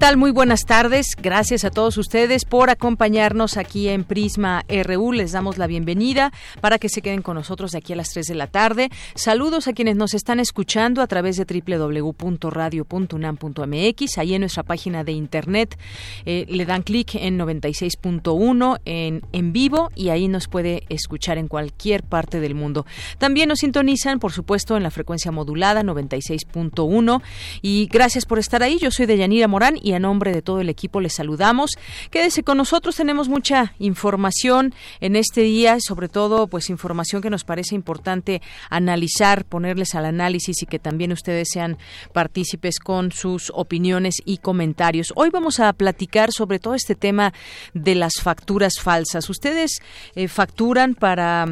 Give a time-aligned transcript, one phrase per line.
[0.00, 0.16] Tal?
[0.16, 1.14] Muy buenas tardes.
[1.20, 5.12] Gracias a todos ustedes por acompañarnos aquí en Prisma RU.
[5.12, 6.32] Les damos la bienvenida
[6.62, 8.88] para que se queden con nosotros de aquí a las 3 de la tarde.
[9.14, 14.18] Saludos a quienes nos están escuchando a través de www.radio.unam.mx.
[14.18, 15.78] Ahí en nuestra página de internet
[16.24, 21.46] eh, le dan clic en 96.1 en, en vivo y ahí nos puede escuchar en
[21.46, 22.86] cualquier parte del mundo.
[23.18, 27.20] También nos sintonizan, por supuesto, en la frecuencia modulada 96.1
[27.60, 28.78] y gracias por estar ahí.
[28.78, 31.72] Yo soy Deyanira Morán y a nombre de todo el equipo les saludamos.
[32.10, 37.44] Quédese con nosotros, tenemos mucha información en este día, sobre todo pues información que nos
[37.44, 41.78] parece importante analizar, ponerles al análisis y que también ustedes sean
[42.12, 45.12] partícipes con sus opiniones y comentarios.
[45.16, 47.32] Hoy vamos a platicar sobre todo este tema
[47.74, 49.28] de las facturas falsas.
[49.30, 49.80] Ustedes
[50.14, 51.46] eh, facturan para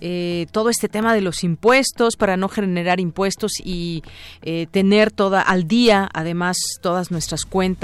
[0.00, 4.02] eh, todo este tema de los impuestos, para no generar impuestos y
[4.42, 7.83] eh, tener toda al día, además, todas nuestras cuentas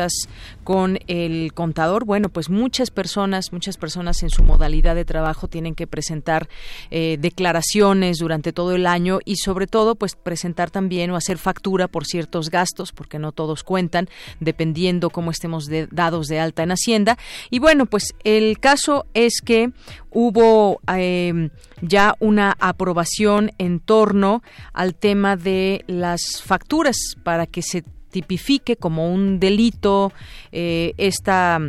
[0.65, 2.05] con el contador.
[2.05, 6.49] Bueno, pues muchas personas, muchas personas en su modalidad de trabajo tienen que presentar
[6.91, 11.89] eh, declaraciones durante todo el año y sobre todo, pues presentar también o hacer factura
[11.89, 14.09] por ciertos gastos, porque no todos cuentan,
[14.41, 17.19] dependiendo cómo estemos dados de alta en Hacienda.
[17.51, 19.73] Y bueno, pues el caso es que
[20.11, 27.85] hubo eh, ya una aprobación en torno al tema de las facturas para que se
[28.11, 30.13] tipifique como un delito
[30.53, 31.61] eh, esta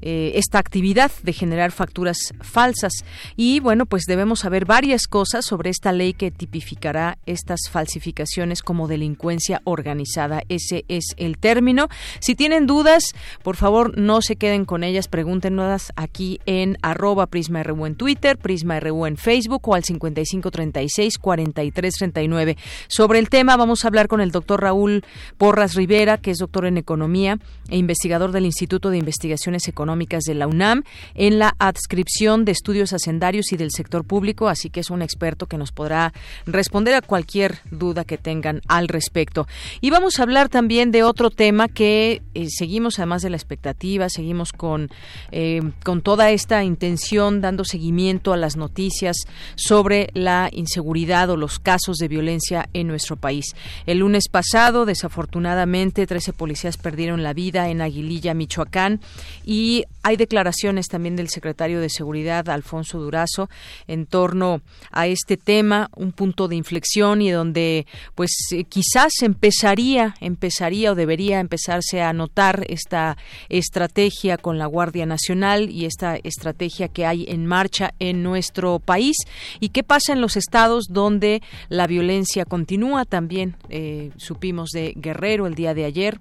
[0.00, 2.92] eh, esta actividad de generar facturas falsas.
[3.36, 8.86] Y bueno, pues debemos saber varias cosas sobre esta ley que tipificará estas falsificaciones como
[8.86, 10.42] delincuencia organizada.
[10.48, 11.88] Ese es el término.
[12.20, 13.02] Si tienen dudas,
[13.42, 18.38] por favor no se queden con ellas, pregúntenos aquí en arroba Prisma RU en Twitter,
[18.38, 22.56] Prisma RU en Facebook o al 5536 4339.
[22.86, 25.04] Sobre el tema vamos a hablar con el doctor Raúl
[25.36, 27.38] Porras Rivera, que es doctor en economía
[27.70, 30.84] e investigador del Instituto de Investigaciones Económicas de la UNAM
[31.14, 35.46] en la adscripción de estudios hacendarios y del sector público, así que es un experto
[35.46, 36.12] que nos podrá
[36.44, 39.46] responder a cualquier duda que tengan al respecto.
[39.80, 44.10] Y vamos a hablar también de otro tema que eh, seguimos, además de la expectativa,
[44.10, 44.90] seguimos con,
[45.30, 49.16] eh, con toda esta intención dando seguimiento a las noticias
[49.54, 53.54] sobre la inseguridad o los casos de violencia en nuestro país.
[53.86, 59.00] El lunes pasado, desafortunadamente, 13 policías perdieron la vida en Aguililla, Michoacán,
[59.44, 63.48] y hay declaraciones también del secretario de Seguridad, Alfonso Durazo,
[63.86, 70.14] en torno a este tema, un punto de inflexión y donde, pues, eh, quizás empezaría,
[70.20, 73.16] empezaría o debería empezarse a notar esta
[73.48, 79.16] estrategia con la Guardia Nacional y esta estrategia que hay en marcha en nuestro país.
[79.60, 83.04] ¿Y qué pasa en los estados donde la violencia continúa?
[83.04, 86.18] También eh, supimos de Guerrero el día de ayer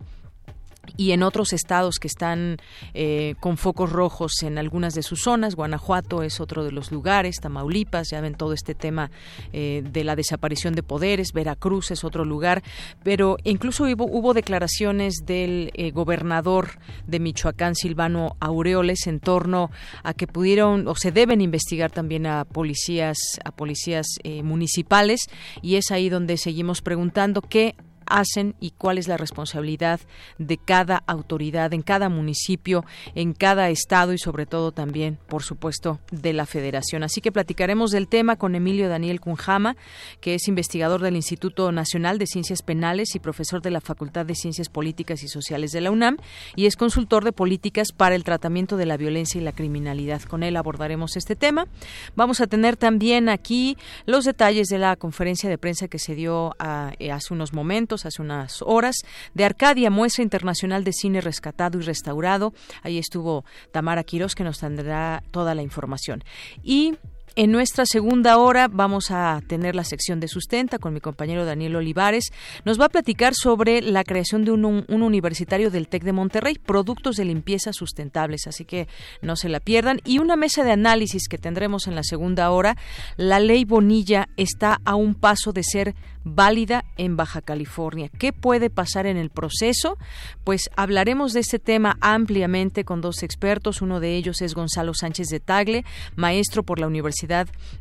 [0.96, 2.58] y en otros estados que están
[2.94, 5.56] eh, con focos rojos en algunas de sus zonas.
[5.56, 9.12] Guanajuato es otro de los lugares, Tamaulipas, ya ven todo este tema
[9.52, 12.64] eh, de la desaparición de poderes, Veracruz es otro lugar,
[13.04, 19.72] pero incluso hubo, declaraciones del eh, gobernador de Michoacán, Silvano Aureoles, en torno
[20.04, 24.06] a que pudieron o se deben investigar también a policías, a policías
[24.44, 25.22] municipales,
[25.62, 27.76] y es ahí donde seguimos preguntando qué
[28.10, 30.00] hacen y cuál es la responsabilidad
[30.38, 36.00] de cada autoridad en cada municipio, en cada estado y sobre todo también, por supuesto,
[36.12, 37.04] de la federación.
[37.04, 39.76] Así que platicaremos del tema con Emilio Daniel Cunjama,
[40.22, 44.36] que es investigador del Instituto Nacional de Ciencias Penales y profesor de la Facultad de
[44.36, 46.18] Ciencias Políticas y Sociales de la UNAM
[46.56, 50.22] y es consultor de políticas para el tratamiento de la violencia y la criminalidad.
[50.22, 51.68] Con él abordaremos este tema.
[52.16, 56.56] Vamos a tener también aquí los detalles de la conferencia de prensa que se dio
[56.60, 58.96] ah, eh, hace unos momentos hace unas horas,
[59.34, 62.54] de Arcadia, muestra internacional de cine rescatado y restaurado.
[62.84, 66.24] Ahí estuvo Tamara Quiroz, que nos tendrá toda la información.
[66.64, 66.96] Y
[67.38, 71.76] en nuestra segunda hora vamos a tener la sección de sustenta con mi compañero Daniel
[71.76, 72.32] Olivares.
[72.66, 76.56] Nos va a platicar sobre la creación de un, un universitario del TEC de Monterrey,
[76.56, 78.88] productos de limpieza sustentables, así que
[79.22, 80.02] no se la pierdan.
[80.04, 82.76] Y una mesa de análisis que tendremos en la segunda hora.
[83.18, 85.94] La ley Bonilla está a un paso de ser
[86.24, 88.10] válida en Baja California.
[88.18, 89.98] ¿Qué puede pasar en el proceso?
[90.44, 93.84] Pues hablaremos de este tema ampliamente con dos expertos.
[93.84, 95.86] Uno de ellos es Gonzalo Sánchez de Tagle,
[96.16, 97.27] maestro por la Universidad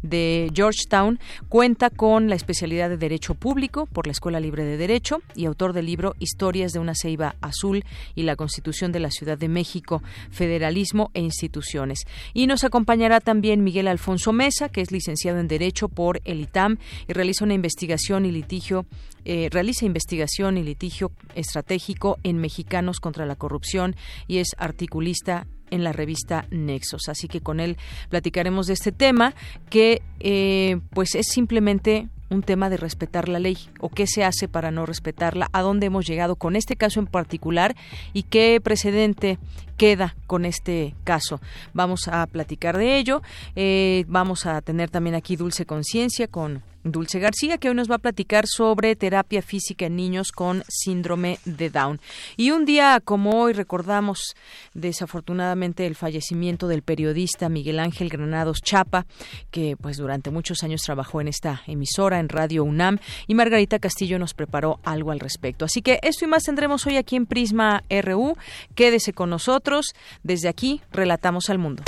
[0.02, 1.18] de Georgetown.
[1.48, 5.72] Cuenta con la especialidad de Derecho Público por la Escuela Libre de Derecho y autor
[5.72, 7.84] del libro Historias de una ceiba azul
[8.14, 12.00] y la Constitución de la Ciudad de México, Federalismo e Instituciones.
[12.34, 16.78] Y nos acompañará también Miguel Alfonso Mesa, que es licenciado en Derecho por el ITAM
[17.08, 18.86] y realiza una investigación y litigio,
[19.24, 23.96] eh, realiza investigación y litigio estratégico en Mexicanos contra la Corrupción
[24.26, 27.08] y es articulista en la revista Nexos.
[27.08, 27.76] Así que con él
[28.08, 29.34] platicaremos de este tema
[29.70, 34.48] que eh, pues es simplemente un tema de respetar la ley o qué se hace
[34.48, 37.76] para no respetarla, a dónde hemos llegado con este caso en particular
[38.12, 39.38] y qué precedente
[39.76, 41.40] queda con este caso.
[41.72, 43.22] Vamos a platicar de ello.
[43.54, 46.62] Eh, vamos a tener también aquí Dulce Conciencia con
[46.92, 51.38] Dulce García, que hoy nos va a platicar sobre terapia física en niños con síndrome
[51.44, 52.00] de Down.
[52.36, 54.34] Y un día como hoy recordamos
[54.74, 59.06] desafortunadamente el fallecimiento del periodista Miguel Ángel Granados Chapa,
[59.50, 64.18] que pues durante muchos años trabajó en esta emisora, en Radio UNAM, y Margarita Castillo
[64.18, 65.64] nos preparó algo al respecto.
[65.64, 68.36] Así que esto y más tendremos hoy aquí en Prisma RU.
[68.74, 69.94] Quédese con nosotros.
[70.22, 71.82] Desde aquí, relatamos al mundo.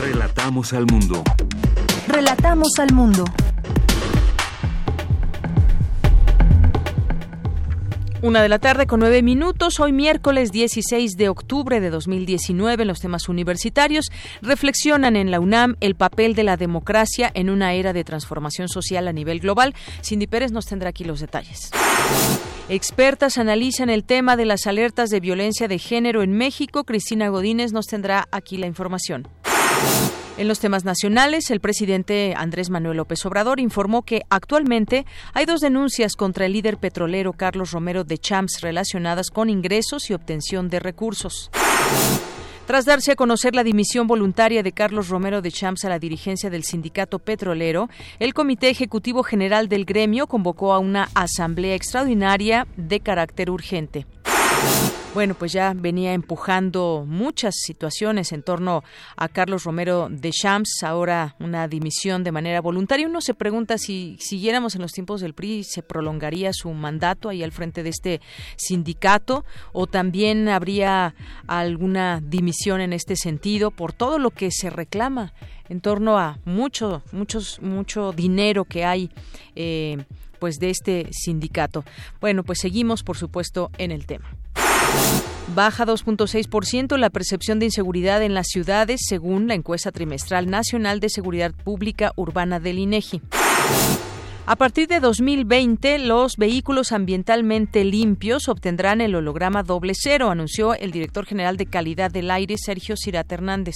[0.00, 1.24] Relatamos al mundo.
[2.06, 3.24] Relatamos al mundo.
[8.20, 12.88] Una de la tarde con nueve minutos, hoy miércoles 16 de octubre de 2019, en
[12.88, 14.06] los temas universitarios,
[14.42, 19.06] reflexionan en la UNAM el papel de la democracia en una era de transformación social
[19.06, 19.72] a nivel global.
[20.02, 21.70] Cindy Pérez nos tendrá aquí los detalles.
[22.68, 26.82] Expertas analizan el tema de las alertas de violencia de género en México.
[26.82, 29.28] Cristina Godínez nos tendrá aquí la información.
[30.38, 35.04] En los temas nacionales, el presidente Andrés Manuel López Obrador informó que actualmente
[35.34, 40.14] hay dos denuncias contra el líder petrolero Carlos Romero de Champs relacionadas con ingresos y
[40.14, 41.50] obtención de recursos.
[42.66, 46.50] Tras darse a conocer la dimisión voluntaria de Carlos Romero de Champs a la dirigencia
[46.50, 47.88] del sindicato petrolero,
[48.20, 54.06] el Comité Ejecutivo General del gremio convocó a una asamblea extraordinaria de carácter urgente
[55.14, 58.84] bueno, pues ya venía empujando muchas situaciones en torno
[59.16, 63.06] a Carlos Romero de Champs, ahora una dimisión de manera voluntaria.
[63.06, 67.42] Uno se pregunta si siguiéramos en los tiempos del PRI, ¿se prolongaría su mandato ahí
[67.42, 68.20] al frente de este
[68.56, 71.14] sindicato o también habría
[71.46, 75.32] alguna dimisión en este sentido por todo lo que se reclama
[75.68, 79.10] en torno a mucho, muchos, mucho dinero que hay
[79.56, 80.04] eh,
[80.38, 81.84] pues de este sindicato.
[82.20, 84.28] Bueno, pues seguimos, por supuesto, en el tema.
[85.54, 91.08] Baja 2.6% la percepción de inseguridad en las ciudades, según la encuesta trimestral nacional de
[91.08, 93.22] seguridad pública urbana del INEGI.
[94.46, 100.90] A partir de 2020, los vehículos ambientalmente limpios obtendrán el holograma doble cero, anunció el
[100.90, 103.74] director general de calidad del aire, Sergio Cirat Hernández.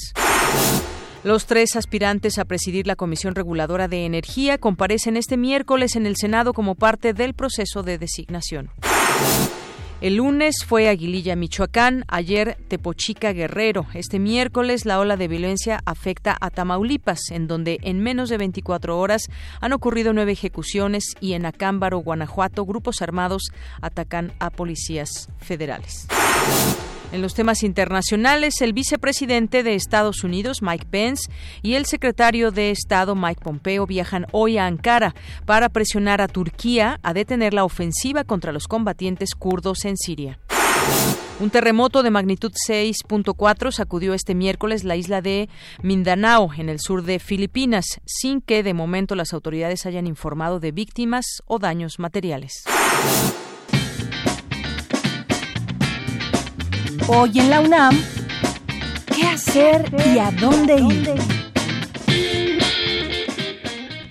[1.25, 6.17] Los tres aspirantes a presidir la Comisión Reguladora de Energía comparecen este miércoles en el
[6.17, 8.71] Senado como parte del proceso de designación.
[10.03, 13.87] El lunes fue Aguililla, Michoacán, ayer Tepochica, Guerrero.
[13.95, 18.99] Este miércoles la ola de violencia afecta a Tamaulipas, en donde en menos de 24
[18.99, 19.29] horas
[19.61, 26.09] han ocurrido nueve ejecuciones y en Acámbaro, Guanajuato, grupos armados atacan a policías federales.
[27.13, 32.71] En los temas internacionales, el vicepresidente de Estados Unidos, Mike Pence, y el secretario de
[32.71, 35.15] Estado, Mike Pompeo, viajan hoy a Ankara
[35.45, 40.39] para presionar a Turquía a detener la ofensiva contra los combatientes kurdos en Siria.
[41.39, 45.51] Un terremoto de magnitud 6.4 sacudió este miércoles la isla de
[45.83, 50.73] Mindanao, en el sur de Filipinas, sin que de momento las autoridades hayan informado de
[50.73, 52.65] víctimas o daños materiales.
[57.09, 58.01] Hoy en la UNAM,
[59.15, 61.15] ¿qué hacer y a dónde ir?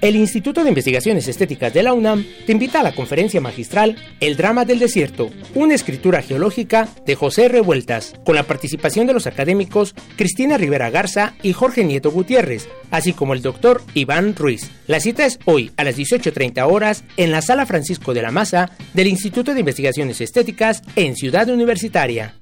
[0.01, 4.35] El Instituto de Investigaciones Estéticas de la UNAM te invita a la conferencia magistral El
[4.35, 9.93] drama del desierto, una escritura geológica de José Revueltas, con la participación de los académicos
[10.17, 14.71] Cristina Rivera Garza y Jorge Nieto Gutiérrez, así como el doctor Iván Ruiz.
[14.87, 18.71] La cita es hoy a las 18.30 horas en la Sala Francisco de la Maza
[18.93, 22.35] del Instituto de Investigaciones Estéticas en Ciudad Universitaria.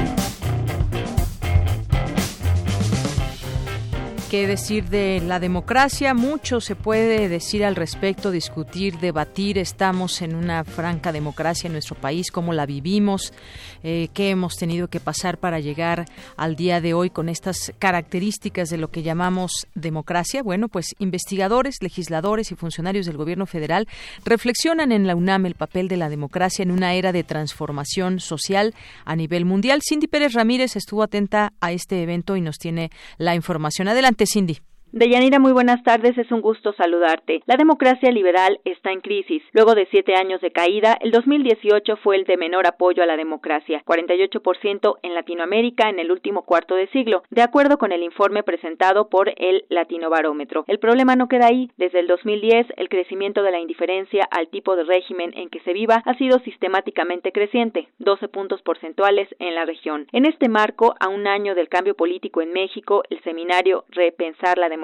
[4.30, 6.14] ¿Qué decir de la democracia?
[6.14, 9.58] Mucho se puede decir al respecto, discutir, debatir.
[9.58, 13.34] Estamos en una franca democracia en nuestro país, cómo la vivimos,
[13.82, 16.06] eh, qué hemos tenido que pasar para llegar
[16.38, 20.44] al día de hoy con estas características de lo que llamamos democracia.
[20.44, 23.88] Bueno, pues investigadores, legisladores y funcionarios del gobierno federal
[24.26, 28.76] reflexionan en la UNAM el papel de la democracia en una era de transformación social
[29.06, 29.82] a nivel mundial.
[29.82, 33.88] Cindy Pérez Ramírez estuvo atenta a este evento y nos tiene la información.
[33.88, 34.19] Adelante.
[34.26, 34.60] Cindy.
[34.92, 37.44] Deyanira, muy buenas tardes, es un gusto saludarte.
[37.46, 39.44] La democracia liberal está en crisis.
[39.52, 43.16] Luego de siete años de caída, el 2018 fue el de menor apoyo a la
[43.16, 48.42] democracia, 48% en Latinoamérica en el último cuarto de siglo, de acuerdo con el informe
[48.42, 50.66] presentado por el Latino Barómetro.
[50.66, 51.70] El problema no queda ahí.
[51.78, 55.74] Desde el 2010, el crecimiento de la indiferencia al tipo de régimen en que se
[55.74, 60.08] viva ha sido sistemáticamente creciente, 12 puntos porcentuales en la región.
[60.14, 64.68] En este marco, a un año del cambio político en México, el seminario Repensar la
[64.68, 64.79] democracia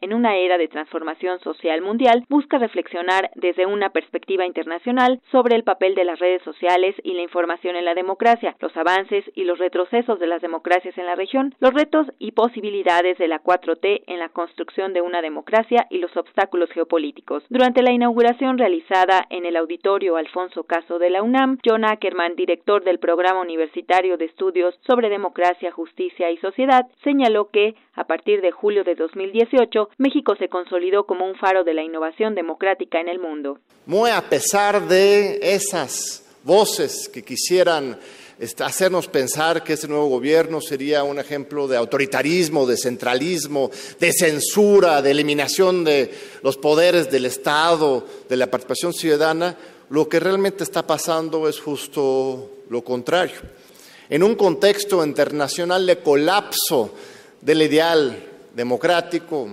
[0.00, 5.64] en una era de transformación social mundial busca reflexionar desde una perspectiva internacional sobre el
[5.64, 9.58] papel de las redes sociales y la información en la democracia, los avances y los
[9.58, 14.18] retrocesos de las democracias en la región, los retos y posibilidades de la 4T en
[14.18, 17.44] la construcción de una democracia y los obstáculos geopolíticos.
[17.48, 22.84] Durante la inauguración realizada en el auditorio Alfonso Caso de la UNAM, John Ackerman, director
[22.84, 28.52] del Programa Universitario de Estudios sobre Democracia, Justicia y Sociedad, señaló que, a partir de
[28.52, 33.08] julio de 2000 2018, México se consolidó como un faro de la innovación democrática en
[33.08, 33.58] el mundo.
[33.86, 37.98] Muy a pesar de esas voces que quisieran
[38.38, 44.12] este, hacernos pensar que este nuevo gobierno sería un ejemplo de autoritarismo, de centralismo, de
[44.12, 46.10] censura, de eliminación de
[46.42, 49.56] los poderes del Estado, de la participación ciudadana,
[49.90, 53.36] lo que realmente está pasando es justo lo contrario.
[54.10, 56.94] En un contexto internacional de colapso
[57.40, 59.48] del ideal democrático,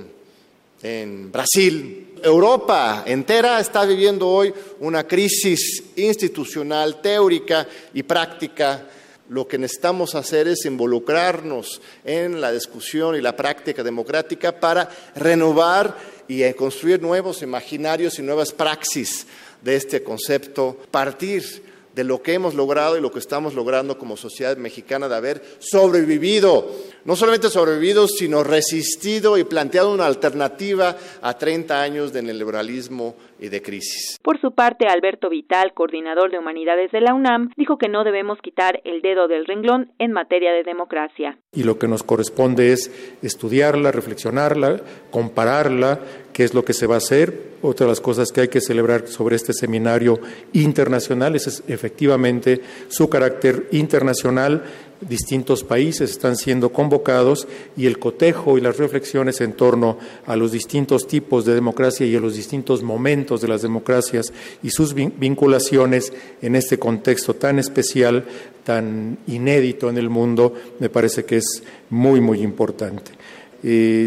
[0.82, 2.16] en Brasil.
[2.24, 8.88] Europa entera está viviendo hoy una crisis institucional, teórica y práctica.
[9.30, 15.96] Lo que necesitamos hacer es involucrarnos en la discusión y la práctica democrática para renovar
[16.28, 19.28] y construir nuevos imaginarios y nuevas praxis
[19.62, 21.64] de este concepto, partir
[21.96, 25.42] de lo que hemos logrado y lo que estamos logrando como sociedad mexicana de haber
[25.60, 26.70] sobrevivido,
[27.06, 33.50] no solamente sobrevivido, sino resistido y planteado una alternativa a 30 años de neoliberalismo y
[33.50, 34.18] de crisis.
[34.22, 38.40] Por su parte, Alberto Vital, coordinador de humanidades de la UNAM, dijo que no debemos
[38.42, 41.38] quitar el dedo del renglón en materia de democracia.
[41.54, 44.82] Y lo que nos corresponde es estudiarla, reflexionarla,
[45.12, 46.00] compararla,
[46.34, 47.56] qué es lo que se va a hacer.
[47.62, 50.20] Otra de las cosas que hay que celebrar sobre este seminario
[50.54, 54.64] internacional es efectivamente su carácter internacional
[55.02, 60.52] distintos países están siendo convocados y el cotejo y las reflexiones en torno a los
[60.52, 64.34] distintos tipos de democracia y a los distintos momentos de las democracias
[64.64, 68.26] y sus vinculaciones en este contexto tan especial,
[68.64, 73.12] tan inédito en el mundo, me parece que es muy, muy importante.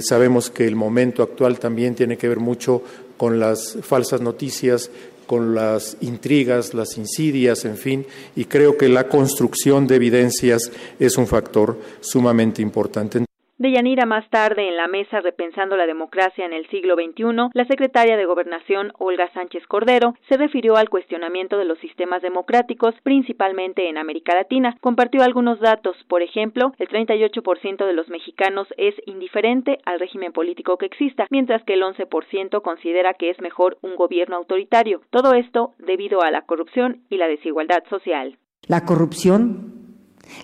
[0.02, 2.82] Sabemos que el momento actual también tiene que ver mucho
[3.16, 4.90] con las falsas noticias,
[5.28, 11.18] con las intrigas, las insidias, en fin, y creo que la construcción de evidencias es
[11.18, 13.27] un factor sumamente importante.
[13.58, 17.64] De Yanira más tarde en la mesa Repensando la democracia en el siglo XXI, la
[17.64, 23.88] secretaria de Gobernación Olga Sánchez Cordero se refirió al cuestionamiento de los sistemas democráticos, principalmente
[23.88, 24.76] en América Latina.
[24.80, 30.78] Compartió algunos datos, por ejemplo, el 38% de los mexicanos es indiferente al régimen político
[30.78, 35.00] que exista, mientras que el 11% considera que es mejor un gobierno autoritario.
[35.10, 38.38] Todo esto debido a la corrupción y la desigualdad social.
[38.68, 39.78] La corrupción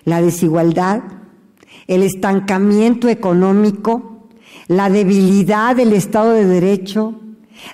[0.03, 1.01] la desigualdad,
[1.87, 4.27] el estancamiento económico,
[4.67, 7.15] la debilidad del Estado de Derecho,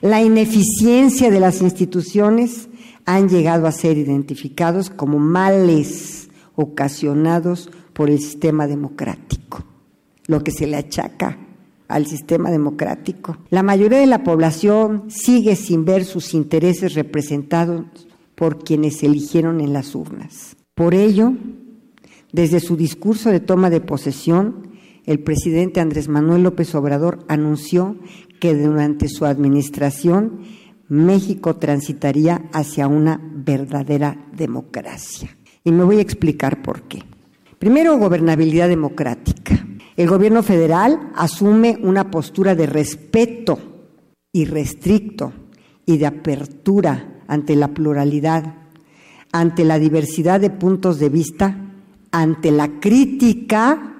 [0.01, 2.70] la ineficiencia de las instituciones
[3.05, 9.63] han llegado a ser identificados como males ocasionados por el sistema democrático,
[10.27, 11.38] lo que se le achaca
[11.88, 13.38] al sistema democrático.
[13.50, 17.84] La mayoría de la población sigue sin ver sus intereses representados
[18.36, 20.55] por quienes eligieron en las urnas.
[20.74, 21.34] Por ello,
[22.31, 24.71] desde su discurso de toma de posesión,
[25.05, 27.97] el presidente Andrés Manuel López Obrador anunció
[28.39, 30.41] que durante su administración
[30.88, 35.35] México transitaría hacia una verdadera democracia.
[35.63, 37.03] Y me voy a explicar por qué.
[37.59, 39.65] Primero, gobernabilidad democrática.
[39.95, 43.59] El gobierno federal asume una postura de respeto
[44.33, 45.33] irrestricto
[45.85, 48.55] y de apertura ante la pluralidad,
[49.31, 51.70] ante la diversidad de puntos de vista,
[52.12, 53.96] ante la crítica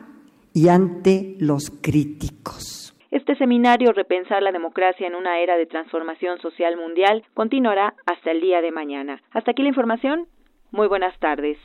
[0.54, 2.94] y ante los críticos.
[3.12, 8.42] Este seminario Repensar la democracia en una era de transformación social mundial continuará hasta el
[8.42, 9.22] día de mañana.
[9.32, 10.28] Hasta aquí la información.
[10.72, 11.58] Muy buenas tardes.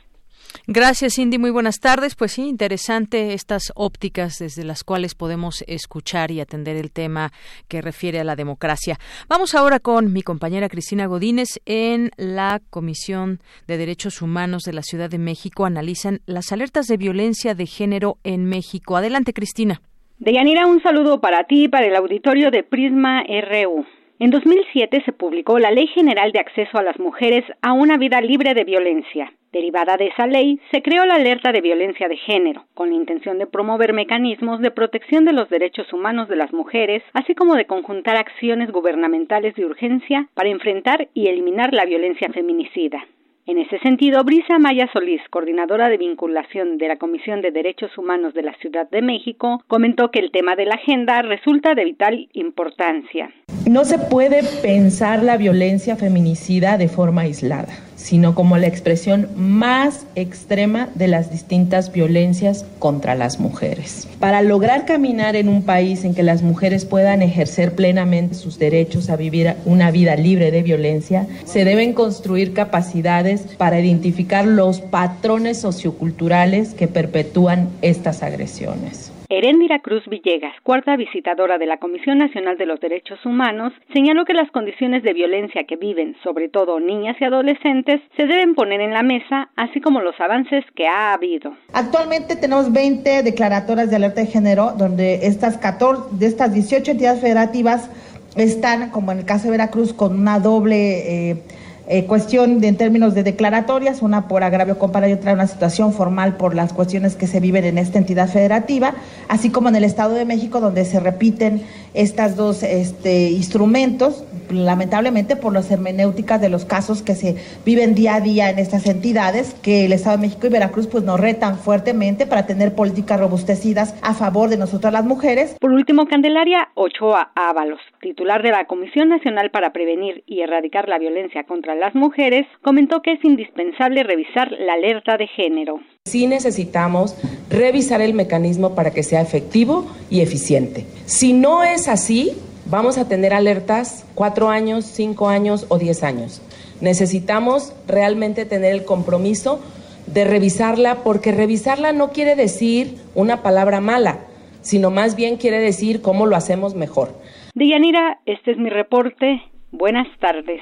[0.65, 1.37] Gracias, Cindy.
[1.37, 2.15] Muy buenas tardes.
[2.15, 7.31] Pues sí, interesante estas ópticas desde las cuales podemos escuchar y atender el tema
[7.67, 8.99] que refiere a la democracia.
[9.29, 14.81] Vamos ahora con mi compañera Cristina Godínez en la Comisión de Derechos Humanos de la
[14.81, 15.65] Ciudad de México.
[15.65, 18.97] Analizan las alertas de violencia de género en México.
[18.97, 19.81] Adelante, Cristina.
[20.19, 23.85] Deyanira, un saludo para ti y para el auditorio de Prisma RU.
[24.19, 28.19] En 2007 se publicó la Ley General de Acceso a las Mujeres a una Vida
[28.19, 29.31] Libre de Violencia.
[29.51, 33.37] Derivada de esa ley, se creó la alerta de violencia de género, con la intención
[33.37, 37.67] de promover mecanismos de protección de los derechos humanos de las mujeres, así como de
[37.67, 43.05] conjuntar acciones gubernamentales de urgencia para enfrentar y eliminar la violencia feminicida.
[43.47, 48.33] En ese sentido, Brisa Maya Solís, coordinadora de vinculación de la Comisión de Derechos Humanos
[48.33, 52.27] de la Ciudad de México, comentó que el tema de la agenda resulta de vital
[52.33, 53.31] importancia.
[53.65, 57.73] No se puede pensar la violencia feminicida de forma aislada,
[58.07, 64.07] sino como la expresión más extrema de las distintas violencias contra las mujeres.
[64.21, 69.09] Para lograr caminar en un país en que las mujeres puedan ejercer plenamente sus derechos
[69.09, 75.57] a vivir una vida libre de violencia, se deben construir capacidades para identificar los patrones
[75.57, 79.11] socioculturales que perpetúan estas agresiones.
[79.29, 84.33] Heréndira Cruz Villegas, cuarta visitadora de la Comisión Nacional de los Derechos Humanos, señaló que
[84.33, 88.93] las condiciones de violencia que viven, sobre todo niñas y adolescentes, se deben poner en
[88.93, 91.57] la mesa, así como los avances que ha habido.
[91.73, 97.19] Actualmente tenemos 20 declaratorias de alerta de género, donde estas 14, de estas 18 entidades
[97.19, 97.91] federativas
[98.37, 101.31] están, como en el caso de Veracruz, con una doble...
[101.31, 101.43] Eh,
[101.89, 106.35] eh, cuestión en términos de declaratorias, una por agravio comparado y otra una situación formal
[106.35, 108.93] por las cuestiones que se viven en esta entidad federativa,
[109.29, 111.61] así como en el Estado de México, donde se repiten
[111.93, 118.15] estas dos este, instrumentos, lamentablemente por las hermenéuticas de los casos que se viven día
[118.15, 121.57] a día en estas entidades, que el Estado de México y Veracruz pues nos retan
[121.57, 125.55] fuertemente para tener políticas robustecidas a favor de nosotras las mujeres.
[125.59, 130.99] Por último, Candelaria Ochoa Ábalos, titular de la Comisión Nacional para Prevenir y Erradicar la
[130.99, 135.79] Violencia contra las Mujeres, comentó que es indispensable revisar la alerta de género.
[136.05, 137.15] Sí necesitamos
[137.49, 140.85] revisar el mecanismo para que sea efectivo y eficiente.
[141.05, 142.31] Si no es así,
[142.65, 146.41] vamos a tener alertas cuatro años, cinco años o diez años.
[146.81, 149.59] Necesitamos realmente tener el compromiso
[150.05, 154.19] de revisarla, porque revisarla no quiere decir una palabra mala,
[154.61, 157.09] sino más bien quiere decir cómo lo hacemos mejor.
[157.55, 159.41] Dianira, este es mi reporte.
[159.71, 160.61] Buenas tardes.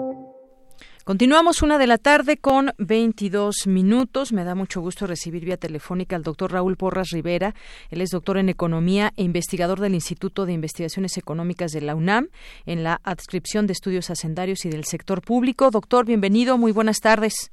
[1.03, 4.33] Continuamos una de la tarde con 22 minutos.
[4.33, 7.55] Me da mucho gusto recibir vía telefónica al doctor Raúl Porras Rivera.
[7.89, 12.27] Él es doctor en Economía e investigador del Instituto de Investigaciones Económicas de la UNAM
[12.67, 15.71] en la adscripción de estudios hacendarios y del sector público.
[15.71, 16.59] Doctor, bienvenido.
[16.59, 17.51] Muy buenas tardes.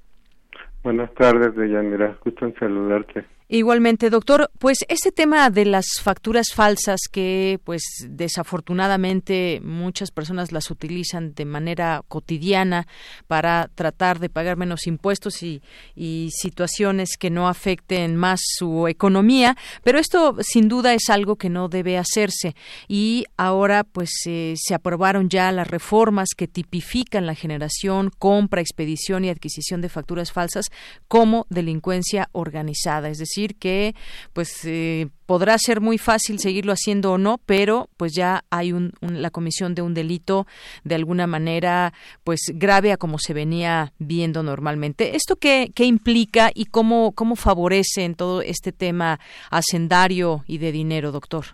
[0.82, 2.18] Buenas tardes, Deyanira.
[2.22, 3.37] Gusto en saludarte.
[3.50, 10.70] Igualmente, doctor, pues este tema de las facturas falsas que pues desafortunadamente muchas personas las
[10.70, 12.86] utilizan de manera cotidiana
[13.26, 15.62] para tratar de pagar menos impuestos y,
[15.96, 21.48] y situaciones que no afecten más su economía, pero esto sin duda es algo que
[21.48, 22.54] no debe hacerse.
[22.86, 29.24] Y ahora pues eh, se aprobaron ya las reformas que tipifican la generación, compra, expedición
[29.24, 30.66] y adquisición de facturas falsas
[31.08, 33.94] como delincuencia organizada, es decir, que
[34.32, 38.92] pues eh, podrá ser muy fácil seguirlo haciendo o no, pero pues ya hay un,
[39.00, 40.46] la comisión de un delito
[40.84, 41.92] de alguna manera
[42.24, 45.16] pues grave a como se venía viendo normalmente.
[45.16, 49.20] ¿Esto qué, qué implica y cómo, cómo favorece en todo este tema
[49.50, 51.44] hacendario y de dinero, doctor?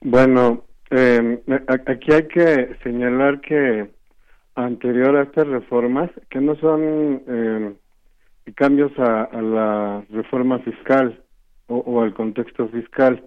[0.00, 1.40] Bueno, eh,
[1.86, 3.90] aquí hay que señalar que
[4.54, 7.74] anterior a estas reformas, que no son eh,
[8.52, 11.20] cambios a, la reforma fiscal
[11.66, 13.24] o, al contexto fiscal,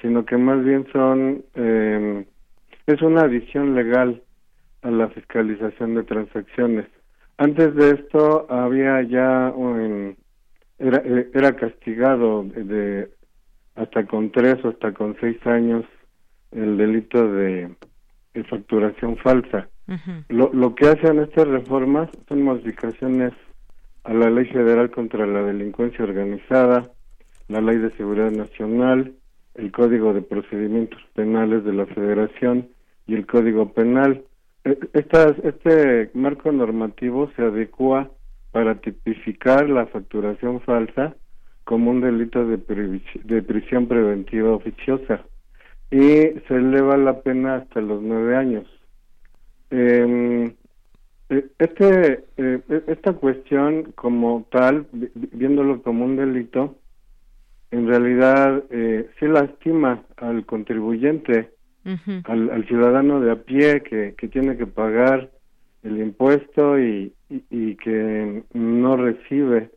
[0.00, 2.24] sino que más bien son eh,
[2.86, 4.22] es una adición legal
[4.82, 6.86] a la fiscalización de transacciones.
[7.36, 10.16] Antes de esto había ya un,
[10.78, 11.02] era,
[11.34, 13.10] era castigado de,
[13.74, 15.84] hasta con tres o hasta con seis años
[16.52, 17.74] el delito de,
[18.48, 19.68] facturación falsa.
[20.28, 23.32] lo, lo que hacen estas reformas son modificaciones
[24.04, 26.90] a la Ley Federal contra la Delincuencia Organizada,
[27.48, 29.14] la Ley de Seguridad Nacional,
[29.54, 32.68] el Código de Procedimientos Penales de la Federación
[33.06, 34.24] y el Código Penal.
[34.64, 38.10] E, este marco normativo se adecua
[38.52, 41.14] para tipificar la facturación falsa
[41.64, 42.56] como un delito de,
[43.24, 45.24] de prisión preventiva oficiosa
[45.90, 45.98] y
[46.46, 48.66] se eleva la pena hasta los nueve años.
[49.70, 50.52] Eh,
[51.30, 56.76] este, eh, esta cuestión como tal, viéndolo como un delito,
[57.70, 61.50] en realidad eh, sí lastima al contribuyente,
[62.24, 65.30] al, ciudadano de a pie que, que tiene que pagar
[65.82, 69.70] el impuesto y, y, que no recibe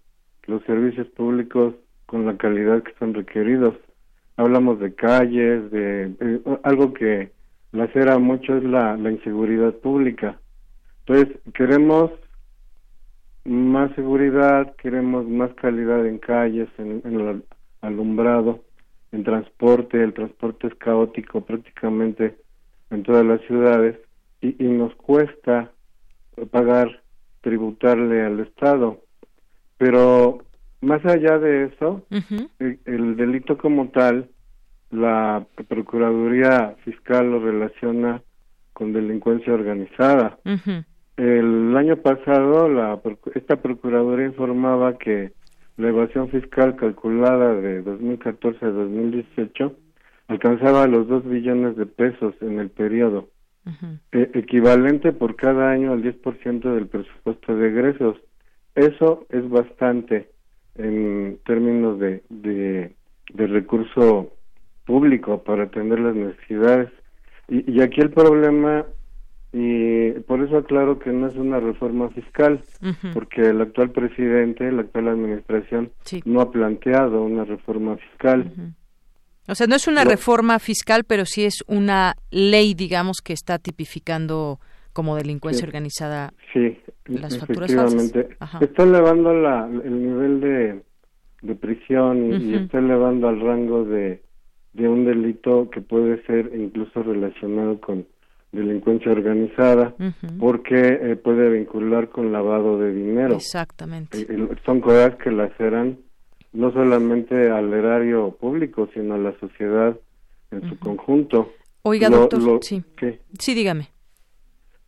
[0.48, 1.76] los servicios públicos
[2.08, 3.76] con la calidad que son requeridos.
[4.36, 7.32] Hablamos de calles, de, algo que
[7.72, 10.40] lacera mucho es la, la inseguridad pública
[11.06, 12.12] entonces, queremos
[13.44, 17.44] más seguridad, queremos más calidad en calles, en, el
[17.82, 18.64] alumbrado,
[19.12, 20.02] en transporte.
[20.02, 22.38] El transporte es caótico prácticamente
[22.90, 23.98] en todas las ciudades
[24.42, 25.72] y, nos cuesta
[26.52, 27.02] pagar,
[27.42, 29.02] tributarle al Estado.
[29.78, 30.40] Pero
[30.82, 32.06] más allá de eso,
[32.60, 34.30] el, delito como tal,
[34.90, 38.22] la Procuraduría Fiscal lo relaciona
[38.72, 40.38] con delincuencia organizada.
[41.18, 43.00] El año pasado, la,
[43.36, 45.32] esta Procuraduría informaba que
[45.78, 49.76] la evasión fiscal calculada de 2014 a 2018
[50.28, 53.30] alcanzaba los 2 billones de pesos en el periodo,
[54.12, 58.18] e, equivalente por cada año al 10% del presupuesto de egresos.
[58.76, 60.30] Eso es bastante
[60.76, 62.96] en términos de, de,
[63.34, 64.34] de recurso
[64.86, 66.90] público para atender las necesidades.
[67.48, 68.86] Y, y aquí el problema
[69.54, 72.64] y por eso aclaro que no es una reforma fiscal,
[73.14, 75.92] porque el actual presidente, la actual administración,
[76.26, 78.52] no ha planteado una reforma fiscal.
[79.48, 83.60] O sea, no es una reforma fiscal, pero sí es una ley, digamos, que está
[83.60, 84.60] tipificando
[84.92, 87.72] como delincuencia organizada sí, las facturas
[88.62, 90.82] Está elevando la, el nivel de,
[91.42, 94.24] de prisión y, está elevando al rango de,
[94.74, 98.06] de un delito que puede ser incluso relacionado con
[98.54, 99.94] delincuencia organizada
[100.40, 103.36] porque eh, puede vincular con lavado de dinero.
[103.36, 104.20] Exactamente.
[104.22, 105.98] Eh, son cosas que laceran
[106.54, 109.98] no solamente al erario público, sino a la sociedad
[110.52, 111.52] en su conjunto.
[111.82, 112.84] Oiga, doctor, sí.
[113.40, 113.90] Sí, dígame.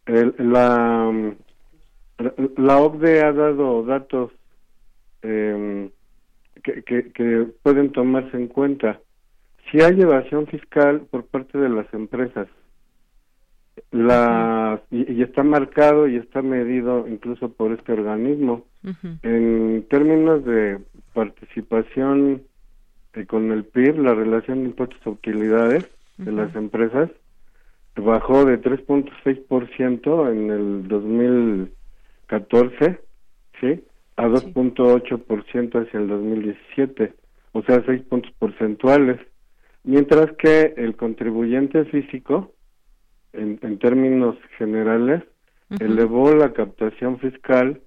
[0.05, 1.33] la,
[2.57, 4.31] la OCDE ha dado datos
[5.23, 5.89] em,
[6.63, 9.01] que, que, que pueden tomarse en cuenta.
[9.71, 12.47] Si hay evasión fiscal por parte de las empresas,
[13.95, 18.65] la y, está marcado y está medido incluso por este organismo.
[19.23, 20.79] En términos de
[21.13, 22.43] participación
[23.13, 27.09] eh, con el PIB la relación de impuestos a utilidades de las empresas
[27.95, 32.99] bajó de 3.6% en el 2014
[33.59, 33.83] sí
[34.17, 37.13] a 2.8% hacia el 2017
[37.53, 39.19] o sea 6 puntos porcentuales.
[39.83, 42.54] Mientras que el contribuyente físico
[43.37, 45.23] en, términos generales,
[45.79, 47.81] elevó la captación fiscal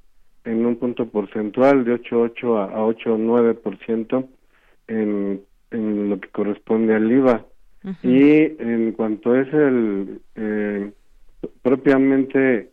[0.45, 4.27] en un punto porcentual de 8.8 a 8.9%
[4.89, 7.45] en, en lo que corresponde al IVA.
[8.03, 10.91] Y en cuanto es el eh,
[11.63, 12.71] propiamente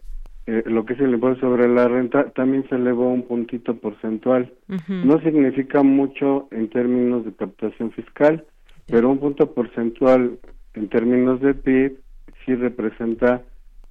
[0.48, 4.54] eh, lo que es el impuesto sobre la renta, también se elevó un puntito porcentual.
[4.88, 8.46] No significa mucho en términos de captación fiscal,
[8.88, 10.38] pero un punto porcentual
[10.76, 11.98] en términos de PIB
[12.46, 13.44] sí representa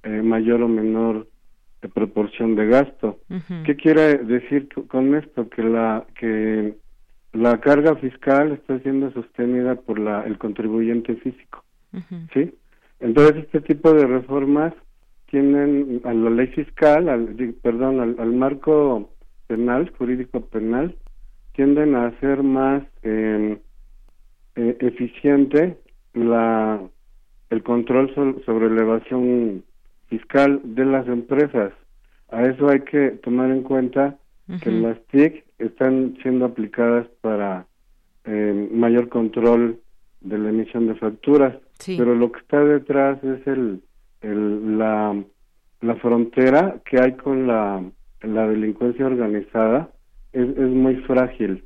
[0.03, 1.27] eh, mayor o menor
[1.81, 3.19] eh, proporción de gasto.
[3.65, 5.49] ¿Qué quiere decir con esto?
[5.49, 6.75] Que la que
[7.33, 11.63] la carga fiscal está siendo sostenida por la, el contribuyente físico,
[12.33, 12.53] ¿sí?
[12.99, 14.73] Entonces este tipo de reformas
[15.29, 19.11] tienen a la ley fiscal, al, perdón, al, marco
[19.47, 20.95] penal, jurídico penal,
[21.53, 23.59] tienden a hacer más eh,
[24.55, 25.77] eh, eficiente
[26.13, 26.81] la
[27.49, 28.13] el control
[28.45, 29.63] sobre la evasión
[30.07, 31.73] fiscal de las empresas.
[32.29, 34.17] A eso hay que tomar en cuenta
[34.61, 37.65] que las TIC están siendo aplicadas para
[38.25, 39.79] eh, mayor control
[40.21, 41.55] de la emisión de facturas,
[41.85, 43.81] pero lo que está detrás es el,
[44.21, 45.15] el la,
[45.81, 47.83] la frontera que hay con la,
[48.21, 49.89] la delincuencia organizada
[50.33, 51.63] es, es muy frágil.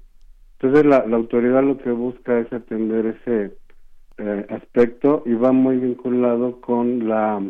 [0.60, 3.56] Entonces la, la autoridad lo que busca es atender ese
[4.22, 7.42] eh, aspecto y va muy vinculado con la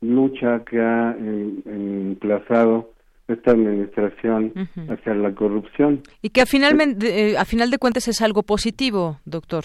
[0.00, 2.92] lucha que ha emplazado
[3.28, 4.54] esta administración
[4.88, 6.02] hacia la corrupción.
[6.22, 9.64] Y que a, finalmente, eh, a final de cuentas es algo positivo, doctor.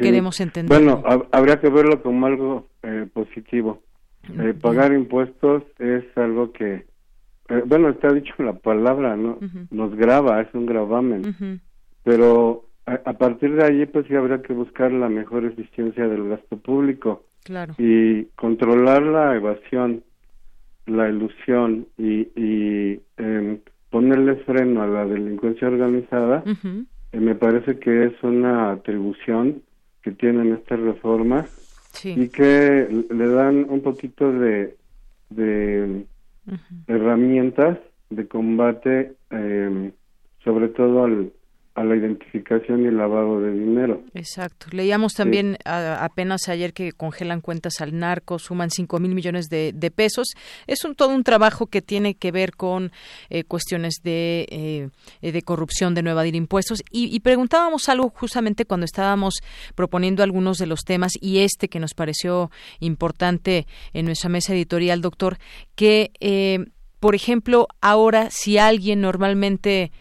[0.00, 0.68] Queremos entender.
[0.68, 1.02] Bueno,
[1.32, 3.82] habría que verlo como algo eh, positivo.
[4.62, 6.86] pagar impuestos es algo que,
[7.66, 9.40] bueno, está dicho la palabra, ¿no?
[9.72, 11.60] Nos graba, es un gravamen.
[12.04, 16.56] Pero a, partir de allí pues sí habrá que buscar la mejor eficiencia del gasto
[16.56, 17.24] público.
[17.44, 17.74] Claro.
[17.78, 20.02] y controlar la evasión
[20.86, 28.06] la ilusión y, y em, ponerle freno a la delincuencia organizada eh, me parece que
[28.06, 29.62] es una atribución
[30.02, 34.76] que tienen estas reformas y que le dan un poquito de,
[35.30, 36.04] de
[36.88, 37.78] herramientas
[38.10, 39.92] de combate eh,
[40.42, 41.32] sobre todo al,
[41.76, 44.02] a la identificación y el lavado de dinero.
[44.14, 44.68] Exacto.
[44.72, 50.28] Leíamos también apenas ayer que congelan cuentas al narco, suman cinco mil millones de, pesos.
[50.66, 52.92] Es un, todo un trabajo que tiene que ver con
[53.28, 54.46] eh, cuestiones de,
[55.20, 56.82] eh, de corrupción, de no evadir impuestos.
[56.90, 59.34] Y, preguntábamos algo justamente cuando estábamos
[59.74, 65.02] proponiendo algunos de los temas y este que nos pareció importante en nuestra mesa editorial,
[65.02, 65.36] doctor,
[65.74, 66.64] que, eh,
[67.00, 69.92] por ejemplo, ahora si alguien normalmente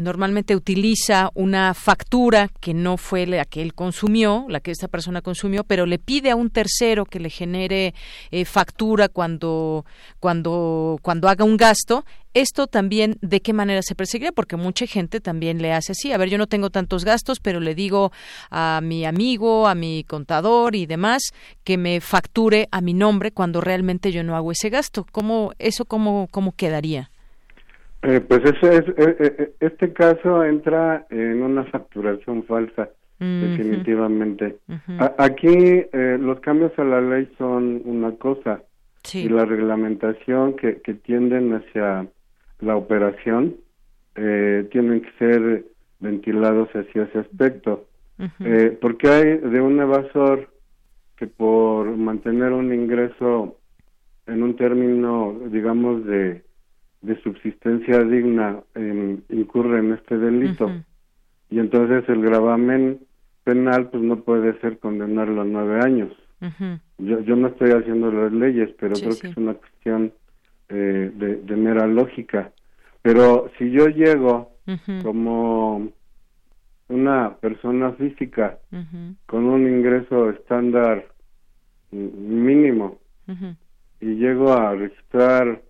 [0.00, 5.22] normalmente utiliza una factura que no fue la que él consumió, la que esta persona
[5.22, 7.94] consumió, pero le pide a un tercero que le genere
[8.30, 9.84] eh, factura cuando,
[10.18, 15.20] cuando, cuando haga un gasto, esto también de qué manera se perseguiría, porque mucha gente
[15.20, 16.12] también le hace así.
[16.12, 18.12] A ver, yo no tengo tantos gastos, pero le digo
[18.50, 21.22] a mi amigo, a mi contador y demás
[21.64, 25.06] que me facture a mi nombre cuando realmente yo no hago ese gasto.
[25.10, 27.10] ¿Cómo eso cómo cómo quedaría?
[28.02, 34.56] Eh, pues ese es, eh, eh, este caso entra en una facturación falsa, definitivamente.
[35.18, 38.62] aquí los cambios a la ley son una cosa
[39.12, 42.06] y la reglamentación que, que tienden hacia
[42.60, 43.56] la operación
[44.14, 45.64] tienen que ser
[45.98, 47.84] ventilados hacia ese aspecto.
[48.80, 50.48] porque hay de un evasor
[51.16, 53.58] que por mantener un ingreso
[54.26, 56.42] en un término, digamos, de
[57.02, 58.60] de subsistencia digna
[59.28, 60.70] incurre en este delito.
[61.50, 63.00] Y entonces el gravamen
[63.44, 66.12] penal pues no puede ser condenarlo a nueve años.
[66.98, 70.12] yo, yo no estoy haciendo las leyes, pero creo que es una cuestión
[70.68, 72.52] eh, de, de, mera lógica.
[73.02, 74.52] Pero si yo llego
[75.02, 75.90] como
[76.88, 78.58] una persona física
[79.26, 81.06] con un ingreso estándar
[81.90, 82.98] mínimo
[84.00, 85.62] y llego a registrar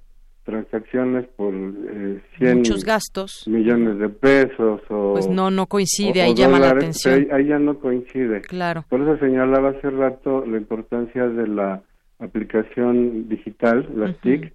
[0.51, 3.47] transacciones por eh, 100 muchos gastos.
[3.47, 7.29] millones de pesos o pues no no coincide ahí llama la atención.
[7.33, 8.41] ahí, ya no coincide.
[8.43, 8.85] Claro.
[8.89, 11.83] Por eso señalaba hace rato la importancia de la
[12.19, 14.53] aplicación digital la TIC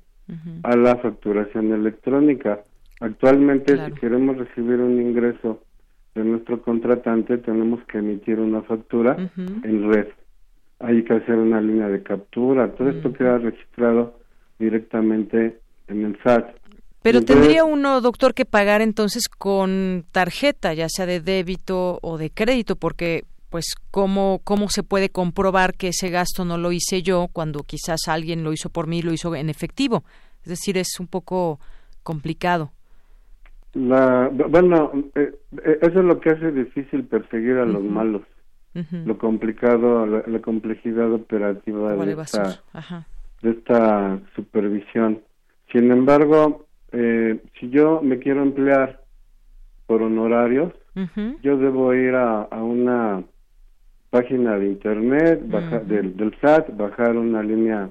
[0.63, 2.61] a la facturación electrónica.
[2.99, 5.61] Actualmente si queremos recibir un ingreso
[6.13, 10.07] de nuestro contratante tenemos que emitir una factura en red.
[10.79, 12.73] Hay que hacer una línea de captura.
[12.73, 14.19] Todo esto queda registrado
[14.59, 16.55] directamente en el SAT.
[17.01, 22.31] Pero tendría uno, doctor, que pagar entonces con tarjeta, ya sea de débito o de
[22.31, 27.27] crédito, porque pues cómo cómo se puede comprobar que ese gasto no lo hice yo
[27.31, 30.03] cuando quizás alguien lo hizo por mí, lo hizo en efectivo.
[30.41, 31.59] Es decir, es un poco
[32.01, 32.71] complicado.
[33.75, 38.21] La, bueno, eh, eh, eso es lo que hace difícil perseguir a los malos.
[39.05, 42.61] Lo complicado, la, complejidad operativa de esta,
[43.41, 45.21] de esta, supervisión.
[45.75, 49.01] Sin embargo, eh, si yo me quiero emplear
[49.87, 50.71] por honorarios,
[51.43, 53.21] yo debo ir a, una
[54.09, 57.89] página de internet, del, del, SAT, bajar una línea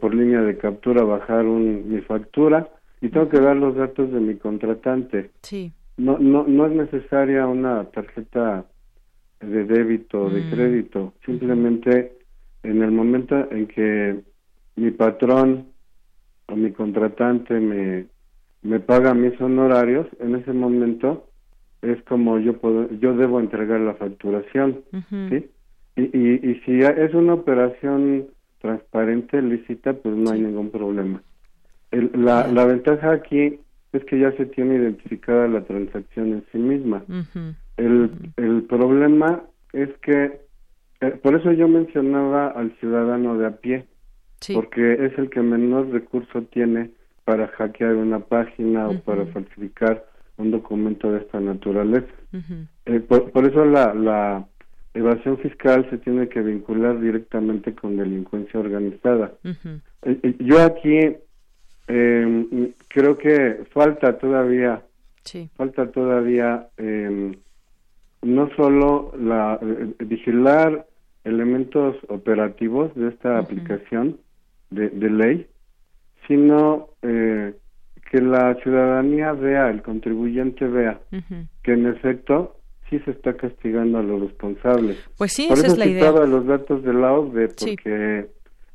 [0.00, 2.68] por línea de captura, bajar un, mi factura
[3.00, 5.32] y tengo que dar los datos de mi contratante.
[5.42, 5.72] Sí.
[5.96, 8.64] No, no, no es necesaria una tarjeta
[9.40, 10.50] de débito o de mm.
[10.52, 11.14] crédito.
[11.24, 12.12] Simplemente
[12.62, 14.20] en el momento en que
[14.76, 15.74] mi patrón
[16.48, 18.06] o mi contratante me,
[18.62, 21.28] me paga mis honorarios, en ese momento
[21.82, 24.82] es como yo puedo, yo debo entregar la facturación,
[25.30, 25.48] ¿sí?
[25.96, 28.26] Y, y, y si es una operación
[28.60, 31.22] transparente, lícita, pues no hay ningún problema.
[31.90, 33.60] La, la ventaja aquí
[33.92, 37.02] es que ya se tiene identificada la transacción en sí misma.
[37.76, 40.40] el, el problema es que,
[41.00, 43.86] eh, por eso yo mencionaba al ciudadano de a pie,
[44.54, 46.90] porque es el que menor recurso tiene
[47.24, 50.04] para hackear una página o para falsificar
[50.36, 52.12] un documento de esta naturaleza.
[52.84, 54.46] Eh, por, por, eso la, la
[54.94, 59.32] evasión fiscal se tiene que vincular directamente con delincuencia organizada.
[60.02, 61.16] Eh, yo aquí
[61.88, 64.82] eh, creo que falta todavía,
[65.56, 67.36] falta todavía eh,
[68.22, 70.86] no solo la eh, vigilar
[71.24, 74.18] elementos operativos de esta aplicación
[74.70, 75.46] de, ley,
[76.26, 77.54] sino eh,
[78.10, 81.00] que la ciudadanía vea, el contribuyente vea
[81.62, 82.56] que en efecto
[82.88, 84.98] sí se está castigando a los responsables.
[85.18, 86.12] Pues sí, Por esa eso es la idea.
[86.12, 88.26] los datos de la OCDE, porque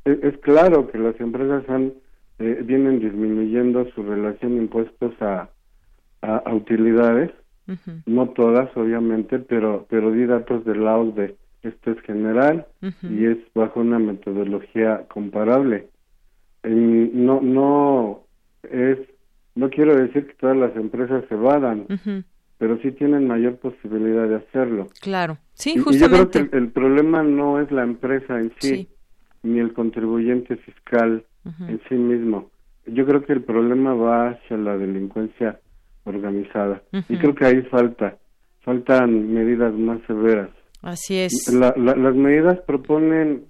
[0.04, 1.92] es, claro que las empresas han
[2.38, 5.48] eh, vienen disminuyendo su relación de impuestos a,
[6.20, 7.30] a, utilidades,
[8.06, 11.36] no todas obviamente, pero, pero di datos de la OCDE.
[11.62, 12.66] Esto es general
[13.02, 15.88] y es bajo una metodología comparable.
[16.64, 18.24] no, no
[18.64, 18.98] es,
[19.54, 21.86] no quiero decir que todas las empresas se vadan,
[22.58, 24.88] pero sí tienen mayor posibilidad de hacerlo.
[25.00, 25.96] Claro, sí, justamente.
[25.96, 28.88] Y yo creo que el, problema no es la empresa en sí,
[29.42, 32.50] ni el contribuyente fiscal en sí mismo.
[32.86, 35.60] Yo creo que el problema va hacia la delincuencia
[36.04, 38.16] organizada y creo que ahí falta,
[38.62, 40.50] faltan medidas más severas.
[40.82, 41.48] Así es.
[41.52, 43.44] las medidas proponen,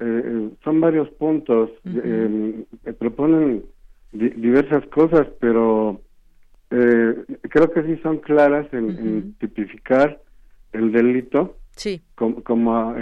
[0.00, 2.64] eh, eh, son varios puntos, eh,
[2.98, 3.64] proponen
[4.12, 6.00] diversas cosas, pero
[6.68, 10.20] creo que sí son claras en, tipificar
[10.72, 12.00] el delito sí.
[12.14, 12.94] como, como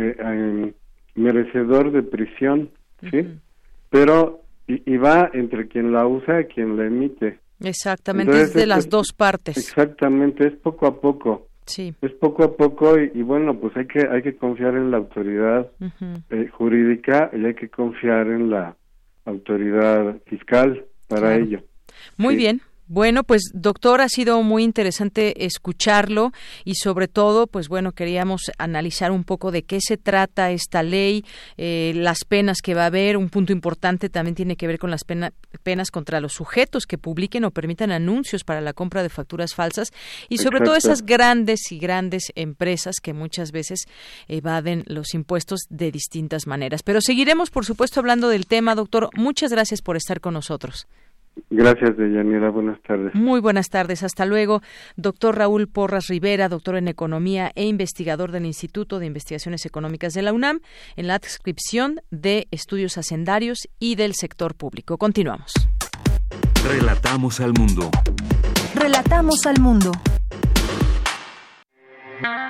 [1.15, 2.71] merecedor de prisión,
[3.11, 3.39] ¿sí?
[3.91, 7.39] pero y, va entre quien la usa y quien la emite.
[7.61, 9.57] Exactamente, es de las dos partes.
[9.57, 11.49] Exactamente, es poco a poco.
[11.67, 11.95] Sí.
[12.03, 15.71] Es poco a poco y, bueno, pues hay que hay que confiar en la autoridad
[16.31, 18.77] eh, jurídica y hay que confiar en la
[19.25, 21.61] autoridad fiscal para ello.
[22.17, 26.33] Muy bien, bueno, pues doctor, ha sido muy interesante escucharlo
[26.65, 31.25] y sobre todo, pues bueno, queríamos analizar un poco de qué se trata esta ley,
[31.57, 33.17] eh, las penas que va a haber.
[33.17, 37.45] Un punto importante también tiene que ver con las penas contra los sujetos que publiquen
[37.45, 39.91] o permitan anuncios para la compra de facturas falsas
[40.29, 43.85] y sobre todo esas grandes y grandes empresas que muchas veces
[44.29, 46.83] evaden los impuestos de distintas maneras.
[46.83, 49.09] Pero seguiremos, por supuesto, hablando del tema, doctor.
[49.17, 50.87] Muchas gracias por estar con nosotros.
[51.51, 52.51] Gracias, Deyanira.
[52.51, 53.15] Buenas tardes.
[53.15, 54.03] Muy buenas tardes.
[54.03, 54.61] Hasta luego.
[54.97, 60.23] Doctor Raúl Porras Rivera, doctor en Economía e investigador del Instituto de Investigaciones Económicas de
[60.23, 60.61] la UNAM,
[60.97, 64.99] en la adscripción de estudios hacendarios y del sector público.
[64.99, 65.53] Continuamos.
[66.67, 67.91] Relatamos al mundo.
[68.75, 69.93] Relatamos al mundo.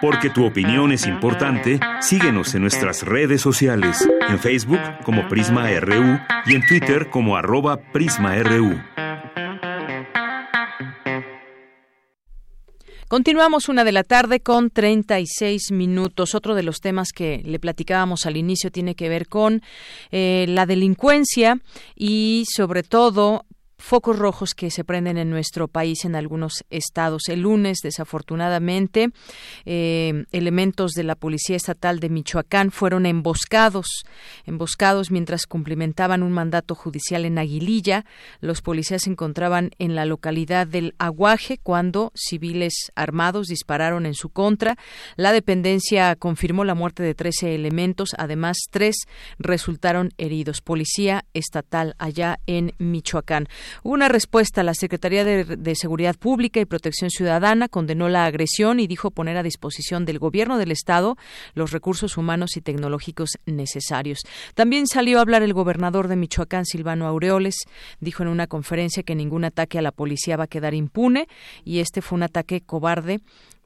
[0.00, 6.18] Porque tu opinión es importante, síguenos en nuestras redes sociales, en Facebook como Prisma RU
[6.46, 8.78] y en Twitter como arroba PrismaRU.
[13.08, 16.34] Continuamos una de la tarde con 36 minutos.
[16.34, 19.62] Otro de los temas que le platicábamos al inicio tiene que ver con
[20.10, 21.60] eh, la delincuencia
[21.94, 23.44] y sobre todo
[23.84, 27.28] focos rojos que se prenden en nuestro país en algunos estados.
[27.28, 29.10] El lunes, desafortunadamente,
[29.66, 34.04] eh, elementos de la Policía Estatal de Michoacán fueron emboscados,
[34.46, 38.06] emboscados mientras cumplimentaban un mandato judicial en Aguililla.
[38.40, 44.30] Los policías se encontraban en la localidad del Aguaje cuando civiles armados dispararon en su
[44.30, 44.78] contra.
[45.16, 48.96] La dependencia confirmó la muerte de 13 elementos, además tres
[49.38, 50.62] resultaron heridos.
[50.62, 53.46] Policía Estatal allá en Michoacán.
[53.82, 59.10] Una respuesta la Secretaría de, Seguridad Pública y Protección Ciudadana condenó la agresión y dijo
[59.10, 61.16] poner a disposición del Gobierno del Estado
[61.54, 64.20] los recursos humanos y tecnológicos necesarios.
[64.54, 67.56] También salió a hablar el gobernador de Michoacán, Silvano Aureoles.
[68.00, 71.28] Dijo en una conferencia que ningún ataque a la policía va a quedar impune
[71.64, 73.20] y este fue un ataque cobarde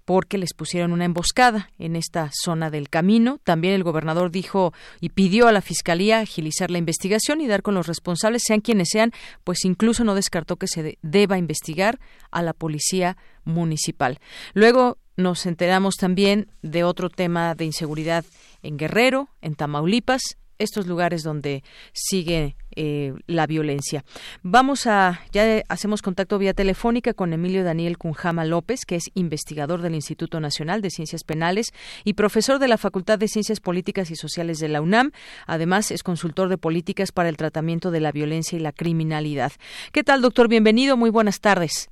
[0.08, 3.40] porque les pusieron una emboscada en esta zona del camino.
[3.44, 7.74] También el gobernador dijo y pidió a la Fiscalía agilizar la investigación y dar con
[7.74, 9.12] los responsables, sean quienes sean,
[9.44, 12.00] pues incluso no descartó que se deba investigar
[12.30, 14.18] a la Policía Municipal.
[14.54, 18.24] Luego nos enteramos también de otro tema de inseguridad
[18.62, 24.04] en Guerrero, en Tamaulipas, estos lugares donde sigue eh, la violencia.
[24.42, 29.82] Vamos a, ya hacemos contacto vía telefónica con Emilio Daniel Cunjama López, que es investigador
[29.82, 31.72] del Instituto Nacional de Ciencias Penales
[32.04, 35.12] y profesor de la Facultad de Ciencias Políticas y Sociales de la UNAM.
[35.46, 39.52] Además, es consultor de políticas para el tratamiento de la violencia y la criminalidad.
[39.92, 40.48] ¿Qué tal, doctor?
[40.48, 40.96] Bienvenido.
[40.96, 41.90] Muy buenas tardes.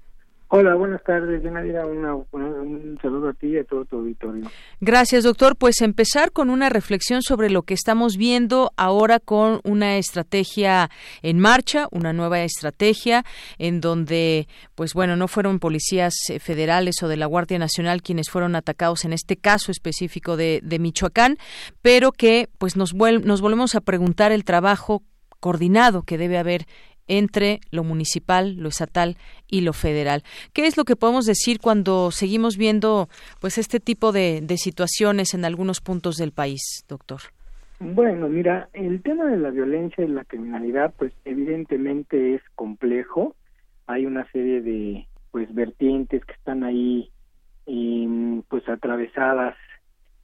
[0.49, 1.43] Hola, buenas tardes.
[1.45, 4.49] Una, un saludo a ti y a todo tu auditorio.
[4.81, 5.57] Gracias, doctor.
[5.57, 10.89] Pues empezar con una reflexión sobre lo que estamos viendo ahora con una estrategia
[11.23, 13.25] en marcha, una nueva estrategia
[13.59, 18.31] en donde, pues bueno, no fueron policías eh, federales o de la Guardia Nacional quienes
[18.31, 21.39] fueron atacados en este caso específico de, de Michoacán,
[21.83, 25.03] pero que pues nos, nos volvemos a preguntar el trabajo
[25.41, 26.67] coordinado que debe haber
[27.09, 29.17] entre lo municipal, lo estatal
[29.49, 30.23] y lo federal.
[30.53, 33.09] ¿Qué es lo que podemos decir cuando seguimos viendo
[33.41, 37.21] pues este tipo de, situaciones en algunos puntos del país, doctor?
[37.79, 43.35] Bueno, mira, el tema de la violencia y la criminalidad, pues evidentemente es complejo.
[43.87, 47.11] Hay una serie de pues vertientes que están ahí
[47.67, 49.55] em, pues atravesadas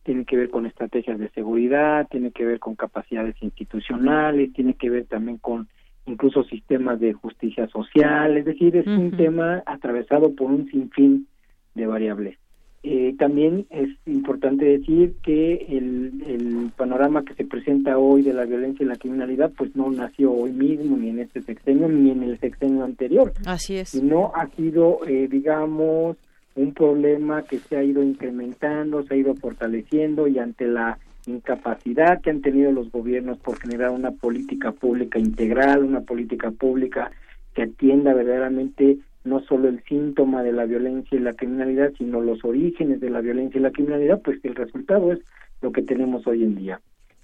[0.05, 4.91] tiene que ver con estrategias de seguridad, tiene que ver con capacidades institucionales, tiene que
[4.91, 5.69] ver también con
[6.07, 11.27] incluso sistemas de justicia social, es decir, es un tema atravesado por un sinfín
[11.75, 12.39] de variables.
[12.85, 18.45] Eh, también es importante decir que el, el, panorama que se presenta hoy de la
[18.45, 22.25] violencia y la criminalidad, pues no nació hoy mismo, ni en este sexenio, ni en
[22.25, 23.33] el sexenio anterior.
[23.47, 23.91] Así es.
[23.91, 26.17] Sino ha sido, eh, digamos,
[26.57, 32.21] un problema que se ha ido incrementando, se ha ido fortaleciendo y ante la incapacidad
[32.21, 37.11] que han tenido los gobiernos por generar una política pública integral, una política pública
[37.55, 42.45] que atienda verdaderamente no solo el síntoma de la violencia y la criminalidad, sino los
[42.45, 45.21] orígenes de la violencia y la criminalidad, pues el resultado es
[45.61, 46.81] lo que tenemos hoy en día.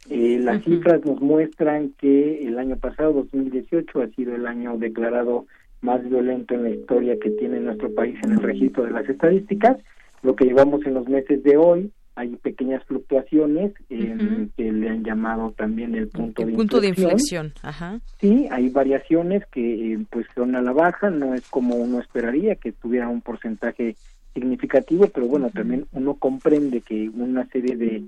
[0.09, 5.47] Eh, las cifras nos muestran que el año pasado, 2018, ha sido el año declarado
[5.81, 9.77] más violento en la historia que tiene nuestro país en el registro de las estadísticas.
[10.23, 15.53] Lo que llevamos en los meses de hoy hay pequeñas fluctuaciones que le han llamado
[15.53, 17.53] también el punto, de, punto inflexión.
[17.53, 18.03] de inflexión.
[18.21, 22.57] Sí, hay variaciones que eh, pues son a la baja, no es como uno esperaría
[22.57, 23.95] que tuviera un porcentaje
[24.35, 28.03] significativo, pero bueno, también uno comprende que una serie de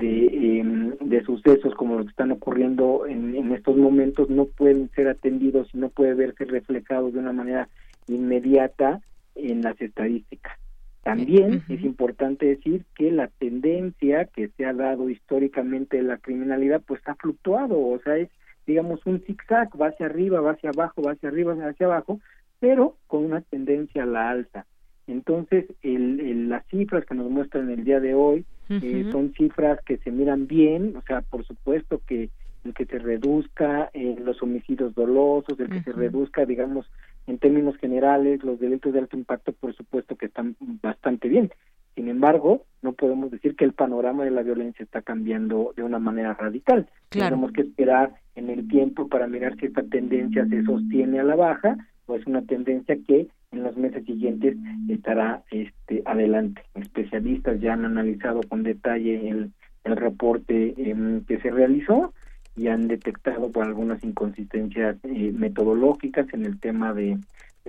[0.00, 4.90] de, em, de sucesos como los que están ocurriendo en, en estos momentos no pueden
[4.94, 7.68] ser atendidos y no puede verse reflejados de una manera
[8.08, 9.02] inmediata
[9.34, 10.58] en las estadísticas.
[11.02, 16.80] También es importante decir que la tendencia que se ha dado históricamente de la criminalidad
[16.86, 18.30] pues ha fluctuado, o sea, es
[18.66, 22.20] digamos un zigzag, va hacia arriba, va hacia abajo, va hacia arriba, va hacia abajo,
[22.60, 24.66] pero con una tendencia a la alza.
[25.08, 29.98] Entonces, el, las cifras que nos muestran el día de hoy eh, son cifras que
[29.98, 32.30] se miran bien, o sea, por supuesto que
[32.64, 36.88] el que se reduzca eh, los homicidios dolosos, el que se reduzca, digamos,
[37.26, 41.50] en términos generales, los delitos de alto impacto, por supuesto que están bastante bien.
[41.94, 45.98] Sin embargo, no podemos decir que el panorama de la violencia está cambiando de una
[45.98, 46.88] manera radical.
[47.10, 51.36] Tenemos que esperar en el tiempo para mirar si esta tendencia se sostiene a la
[51.36, 54.56] baja o es una tendencia que en los meses siguientes
[54.88, 56.62] estará este, adelante.
[56.74, 59.52] Especialistas ya han analizado con detalle el,
[59.84, 62.14] el reporte em, que se realizó
[62.56, 67.18] y han detectado por algunas inconsistencias eh, metodológicas en el tema de,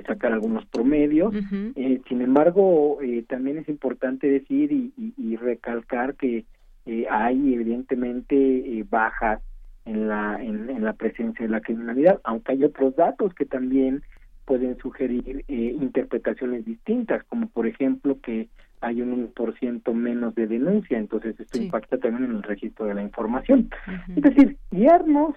[0.07, 1.33] sacar algunos promedios.
[1.75, 6.45] eh, sin embargo, eh, también es importante decir y, y, recalcar que
[6.87, 9.39] eh, hay evidentemente bajas
[9.85, 14.01] en la, en, en, la presencia de la criminalidad, aunque hay otros datos que también
[14.45, 18.49] pueden sugerir interpretaciones distintas, como por ejemplo que
[18.83, 23.01] hay un 1% menos de denuncia, entonces esto impacta también en el registro de la
[23.01, 23.69] información.
[24.13, 25.35] Es decir, guiarnos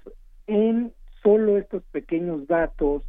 [0.49, 0.93] en
[1.23, 3.05] solo estos pequeños datos,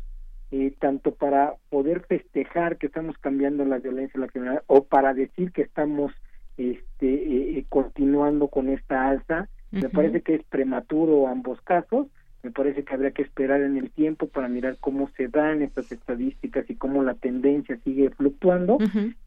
[0.52, 5.52] eh, tanto para poder festejar que estamos cambiando la violencia la criminalidad, o para decir
[5.52, 6.14] que estamos
[6.58, 12.08] este, eh, eh, continuando con esta alza, me parece que es prematuro ambos casos,
[12.48, 15.91] me parece que habría que esperar en el tiempo para mirar cómo se dan estas
[15.91, 18.78] estadísticas y cómo la tendencia sigue fluctuando.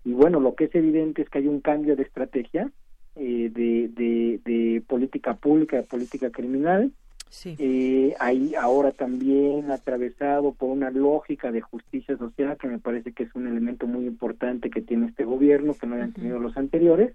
[0.07, 2.71] Y bueno, lo que es evidente es que hay un cambio de estrategia
[3.16, 6.93] eh, de, de, de, política pública, de política criminal.
[7.29, 7.57] Sí.
[7.59, 13.25] Eh, hay ahora también atravesado por una lógica de justicia social que me parece que
[13.25, 17.12] es un elemento muy importante que tiene este gobierno, que no hayan tenido los anteriores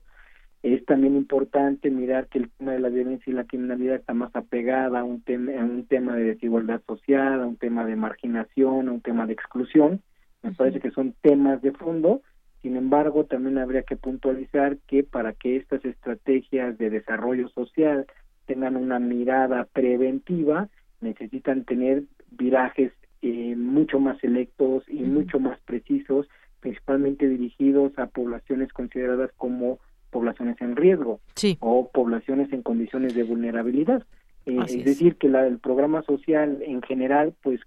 [0.74, 4.36] es también importante mirar que el tema de la violencia y la criminalidad está más
[4.36, 8.90] apegada a un tema, a un tema de desigualdad social, a un tema de marginación,
[8.90, 10.02] a un tema de exclusión.
[10.42, 12.22] Me parece que son temas de fondo.
[12.64, 18.08] Sin embargo, también habría que puntualizar que para que estas estrategias de desarrollo social
[18.48, 22.92] tengan una mirada preventiva, necesitan tener virajes
[23.22, 26.28] eh, mucho más selectos y mucho más precisos,
[26.60, 29.78] principalmente dirigidos a poblaciones consideradas como
[30.16, 31.20] poblaciones en riesgo
[31.60, 34.02] o poblaciones en condiciones de vulnerabilidad.
[34.46, 37.60] Eh, es, decir, que la, el programa social en general, pues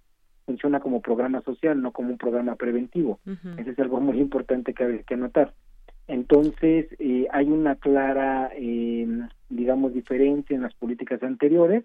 [0.47, 3.21] funciona como programa social, no como un programa preventivo.
[3.59, 5.53] Eso es algo muy importante que hay que anotar.
[6.07, 9.07] Entonces, eh, hay una clara, eh,
[9.51, 11.85] digamos, diferencia en las políticas anteriores,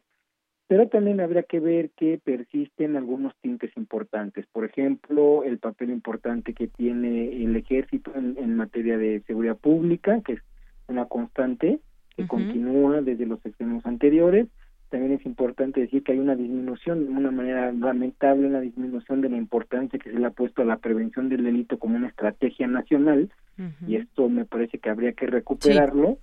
[0.68, 4.45] pero también habría que ver que persisten algunos tintes importantes.
[4.53, 10.22] Por ejemplo, el papel importante que tiene el ejército en, en materia de seguridad pública,
[10.22, 10.41] que es
[10.88, 11.79] una constante
[12.15, 14.47] que continúa desde los extremos anteriores.
[14.89, 19.29] También es importante decir que hay una disminución, de una manera lamentable, una disminución de
[19.29, 22.67] la importancia que se le ha puesto a la prevención del delito como una estrategia
[22.67, 23.31] nacional,
[23.88, 26.17] y esto me parece que habría que recuperarlo.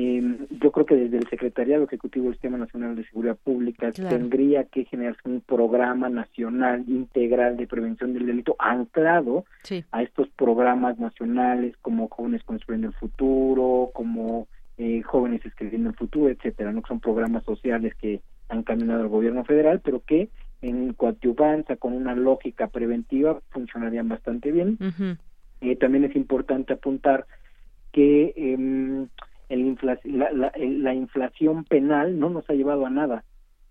[0.00, 0.22] Eh,
[0.62, 4.84] yo creo que desde el Secretariado Ejecutivo del Sistema Nacional de Seguridad Pública tendría que
[4.84, 9.44] generarse un programa nacional integral de prevención del delito anclado
[9.90, 14.46] a estos programas nacionales como Jóvenes Construyendo el Futuro, como
[14.76, 19.42] eh, Jóvenes Escribiendo el Futuro, etcétera, no son programas sociales que han caminado el gobierno
[19.42, 20.28] federal, pero que
[20.62, 24.78] en coadyuvanza con una lógica preventiva funcionarían bastante bien.
[25.60, 27.26] Eh, también es importante apuntar
[27.90, 28.32] que
[29.48, 33.24] el la, la, inflación penal no nos ha llevado a nada.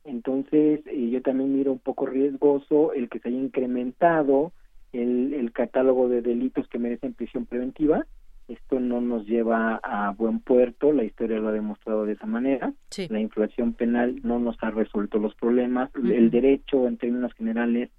[0.04, 4.54] Entonces, eh, yo también miro un poco riesgoso el que se haya incrementado
[4.94, 8.06] el, el catálogo de delitos que merecen prisión preventiva.
[8.48, 12.74] Esto no nos lleva a buen puerto, la historia lo ha demostrado de esa manera.
[13.10, 15.92] La inflación penal no nos ha resuelto los problemas.
[15.96, 17.90] El derecho, en términos generales,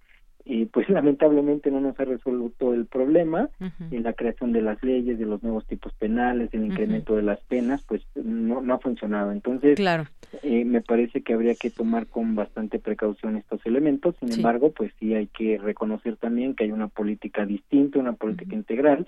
[0.48, 3.50] y pues lamentablemente no nos ha resuelto el problema
[3.90, 7.38] en la creación de las leyes, de los nuevos tipos penales, el incremento de las
[7.40, 9.30] penas, pues no, no ha funcionado.
[9.30, 10.06] Entonces, claro.
[10.42, 14.16] eh, me parece que habría que tomar con bastante precaución estos elementos.
[14.20, 18.54] Sin embargo, pues sí hay que reconocer también que hay una política distinta, una política
[18.54, 19.06] integral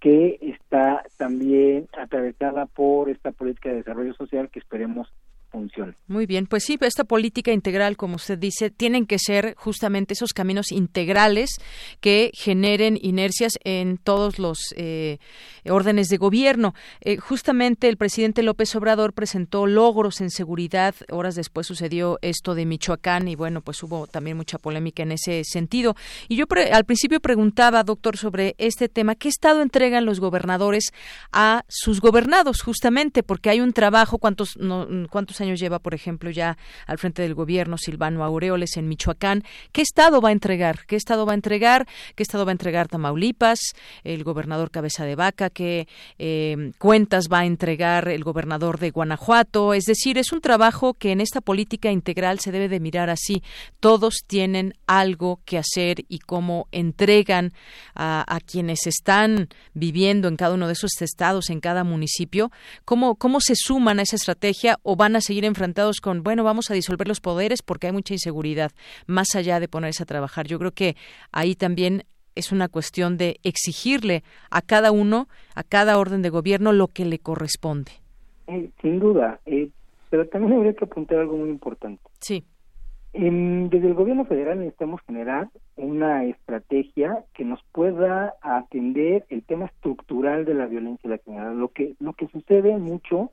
[0.00, 5.12] que está también atravesada por esta política de desarrollo social que esperemos
[5.50, 5.94] funcione.
[6.06, 10.32] Muy bien, pues sí, esta política integral, como usted dice, tienen que ser justamente esos
[10.32, 11.50] caminos integrales
[12.00, 15.18] que generen inercias en todos los eh,
[15.64, 16.74] órdenes de gobierno.
[17.00, 22.66] Eh, justamente el presidente López Obrador presentó logros en seguridad, horas después sucedió esto de
[22.66, 25.94] Michoacán y bueno, pues hubo también mucha polémica en ese sentido.
[26.28, 30.92] Y yo al principio preguntaba, doctor, sobre este tema, ¿qué estado entregan los gobernadores
[31.32, 33.22] a sus gobernados justamente?
[33.22, 37.34] Porque hay un trabajo, ¿cuántos, no, cuántos años lleva, por ejemplo, ya al frente del
[37.34, 39.44] gobierno Silvano Aureoles en Michoacán.
[39.72, 40.86] ¿Qué estado va a entregar?
[40.86, 41.86] ¿Qué estado va a entregar?
[42.14, 43.60] ¿Qué estado va a entregar Tamaulipas?
[44.04, 45.50] El gobernador Cabeza de Vaca.
[45.50, 49.74] ¿Qué eh, cuentas va a entregar el gobernador de Guanajuato?
[49.74, 53.42] Es decir, es un trabajo que en esta política integral se debe de mirar así.
[53.80, 57.52] Todos tienen algo que hacer y cómo entregan
[57.94, 62.50] a, a quienes están viviendo en cada uno de esos estados, en cada municipio,
[62.84, 66.70] cómo, cómo se suman a esa estrategia o van a seguir enfrentados con, bueno, vamos
[66.70, 68.72] a disolver los poderes porque hay mucha inseguridad,
[69.06, 70.46] más allá de ponerse a trabajar.
[70.46, 70.96] Yo creo que
[71.32, 72.04] ahí también
[72.34, 77.04] es una cuestión de exigirle a cada uno, a cada orden de gobierno, lo que
[77.04, 77.92] le corresponde.
[78.46, 79.68] Eh, sin duda, eh,
[80.08, 82.02] pero también habría que apuntar algo muy importante.
[82.20, 82.42] Sí.
[83.12, 90.46] desde el gobierno federal necesitamos generar una estrategia que nos pueda atender el tema estructural
[90.46, 91.54] de la violencia y la criminalidad.
[91.54, 93.30] Lo que, lo que sucede mucho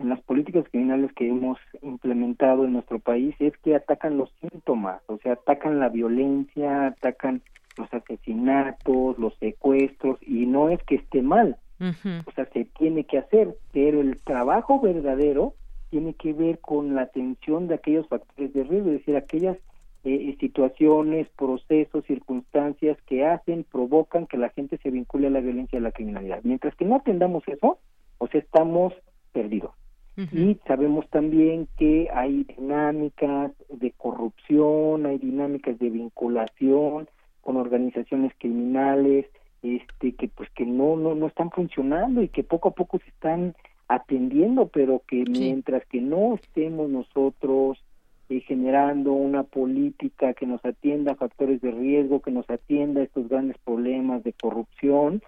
[0.00, 5.02] en las políticas criminales que hemos implementado en nuestro país es que atacan los síntomas,
[5.06, 7.42] o sea, atacan la violencia, atacan
[7.76, 13.18] los asesinatos, los secuestros, y no es que esté mal, o sea, se tiene que
[13.18, 15.54] hacer, pero el trabajo verdadero
[15.90, 19.56] tiene que ver con la atención de aquellos factores de riesgo, es decir, aquellas
[20.04, 25.76] eh, situaciones, procesos, circunstancias que hacen, provocan que la gente se vincule a la violencia
[25.76, 26.40] y a la criminalidad.
[26.42, 27.78] Mientras que no atendamos eso,
[28.18, 28.94] o sea, estamos
[29.32, 29.72] perdidos.
[30.16, 37.08] Y sabemos también que hay dinámicas de corrupción, hay dinámicas de vinculación
[37.40, 39.26] con organizaciones criminales,
[39.62, 43.08] este que pues que no no no están funcionando y que poco a poco se
[43.08, 43.54] están
[43.88, 47.82] atendiendo, pero que mientras que no estemos nosotros
[48.28, 53.04] eh, generando una política que nos atienda a factores de riesgo, que nos atienda a
[53.04, 55.22] estos grandes problemas de corrupción,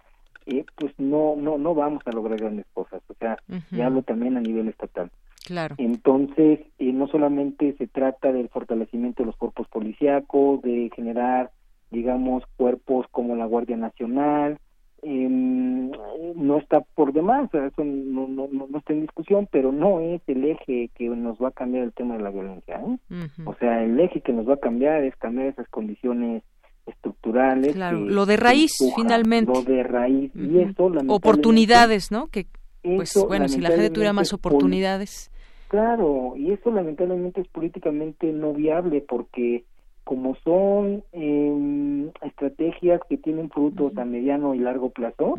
[0.47, 3.03] eh, pues no no no vamos a lograr grandes cosas.
[3.09, 3.39] O sea,
[3.71, 5.11] ya hablo también a nivel estatal.
[5.45, 5.75] Claro.
[5.79, 11.51] Entonces, eh, no solamente se trata del fortalecimiento de los cuerpos policíacos, de generar,
[11.91, 14.59] digamos, cuerpos como la Guardia Nacional,
[15.05, 20.23] eh, no está por demás, eso no, no, no, está en discusión, pero no es
[20.29, 22.81] el eje que nos va a cambiar el tema de la violencia.
[22.81, 23.29] ¿eh?
[23.45, 26.45] O sea, el eje que nos va a cambiar es cambiar esas condiciones
[26.87, 27.75] estructurales.
[27.75, 29.53] Claro, lo de raíz, finalmente.
[29.53, 30.33] Lo de raíz.
[30.35, 32.29] Y eso, Oportunidades, ¿no?
[32.29, 32.47] Que,
[32.83, 35.31] pues bueno, si la gente tuviera más oportunidades.
[35.69, 39.65] Claro, y eso lamentablemente es políticamente no viable porque
[40.05, 45.37] como son eh, estrategias que tienen frutos a mediano y largo plazo,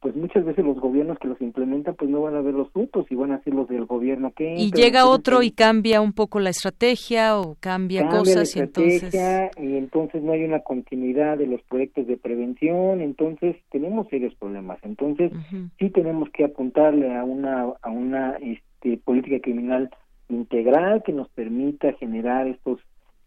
[0.00, 3.06] pues muchas veces los gobiernos que los implementan pues no van a ver los frutos
[3.08, 6.40] y van a ser los del gobierno que y llega otro y cambia un poco
[6.40, 9.14] la estrategia o cambia, cosas y entonces
[9.56, 14.78] y entonces no hay una continuidad de los proyectos de prevención, entonces tenemos serios problemas.
[14.82, 15.32] Entonces
[15.78, 19.90] sí tenemos que apuntarle a una a una este, política criminal
[20.28, 22.80] integral que nos permita generar estos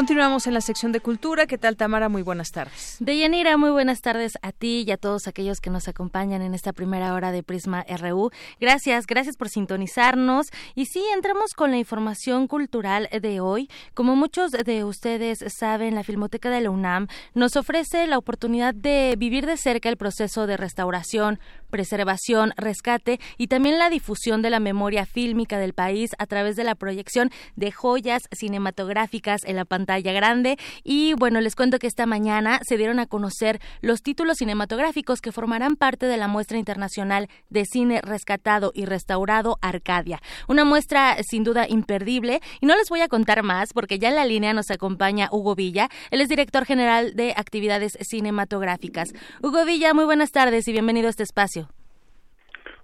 [0.00, 1.44] Continuamos en la sección de cultura.
[1.44, 2.08] ¿Qué tal, Tamara?
[2.08, 2.96] Muy buenas tardes.
[3.00, 6.72] Deyanira, muy buenas tardes a ti y a todos aquellos que nos acompañan en esta
[6.72, 8.30] primera hora de Prisma RU.
[8.58, 10.52] Gracias, gracias por sintonizarnos.
[10.74, 13.68] Y sí, entramos con la información cultural de hoy.
[13.92, 19.16] Como muchos de ustedes saben, la Filmoteca de la UNAM nos ofrece la oportunidad de
[19.18, 24.60] vivir de cerca el proceso de restauración, preservación, rescate y también la difusión de la
[24.60, 29.89] memoria fílmica del país a través de la proyección de joyas cinematográficas en la pantalla
[29.98, 30.56] grande.
[30.84, 35.32] Y bueno, les cuento que esta mañana se dieron a conocer los títulos cinematográficos que
[35.32, 40.20] formarán parte de la muestra internacional de cine rescatado y restaurado Arcadia.
[40.48, 44.16] Una muestra sin duda imperdible y no les voy a contar más porque ya en
[44.16, 45.88] la línea nos acompaña Hugo Villa.
[46.10, 49.12] Él es director general de actividades cinematográficas.
[49.42, 51.68] Hugo Villa, muy buenas tardes y bienvenido a este espacio.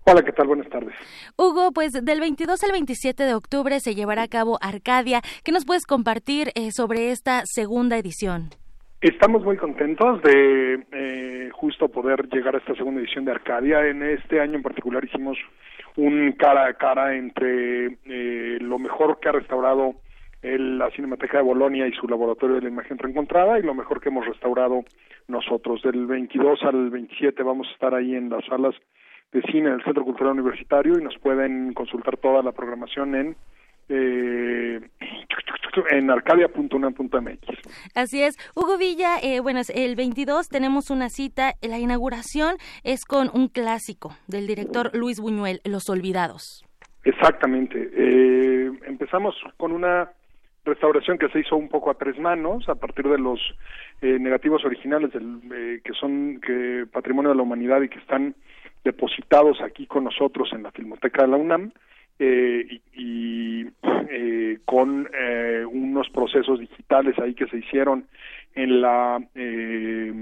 [0.08, 0.46] Hola, ¿qué tal?
[0.46, 0.94] Buenas tardes.
[1.36, 5.20] Hugo, pues del 22 al 27 de octubre se llevará a cabo Arcadia.
[5.42, 8.50] ¿Qué nos puedes compartir eh, sobre esta segunda edición?
[9.00, 13.84] Estamos muy contentos de eh, justo poder llegar a esta segunda edición de Arcadia.
[13.84, 15.38] En este año en particular hicimos
[15.96, 19.96] un cara a cara entre eh, lo mejor que ha restaurado
[20.42, 24.10] la Cinemateca de Bolonia y su laboratorio de la imagen reencontrada y lo mejor que
[24.10, 24.84] hemos restaurado
[25.26, 25.82] nosotros.
[25.82, 28.76] Del 22 al 27 vamos a estar ahí en las salas
[29.36, 33.36] de cine del Centro Cultural Universitario y nos pueden consultar toda la programación en
[33.88, 34.80] eh,
[35.90, 37.38] en arcadia.unam.mx.
[37.94, 38.36] Así es.
[38.54, 41.52] Hugo Villa, eh, bueno, el 22 tenemos una cita.
[41.60, 46.64] La inauguración es con un clásico del director Luis Buñuel, Los Olvidados.
[47.04, 47.90] Exactamente.
[47.94, 50.10] Eh, empezamos con una
[50.64, 53.38] restauración que se hizo un poco a tres manos a partir de los
[54.02, 58.34] eh, negativos originales del, eh, que son que patrimonio de la humanidad y que están
[58.86, 61.72] depositados aquí con nosotros en la Filmoteca de la UNAM
[62.18, 63.66] eh, y,
[64.08, 68.06] eh, con eh, unos procesos digitales ahí que se hicieron
[68.54, 70.12] en la eh,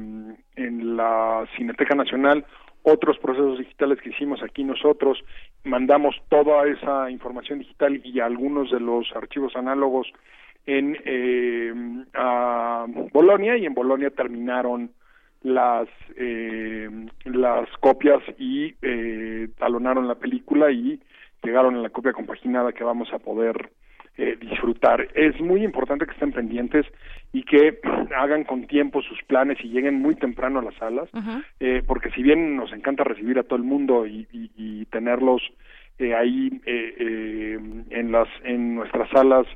[0.56, 2.44] en la Cineteca Nacional
[2.82, 5.22] otros procesos digitales que hicimos aquí nosotros
[5.62, 10.08] mandamos toda esa información digital y algunos de los archivos análogos
[10.66, 11.72] en eh,
[12.14, 14.90] a Bolonia y en Bolonia terminaron
[15.44, 16.90] las eh,
[17.24, 21.00] las copias y eh, talonaron la película y
[21.42, 23.70] llegaron a la copia compaginada que vamos a poder
[24.16, 25.08] eh, disfrutar.
[25.14, 26.86] Es muy importante que estén pendientes
[27.32, 27.78] y que
[28.16, 31.08] hagan con tiempo sus planes y lleguen muy temprano a las salas,
[31.60, 35.42] eh, porque si bien nos encanta recibir a todo el mundo y, y, y tenerlos
[35.98, 37.58] eh, ahí eh, eh,
[37.90, 39.46] en las en nuestras salas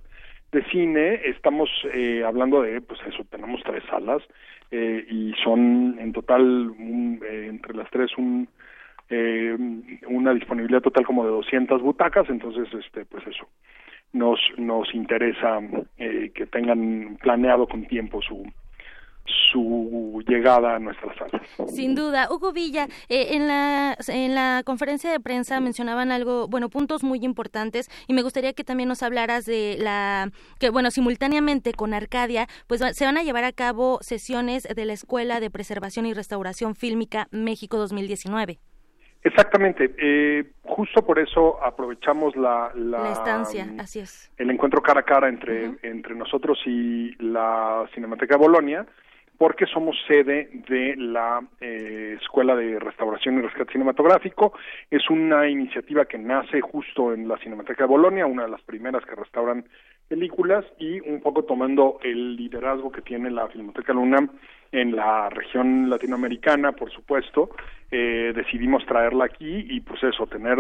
[0.53, 4.23] de cine, estamos eh, hablando de, pues eso, tenemos tres salas
[4.71, 8.49] eh, y son en total un, eh, entre las tres un
[9.11, 9.57] eh,
[10.07, 13.49] una disponibilidad total como de 200 butacas, entonces este pues eso
[14.13, 15.61] nos nos interesa
[15.97, 18.47] eh, que tengan planeado con tiempo su
[19.53, 21.43] su llegada a nuestras salas.
[21.75, 22.29] Sin duda.
[22.31, 27.25] Hugo Villa, eh, en, la, en la conferencia de prensa mencionaban algo, bueno, puntos muy
[27.25, 32.47] importantes y me gustaría que también nos hablaras de la, que bueno, simultáneamente con Arcadia,
[32.67, 36.75] pues se van a llevar a cabo sesiones de la Escuela de Preservación y Restauración
[36.75, 38.59] Fílmica México 2019.
[39.25, 39.95] Exactamente.
[39.99, 44.31] Eh, justo por eso aprovechamos la, la, la estancia, así es.
[44.39, 45.79] El encuentro cara a cara entre, uh -huh.
[45.83, 48.87] entre nosotros y la Cinemateca de Bolonia,
[49.39, 54.53] porque somos sede de la eh, Escuela de Restauración y Rescate Cinematográfico.
[54.91, 59.05] Es una iniciativa que nace justo en la Cinemateca de Bolonia, una de las primeras
[59.07, 59.65] que restauran
[60.09, 64.31] películas y un poco tomando el liderazgo que tiene la Filmoteca UNAM
[64.73, 67.51] en la región latinoamericana, por supuesto,
[67.91, 70.59] eh, decidimos traerla aquí y pues eso, tener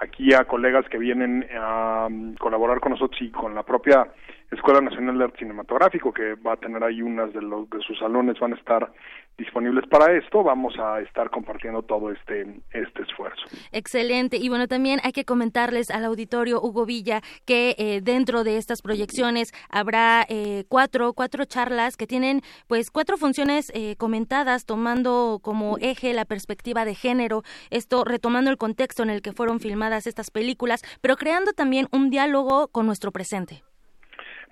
[0.00, 4.08] aquí a colegas que vienen a um, colaborar con nosotros y con la propia
[4.54, 7.98] Escuela Nacional de Arte Cinematográfico, que va a tener ahí unas de, los, de sus
[7.98, 8.92] salones, van a estar
[9.36, 13.42] disponibles para esto, vamos a estar compartiendo todo este, este esfuerzo.
[13.72, 14.36] Excelente.
[14.36, 18.80] Y bueno, también hay que comentarles al auditorio Hugo Villa que eh, dentro de estas
[18.80, 25.78] proyecciones habrá eh, cuatro, cuatro charlas que tienen pues cuatro funciones eh, comentadas tomando como
[25.78, 30.30] eje la perspectiva de género, esto retomando el contexto en el que fueron filmadas estas
[30.30, 33.62] películas, pero creando también un diálogo con nuestro presente.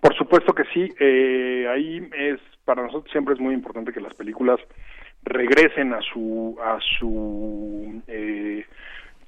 [0.03, 4.15] Por supuesto que sí, eh, ahí es para nosotros siempre es muy importante que las
[4.15, 4.59] películas
[5.23, 8.67] regresen a su a su eh,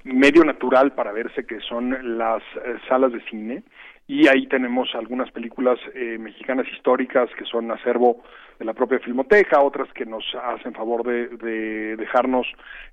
[0.03, 3.63] medio natural para verse que son las eh, salas de cine.
[4.07, 8.21] Y ahí tenemos algunas películas eh, mexicanas históricas que son acervo
[8.59, 12.47] de la propia filmoteca, otras que nos hacen favor de, de dejarnos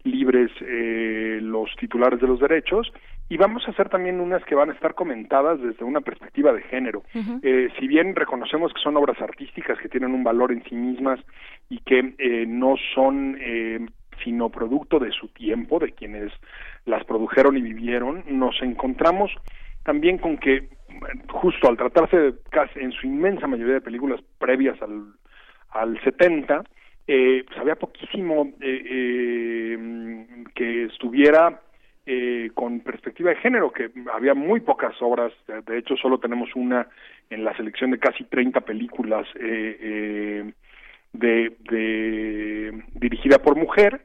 [0.05, 2.93] libres eh, los titulares de los derechos
[3.33, 6.61] y vamos a hacer también unas que van a estar comentadas desde una perspectiva de
[6.63, 7.03] género.
[7.15, 7.41] Uh -huh.
[7.43, 11.19] eh, si bien reconocemos que son obras artísticas que tienen un valor en sí mismas
[11.71, 13.87] y que eh, no son eh,
[14.23, 16.31] sino producto de su tiempo, de quienes
[16.85, 19.31] las produjeron y vivieron, nos encontramos
[19.83, 20.69] también con que
[21.29, 25.05] justo al tratarse de casi en su inmensa mayoría de películas previas al,
[25.73, 26.65] al 70,
[27.07, 31.61] eh, pues había poquísimo eh, eh, que estuviera
[32.05, 35.33] eh, con perspectiva de género, que había muy pocas obras,
[35.67, 36.89] de hecho solo tenemos una
[37.31, 40.53] en la selección de casi 30 películas eh, eh,
[41.13, 44.01] de, de, dirigida por mujer,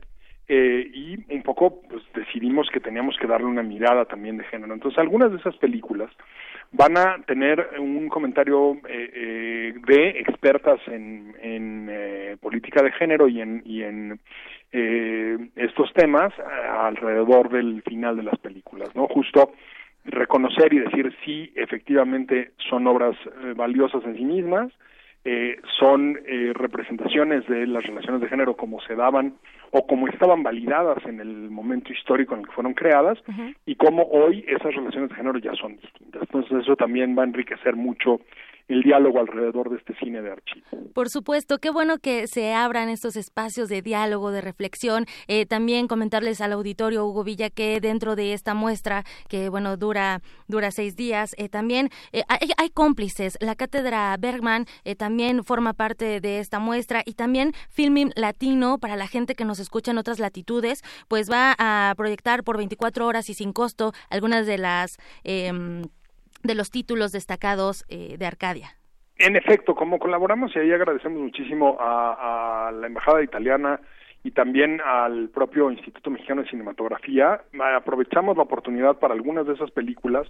[0.48, 4.74] eh, y un poco pues, decidimos que teníamos que darle una mirada también de género.
[4.74, 6.10] Entonces algunas de esas películas
[6.72, 11.36] van a tener un comentario eh, eh, de expertas en,
[11.90, 13.82] eh, política de género y en, y
[14.72, 16.34] eh, estos temas
[16.80, 19.08] alrededor del final de las películas, ¿no?
[19.08, 19.54] Justo
[20.06, 23.16] reconocer y decir si efectivamente son obras
[23.56, 24.72] valiosas en sí mismas,
[25.30, 29.34] eh, son eh, representaciones de las relaciones de género como se daban
[29.72, 33.18] o como estaban validadas en el momento histórico en el que fueron creadas
[33.66, 36.22] y cómo hoy esas relaciones de género ya son distintas.
[36.22, 38.22] Entonces eso también va a enriquecer mucho
[38.68, 40.66] el diálogo alrededor de este cine de archivo.
[40.94, 45.06] Por supuesto, qué bueno que se abran estos espacios de diálogo, de reflexión.
[45.28, 50.22] Eh, también comentarles al auditorio Hugo Villa que dentro de esta muestra, que bueno dura
[50.48, 53.38] dura seis días, eh, también eh, hay, cómplices.
[53.40, 54.66] La cátedra Bergman
[54.98, 59.60] también forma parte de esta muestra y también Filming Latino para la gente que nos
[59.60, 64.46] escucha en otras latitudes, pues va a proyectar por 24 horas y sin costo algunas
[64.46, 65.84] de las em,
[66.44, 68.78] de los títulos destacados eh, de Arcadia.
[69.20, 73.80] En efecto, como colaboramos y ahí agradecemos muchísimo a, la Embajada Italiana
[74.24, 77.42] y también al propio Instituto Mexicano de Cinematografía,
[77.76, 80.28] aprovechamos la oportunidad para algunas de esas películas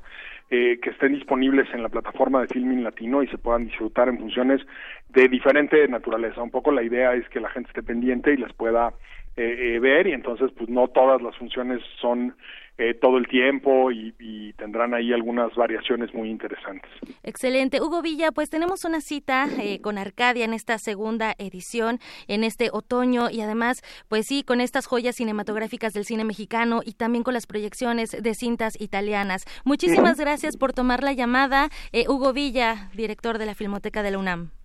[0.50, 4.20] eh, que estén disponibles en la plataforma de Filming Latino y se puedan disfrutar en
[4.20, 4.62] funciones
[5.10, 6.44] de diferente naturaleza.
[6.44, 8.94] Un poco la idea es que la gente esté pendiente y las pueda
[9.38, 12.36] eh, ver y entonces pues no todas las funciones son
[12.80, 14.14] eh, todo el tiempo y,
[14.58, 16.90] tendrán ahí algunas variaciones muy interesantes.
[17.24, 17.82] Excelente.
[17.82, 22.70] Hugo Villa, pues tenemos una cita eh, con Arcadia en esta segunda edición, en este
[22.72, 27.34] otoño y además, pues sí, con estas joyas cinematográficas del cine mexicano y también con
[27.34, 29.46] las proyecciones de cintas italianas.
[29.64, 31.70] Muchísimas gracias por tomar la llamada.
[31.94, 34.57] Eh, Hugo Villa, director de la Filmoteca de la UNAM.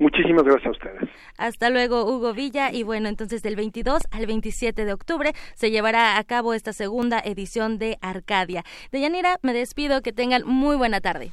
[0.00, 1.10] Muchísimas gracias a ustedes.
[1.36, 2.72] Hasta luego, Hugo Villa.
[2.72, 7.20] Y bueno, entonces del 22 al 27 de octubre se llevará a cabo esta segunda
[7.20, 8.64] edición de Arcadia.
[8.90, 10.00] Deyanira, me despido.
[10.00, 11.32] Que tengan muy buena tarde.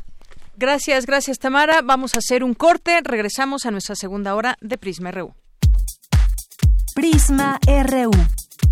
[0.58, 1.82] Gracias, gracias Tamara.
[1.82, 3.00] Vamos a hacer un corte.
[3.04, 5.34] Regresamos a nuestra segunda hora de Prisma RU.
[6.94, 8.12] Prisma RU.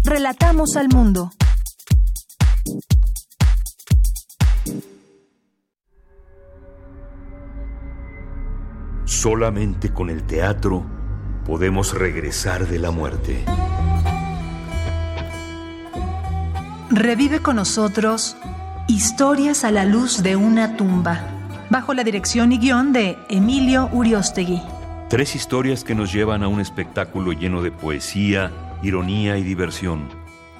[0.03, 1.29] Relatamos al mundo.
[9.05, 10.83] Solamente con el teatro
[11.45, 13.45] podemos regresar de la muerte.
[16.89, 18.35] Revive con nosotros
[18.87, 21.21] Historias a la luz de una tumba,
[21.69, 24.61] bajo la dirección y guion de Emilio Uriostegui.
[25.07, 28.51] Tres historias que nos llevan a un espectáculo lleno de poesía,
[28.81, 30.09] ironía y diversión,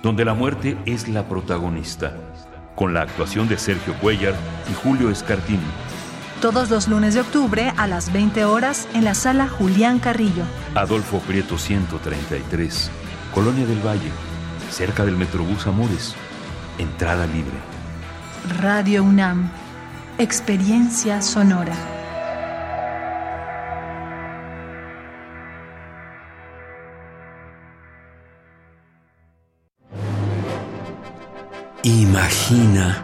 [0.04, 2.16] donde la muerte es la protagonista,
[2.76, 4.36] con la actuación de Sergio Cuellar
[4.72, 5.60] y Julio Escartín
[6.46, 10.44] todos los lunes de octubre a las 20 horas en la sala Julián Carrillo.
[10.76, 12.92] Adolfo Prieto 133,
[13.34, 14.12] Colonia del Valle,
[14.70, 16.14] cerca del Metrobús Amores.
[16.78, 17.58] Entrada libre.
[18.62, 19.50] Radio UNAM,
[20.20, 21.74] experiencia sonora.
[31.82, 33.04] Imagina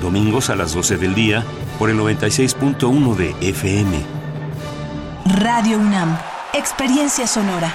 [0.00, 1.44] domingos a las 12 del día
[1.78, 3.96] por el 96.1 de FM.
[5.40, 6.16] Radio UNAM,
[6.54, 7.72] experiencia sonora.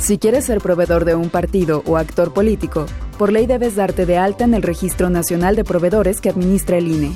[0.00, 2.86] Si quieres ser proveedor de un partido o actor político,
[3.18, 6.88] por ley debes darte de alta en el Registro Nacional de Proveedores que administra el
[6.88, 7.12] INE.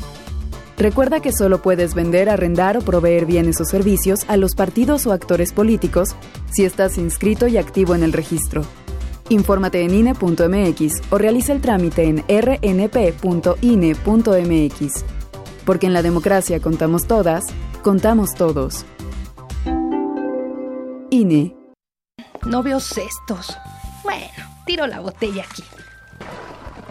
[0.77, 5.13] Recuerda que solo puedes vender, arrendar o proveer bienes o servicios a los partidos o
[5.13, 6.17] actores políticos
[6.51, 8.63] si estás inscrito y activo en el registro.
[9.29, 13.45] Infórmate en INE.mx o realiza el trámite en rnp.ine.mx.
[15.65, 17.45] Porque en la democracia contamos todas,
[17.83, 18.85] contamos todos.
[21.11, 21.55] INE.
[22.47, 23.57] No veo cestos.
[24.03, 24.27] Bueno,
[24.67, 25.63] tiro la botella aquí.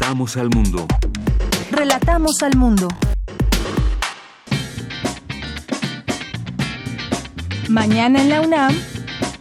[0.00, 0.86] Relatamos al mundo.
[1.70, 2.88] Relatamos al mundo.
[7.68, 8.74] Mañana en la UNAM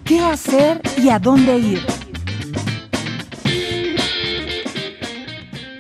[0.03, 1.79] qué hacer y a dónde ir.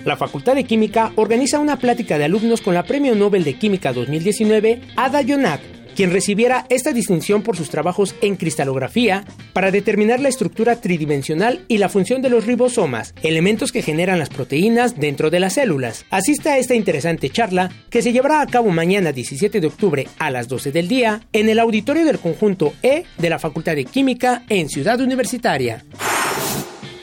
[0.05, 3.91] La Facultad de Química organiza una plática de alumnos con la Premio Nobel de Química
[3.91, 5.59] 2019, Ada Yonak,
[5.99, 11.77] quien recibiera esta distinción por sus trabajos en cristalografía para determinar la estructura tridimensional y
[11.77, 16.05] la función de los ribosomas, elementos que generan las proteínas dentro de las células.
[16.09, 20.31] Asista a esta interesante charla que se llevará a cabo mañana 17 de octubre a
[20.31, 24.43] las 12 del día en el auditorio del conjunto E de la Facultad de Química
[24.47, 25.83] en Ciudad Universitaria.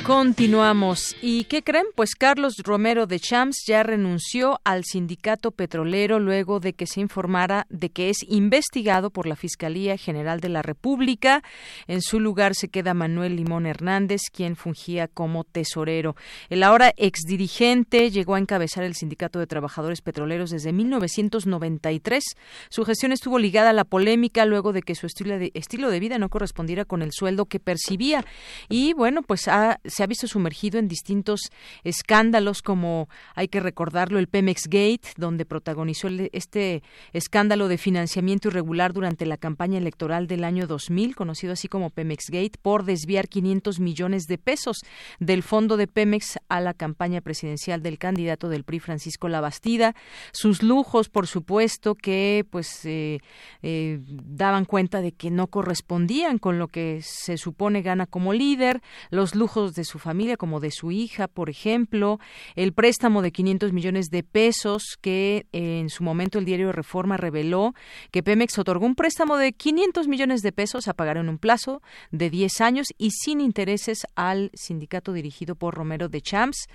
[0.07, 1.17] Continuamos.
[1.21, 1.87] ¿Y qué creen?
[1.93, 7.67] Pues Carlos Romero de Champs ya renunció al sindicato petrolero luego de que se informara
[7.69, 11.43] de que es investigado por la Fiscalía General de la República.
[11.87, 16.15] En su lugar se queda Manuel Limón Hernández, quien fungía como tesorero.
[16.47, 22.23] El ahora exdirigente llegó a encabezar el sindicato de trabajadores petroleros desde 1993.
[22.69, 25.99] Su gestión estuvo ligada a la polémica luego de que su estilo de, estilo de
[25.99, 28.23] vida no correspondiera con el sueldo que percibía.
[28.69, 31.49] Y bueno, pues ha se ha visto sumergido en distintos
[31.83, 36.83] escándalos, como hay que recordarlo, el Pemex Gate, donde protagonizó este
[37.13, 42.25] escándalo de financiamiento irregular durante la campaña electoral del año 2000, conocido así como Pemex
[42.29, 44.77] Gate, por desviar 500 millones de pesos
[45.19, 49.95] del fondo de Pemex a la campaña presidencial del candidato del PRI, Francisco Labastida.
[50.31, 53.19] Sus lujos, por supuesto, que pues eh,
[53.63, 58.83] eh, daban cuenta de que no correspondían con lo que se supone gana como líder,
[59.09, 62.19] los lujos de su familia como de su hija, por ejemplo,
[62.55, 67.17] el préstamo de 500 millones de pesos que eh, en su momento el diario Reforma
[67.17, 67.73] reveló
[68.11, 71.81] que Pemex otorgó un préstamo de 500 millones de pesos a pagar en un plazo
[72.11, 76.67] de 10 años y sin intereses al sindicato dirigido por Romero de Champs,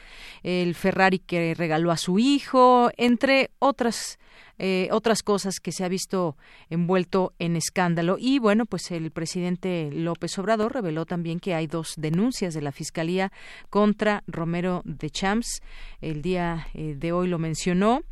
[0.43, 4.19] el Ferrari que regaló a su hijo, entre otras
[4.59, 6.37] eh, otras cosas que se ha visto
[6.71, 8.17] envuelto en escándalo.
[8.19, 12.73] Y bueno, pues el presidente López Obrador reveló también que hay dos denuncias de la
[12.73, 13.33] Fiscalía
[13.71, 15.63] contra Romero de Champs.
[16.01, 18.03] El día eh, de hoy lo mencionó.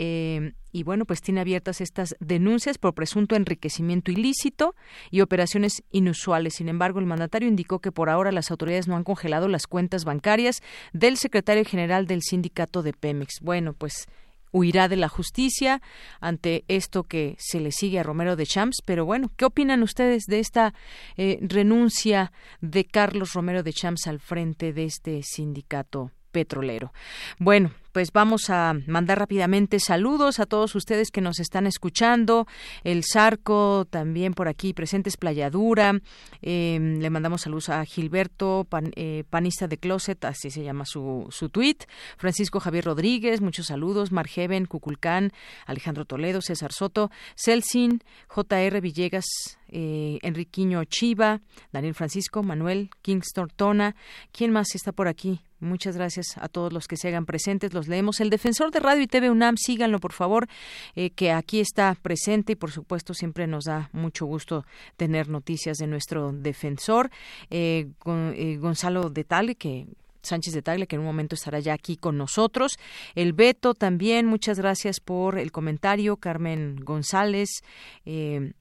[0.00, 4.76] Eh, y bueno, pues tiene abiertas estas denuncias por presunto enriquecimiento ilícito
[5.10, 6.54] y operaciones inusuales.
[6.54, 10.04] Sin embargo, el mandatario indicó que por ahora las autoridades no han congelado las cuentas
[10.04, 13.40] bancarias del secretario general del sindicato de Pemex.
[13.40, 14.06] Bueno, pues
[14.52, 15.80] huirá de la justicia
[16.20, 18.78] ante esto que se le sigue a Romero de Champs.
[18.84, 20.74] Pero bueno, ¿qué opinan ustedes de esta
[21.16, 26.92] eh, renuncia de Carlos Romero de Champs al frente de este sindicato petrolero.
[27.38, 32.46] Bueno, pues vamos a mandar rápidamente saludos a todos ustedes que nos están escuchando.
[32.84, 36.00] El Zarco también por aquí presentes, Playadura.
[36.40, 41.48] Em, le mandamos saludos a Gilberto, eh, panista de Closet, así se llama su, su
[41.48, 41.78] tweet.
[42.18, 44.12] Francisco Javier Rodríguez, muchos saludos.
[44.12, 45.32] Margeven, Cuculcán,
[45.66, 49.26] Alejandro Toledo, César Soto, Celsin, JR Villegas,
[49.68, 51.40] eh, Enriquiño Chiva,
[51.72, 53.96] Daniel Francisco, Manuel, Kingston Tona.
[54.32, 55.40] ¿Quién más está por aquí?
[55.60, 58.20] Muchas gracias a todos los que se hagan presentes, los leemos.
[58.20, 60.46] El defensor de Radio y TV UNAM, síganlo por favor,
[60.94, 64.64] eh, que aquí está presente y por supuesto siempre nos da mucho gusto
[64.96, 67.10] tener noticias de nuestro defensor,
[67.50, 69.88] eh, eh, Gonzalo de Tal, que
[70.22, 72.78] Sánchez de Tagle, que en un momento estará ya aquí con nosotros.
[73.14, 76.16] El Beto también, muchas gracias por el comentario.
[76.16, 77.62] Carmen González,
[78.04, 78.52] eh,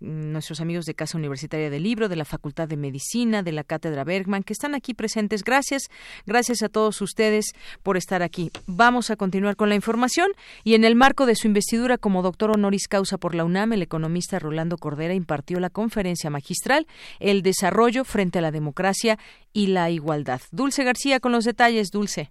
[0.00, 4.04] nuestros amigos de Casa Universitaria del Libro, de la Facultad de Medicina, de la Cátedra
[4.04, 5.42] Bergman, que están aquí presentes.
[5.42, 5.88] Gracias,
[6.26, 8.50] gracias a todos ustedes por estar aquí.
[8.66, 10.30] Vamos a continuar con la información
[10.64, 13.82] y en el marco de su investidura como doctor honoris causa por la UNAM, el
[13.82, 16.86] economista Rolando Cordera impartió la conferencia magistral
[17.20, 19.18] El desarrollo frente a la democracia
[19.52, 20.40] y la igualdad.
[20.50, 22.30] Dulce García con los detalles, Dulce.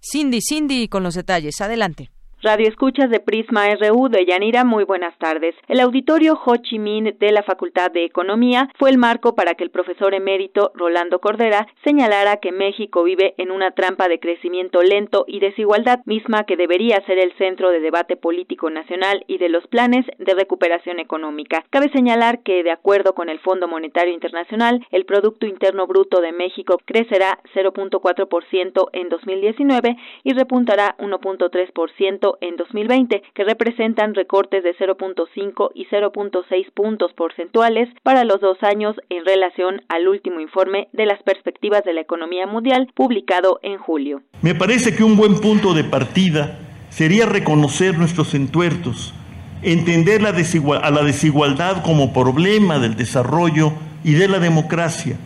[0.00, 1.60] Cindy, Cindy con los detalles.
[1.60, 2.10] Adelante.
[2.42, 5.54] Radio Escuchas de Prisma RU de Yanira, muy buenas tardes.
[5.68, 9.64] El auditorio Ho Chi Minh de la Facultad de Economía fue el marco para que
[9.64, 15.24] el profesor emérito Rolando Cordera señalara que México vive en una trampa de crecimiento lento
[15.26, 19.66] y desigualdad misma que debería ser el centro de debate político nacional y de los
[19.68, 21.64] planes de recuperación económica.
[21.70, 26.32] Cabe señalar que, de acuerdo con el Fondo Monetario Internacional, el Producto Interno Bruto de
[26.32, 35.70] México crecerá 0.4% en 2019 y repuntará 1.3% en 2020, que representan recortes de 0.5
[35.74, 41.22] y 0.6 puntos porcentuales para los dos años en relación al último informe de las
[41.22, 44.22] perspectivas de la economía mundial publicado en julio.
[44.42, 46.58] Me parece que un buen punto de partida
[46.90, 49.14] sería reconocer nuestros entuertos,
[49.62, 53.72] entender la a la desigualdad como problema del desarrollo
[54.04, 55.16] y de la democracia,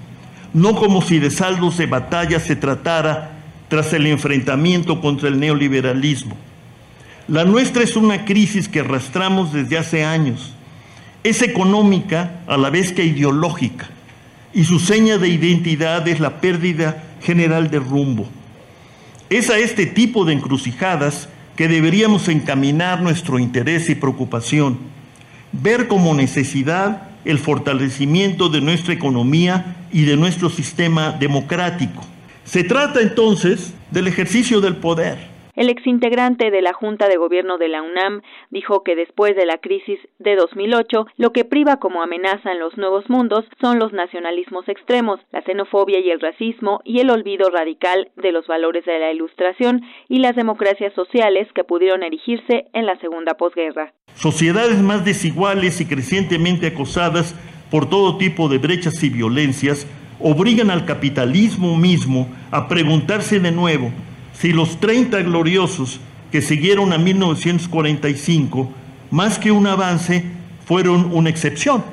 [0.55, 6.37] no como si de saldos de batalla se tratara tras el enfrentamiento contra el neoliberalismo.
[7.31, 10.53] La nuestra es una crisis que arrastramos desde hace años.
[11.23, 13.89] Es económica a la vez que ideológica
[14.53, 18.29] y su seña de identidad es la pérdida general de rumbo.
[19.29, 24.81] Es a este tipo de encrucijadas que deberíamos encaminar nuestro interés y preocupación,
[25.53, 32.05] ver como necesidad el fortalecimiento de nuestra economía y de nuestro sistema democrático.
[32.45, 35.30] Se trata entonces del ejercicio del poder
[35.61, 39.59] el exintegrante de la Junta de Gobierno de la UNAM dijo que después de la
[39.59, 44.67] crisis de 2008, lo que priva como amenaza en los nuevos mundos son los nacionalismos
[44.71, 49.13] extremos, la xenofobia y el racismo y el olvido radical de los valores de la
[49.13, 53.93] Ilustración y las democracias sociales que pudieron erigirse en la segunda posguerra.
[54.15, 57.37] Sociedades más desiguales y crecientemente acosadas
[57.71, 59.87] por todo tipo de brechas y violencias
[60.21, 63.93] obligan al capitalismo mismo a preguntarse de nuevo
[64.41, 66.01] si los 30 gloriosos
[66.33, 68.73] que siguieron a 1945,
[69.11, 70.25] más que un avance,
[70.65, 71.85] fueron una excepción,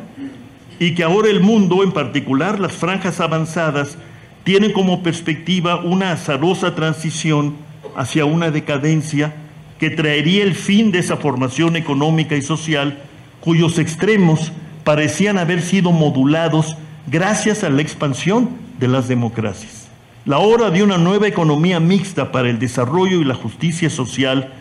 [0.80, 3.98] y que ahora el mundo, en particular las franjas avanzadas,
[4.46, 7.56] tienen como perspectiva una azarosa transición
[7.98, 9.34] hacia una decadencia
[9.78, 13.00] que traería el fin de esa formación económica y social
[13.42, 14.54] cuyos extremos
[14.86, 16.78] parecían haber sido modulados
[17.08, 19.87] gracias a la expansión de las democracias.
[20.28, 24.52] La hora de una nueva economía mixta para el desarrollo y la justicia social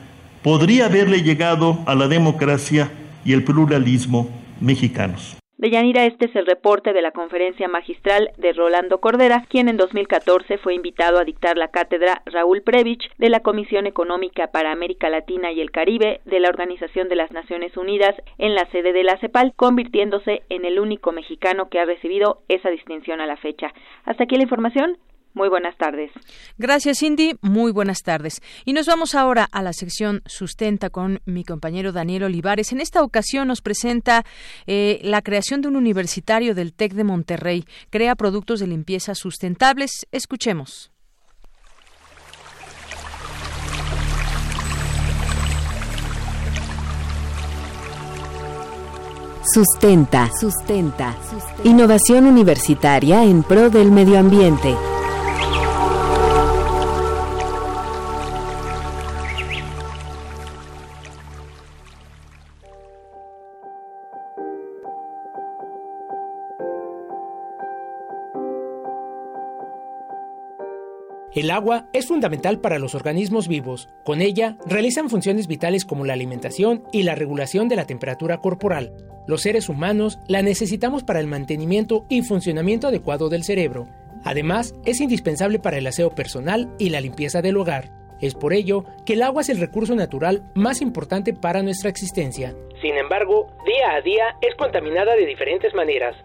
[0.44, 2.92] podría haberle llegado a la democracia
[3.24, 4.28] y el pluralismo
[4.60, 5.36] mexicanos.
[5.58, 10.58] Deyanira, este es el reporte de la conferencia magistral de Rolando Cordera, quien en 2014
[10.58, 15.50] fue invitado a dictar la cátedra Raúl Previch de la Comisión Económica para América Latina
[15.50, 19.18] y el Caribe de la Organización de las Naciones Unidas en la sede de la
[19.18, 23.74] CEPAL, convirtiéndose en el único mexicano que ha recibido esa distinción a la fecha.
[24.04, 24.98] Hasta aquí la información.
[25.36, 26.10] Muy buenas tardes.
[26.56, 27.36] Gracias, Cindy.
[27.42, 28.40] Muy buenas tardes.
[28.64, 32.72] Y nos vamos ahora a la sección Sustenta con mi compañero Daniel Olivares.
[32.72, 34.24] En esta ocasión nos presenta
[34.66, 37.66] eh, la creación de un universitario del TEC de Monterrey.
[37.90, 40.06] Crea productos de limpieza sustentables.
[40.10, 40.90] Escuchemos.
[49.52, 51.62] Sustenta, sustenta, sustenta.
[51.64, 54.74] Innovación universitaria en pro del medio ambiente.
[71.36, 73.90] El agua es fundamental para los organismos vivos.
[74.06, 78.94] Con ella realizan funciones vitales como la alimentación y la regulación de la temperatura corporal.
[79.26, 83.86] Los seres humanos la necesitamos para el mantenimiento y funcionamiento adecuado del cerebro.
[84.24, 87.90] Además, es indispensable para el aseo personal y la limpieza del hogar.
[88.18, 92.54] Es por ello que el agua es el recurso natural más importante para nuestra existencia.
[92.80, 96.16] Sin embargo, día a día es contaminada de diferentes maneras.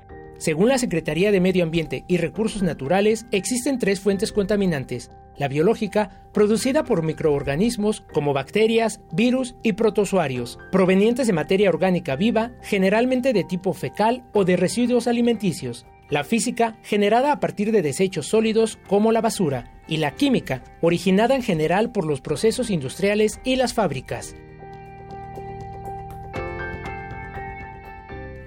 [0.42, 5.12] Según la Secretaría de Medio Ambiente y Recursos Naturales, existen tres fuentes contaminantes.
[5.38, 12.54] La biológica, producida por microorganismos como bacterias, virus y protozoarios, provenientes de materia orgánica viva,
[12.64, 15.86] generalmente de tipo fecal o de residuos alimenticios.
[16.10, 19.80] La física, generada a partir de desechos sólidos como la basura.
[19.88, 24.34] Y la química, originada en general por los procesos industriales y las fábricas.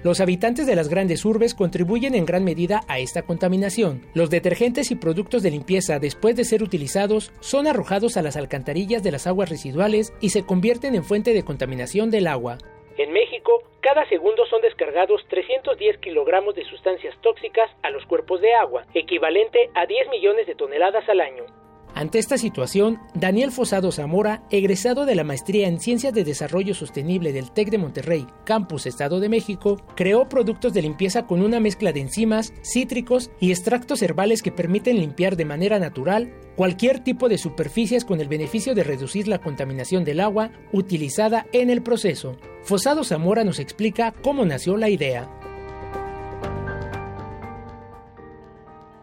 [0.05, 4.05] Los habitantes de las grandes urbes contribuyen en gran medida a esta contaminación.
[4.13, 9.01] Los detergentes y productos de limpieza después de ser utilizados son arrojados a las alcantarillas
[9.01, 12.59] de las aguas residuales y se convierten en fuente de contaminación del agua.
[12.99, 18.53] En México, cada segundo son descargados 310 kilogramos de sustancias tóxicas a los cuerpos de
[18.53, 21.64] agua, equivalente a 10 millones de toneladas al año.
[21.95, 27.31] Ante esta situación, Daniel Fosado Zamora, egresado de la maestría en Ciencias de Desarrollo Sostenible
[27.31, 31.93] del TEC de Monterrey, Campus Estado de México, creó productos de limpieza con una mezcla
[31.93, 37.37] de enzimas, cítricos y extractos herbales que permiten limpiar de manera natural cualquier tipo de
[37.37, 42.35] superficies con el beneficio de reducir la contaminación del agua utilizada en el proceso.
[42.63, 45.29] Fosado Zamora nos explica cómo nació la idea.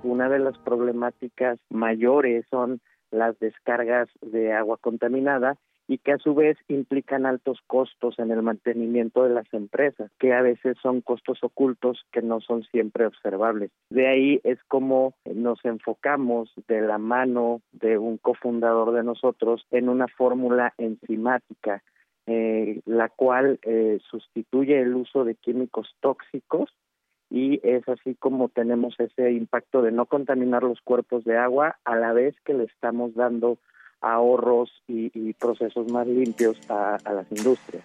[0.03, 2.81] Una de las problemáticas mayores son
[3.11, 5.57] las descargas de agua contaminada
[5.89, 10.33] y que a su vez implican altos costos en el mantenimiento de las empresas, que
[10.33, 13.71] a veces son costos ocultos que no son siempre observables.
[13.91, 19.89] De ahí es como nos enfocamos de la mano de un cofundador de nosotros en
[19.89, 21.83] una fórmula enzimática,
[22.27, 26.71] eh, la cual eh, sustituye el uso de químicos tóxicos
[27.33, 31.97] y es así como tenemos ese impacto de no contaminar los cuerpos de agua a
[31.97, 33.57] la vez que le estamos dando
[34.03, 37.85] ahorros y, procesos más limpios a las industrias.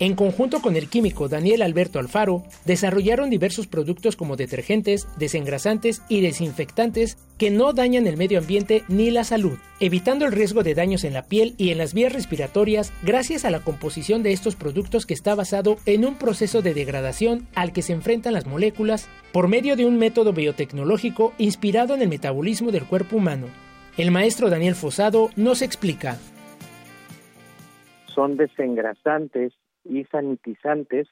[0.00, 6.22] En conjunto con el químico Daniel Alberto Alfaro, desarrollaron diversos productos como detergentes, desengrasantes y
[6.22, 11.04] desinfectantes que no dañan el medio ambiente ni la salud, evitando el riesgo de daños
[11.04, 15.04] en la piel y en las vías respiratorias gracias a la composición de estos productos
[15.04, 19.48] que está basado en un proceso de degradación al que se enfrentan las moléculas por
[19.48, 23.48] medio de un método biotecnológico inspirado en el metabolismo del cuerpo humano.
[23.98, 26.16] El maestro Daniel Fosado nos explica.
[28.14, 29.52] Son desengrasantes
[29.90, 31.08] y sanitizantes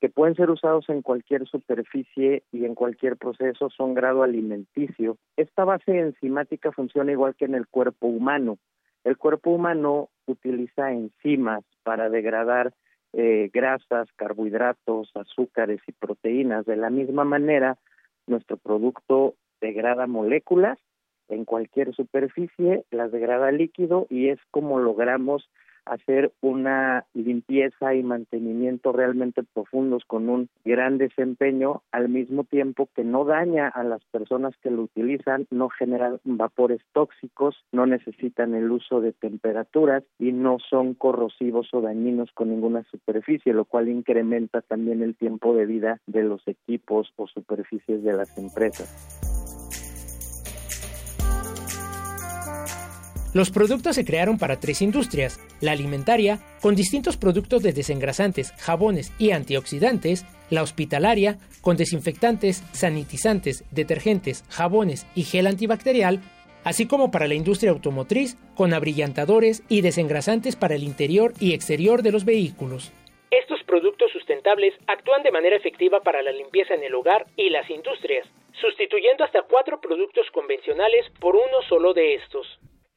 [0.00, 5.16] que pueden ser usados en cualquier superficie y en cualquier proceso, son grado alimenticio.
[5.36, 8.58] Esta base enzimática funciona igual que en el cuerpo humano.
[9.04, 12.72] El cuerpo humano utiliza enzimas para degradar
[13.12, 16.66] eh, grasas, carbohidratos, azúcares y proteínas.
[16.66, 17.78] De la misma manera,
[18.26, 20.78] nuestro producto degrada moléculas
[21.28, 25.48] en cualquier superficie, las degrada líquido y es como logramos
[25.86, 33.04] hacer una limpieza y mantenimiento realmente profundos con un gran desempeño al mismo tiempo que
[33.04, 38.70] no daña a las personas que lo utilizan, no generan vapores tóxicos, no necesitan el
[38.70, 44.60] uso de temperaturas y no son corrosivos o dañinos con ninguna superficie, lo cual incrementa
[44.62, 49.33] también el tiempo de vida de los equipos o superficies de las empresas.
[53.34, 59.12] Los productos se crearon para tres industrias, la alimentaria, con distintos productos de desengrasantes, jabones
[59.18, 66.20] y antioxidantes, la hospitalaria, con desinfectantes, sanitizantes, detergentes, jabones y gel antibacterial,
[66.62, 72.02] así como para la industria automotriz, con abrillantadores y desengrasantes para el interior y exterior
[72.02, 72.92] de los vehículos.
[73.32, 77.68] Estos productos sustentables actúan de manera efectiva para la limpieza en el hogar y las
[77.68, 78.28] industrias,
[78.60, 82.46] sustituyendo hasta cuatro productos convencionales por uno solo de estos.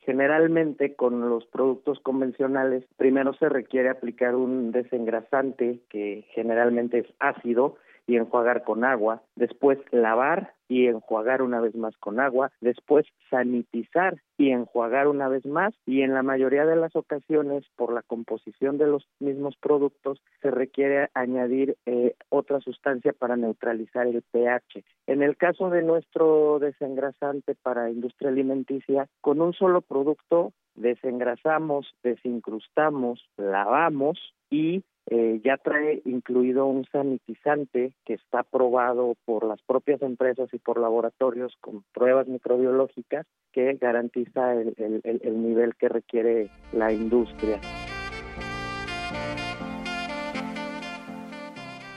[0.08, 7.76] Generalmente con los productos convencionales, primero se requiere aplicar un desengrasante que generalmente es ácido
[8.08, 14.18] y enjuagar con agua, después lavar y enjuagar una vez más con agua, después sanitizar
[14.38, 18.78] y enjuagar una vez más y en la mayoría de las ocasiones por la composición
[18.78, 24.84] de los mismos productos se requiere añadir eh, otra sustancia para neutralizar el pH.
[25.08, 33.28] En el caso de nuestro desengrasante para industria alimenticia, con un solo producto desengrasamos, desincrustamos,
[33.36, 34.18] lavamos
[34.50, 40.58] y eh, ya trae incluido un sanitizante que está aprobado por las propias empresas y
[40.60, 47.60] por laboratorios con pruebas microbiológicas que garantiza el, el nivel que requiere la industria.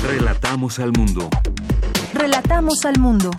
[0.07, 1.29] Relatamos al mundo.
[2.13, 3.33] Relatamos al mundo.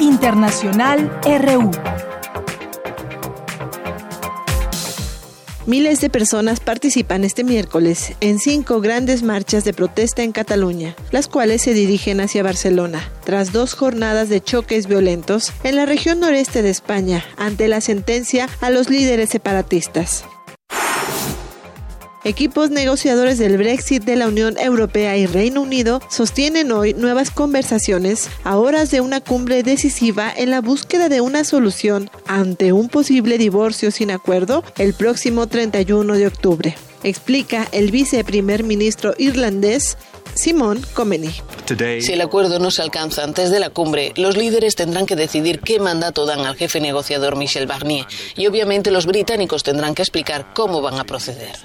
[0.00, 1.70] Internacional RU.
[5.64, 11.28] Miles de personas participan este miércoles en cinco grandes marchas de protesta en Cataluña, las
[11.28, 16.62] cuales se dirigen hacia Barcelona, tras dos jornadas de choques violentos en la región noreste
[16.62, 20.24] de España ante la sentencia a los líderes separatistas.
[22.24, 28.30] Equipos negociadores del Brexit de la Unión Europea y Reino Unido sostienen hoy nuevas conversaciones
[28.44, 33.38] a horas de una cumbre decisiva en la búsqueda de una solución ante un posible
[33.38, 36.76] divorcio sin acuerdo el próximo 31 de octubre.
[37.02, 39.98] Explica el viceprimer ministro irlandés
[40.34, 41.32] Simon Comeny.
[42.00, 45.60] Si el acuerdo no se alcanza antes de la cumbre, los líderes tendrán que decidir
[45.60, 50.52] qué mandato dan al jefe negociador Michel Barnier y obviamente los británicos tendrán que explicar
[50.54, 51.56] cómo van a proceder.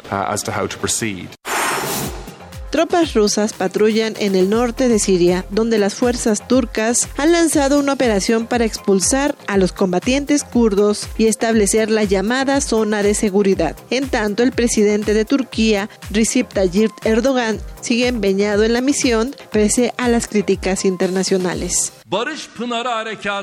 [2.77, 7.93] Tropas rusas patrullan en el norte de Siria, donde las fuerzas turcas han lanzado una
[7.93, 13.75] operación para expulsar a los combatientes kurdos y establecer la llamada zona de seguridad.
[13.89, 19.95] En tanto, el presidente de Turquía, Recep Tayyip Erdogan, sigue empeñado en la misión pese
[19.97, 21.93] a las críticas internacionales.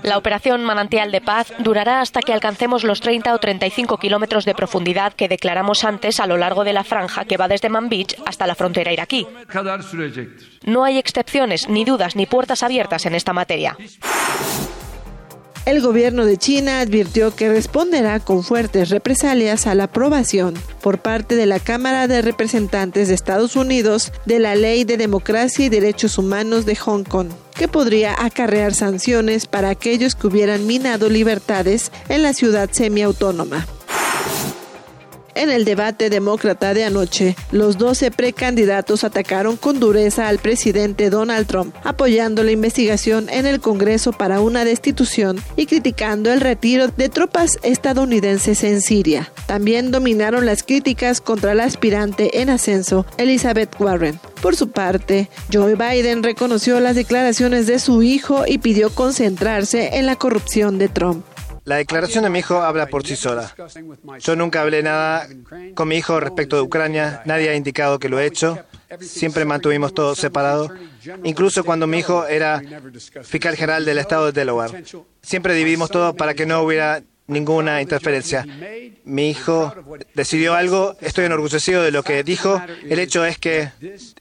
[0.02, 4.54] La operación Manantial de Paz durará hasta que alcancemos los 30 o 35 kilómetros de
[4.54, 8.46] profundidad que declaramos antes a lo largo de la franja que va desde Manbij hasta
[8.46, 9.26] la frontera iraquí.
[10.64, 13.76] No hay excepciones, ni dudas, ni puertas abiertas en esta materia.
[15.66, 21.36] El gobierno de China advirtió que responderá con fuertes represalias a la aprobación por parte
[21.36, 26.18] de la Cámara de Representantes de Estados Unidos de la Ley de Democracia y Derechos
[26.18, 32.22] Humanos de Hong Kong, que podría acarrear sanciones para aquellos que hubieran minado libertades en
[32.22, 33.66] la ciudad semiautónoma.
[35.34, 41.46] En el debate demócrata de anoche, los 12 precandidatos atacaron con dureza al presidente Donald
[41.46, 47.08] Trump, apoyando la investigación en el Congreso para una destitución y criticando el retiro de
[47.08, 49.32] tropas estadounidenses en Siria.
[49.46, 54.20] También dominaron las críticas contra la aspirante en ascenso, Elizabeth Warren.
[54.40, 60.06] Por su parte, Joe Biden reconoció las declaraciones de su hijo y pidió concentrarse en
[60.06, 61.24] la corrupción de Trump.
[61.64, 63.54] La declaración de mi hijo habla por sí sola.
[64.20, 65.26] Yo nunca hablé nada
[65.74, 68.58] con mi hijo respecto de Ucrania, nadie ha indicado que lo he hecho.
[69.00, 70.68] Siempre mantuvimos todo separado,
[71.24, 72.62] incluso cuando mi hijo era
[73.22, 74.84] fiscal general del estado de Delaware.
[75.22, 78.46] Siempre dividimos todo para que no hubiera ninguna interferencia.
[79.04, 79.74] Mi hijo
[80.14, 82.60] decidió algo, estoy enorgullecido de lo que dijo.
[82.88, 83.70] El hecho es que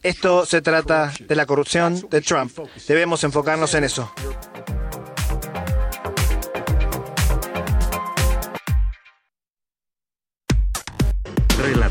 [0.01, 2.57] esto se trata de la corrupción de Trump.
[2.87, 4.11] Debemos enfocarnos en eso.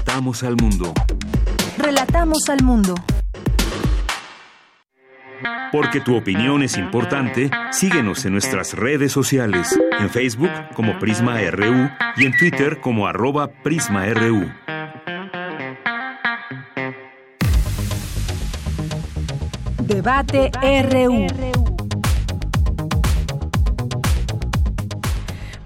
[0.05, 0.93] Relatamos al mundo.
[1.79, 2.95] Relatamos al mundo.
[5.70, 11.89] Porque tu opinión es importante, síguenos en nuestras redes sociales, en Facebook como Prisma RU
[12.16, 14.51] y en Twitter como arroba PrismaRU.
[19.83, 20.51] Debate
[20.91, 21.27] RU.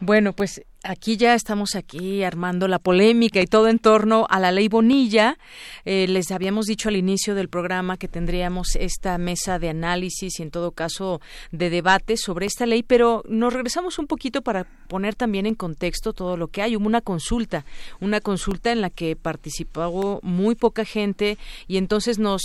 [0.01, 4.53] Bueno, pues aquí ya estamos aquí armando la polémica y todo en torno a la
[4.53, 5.39] ley Bonilla.
[5.85, 10.43] Eh, les habíamos dicho al inicio del programa que tendríamos esta mesa de análisis y
[10.43, 15.15] en todo caso de debate sobre esta ley, pero nos regresamos un poquito para poner
[15.15, 16.77] también en contexto todo lo que hay.
[16.77, 17.65] Hubo una consulta,
[18.01, 22.43] una consulta en la que participó muy poca gente y entonces nos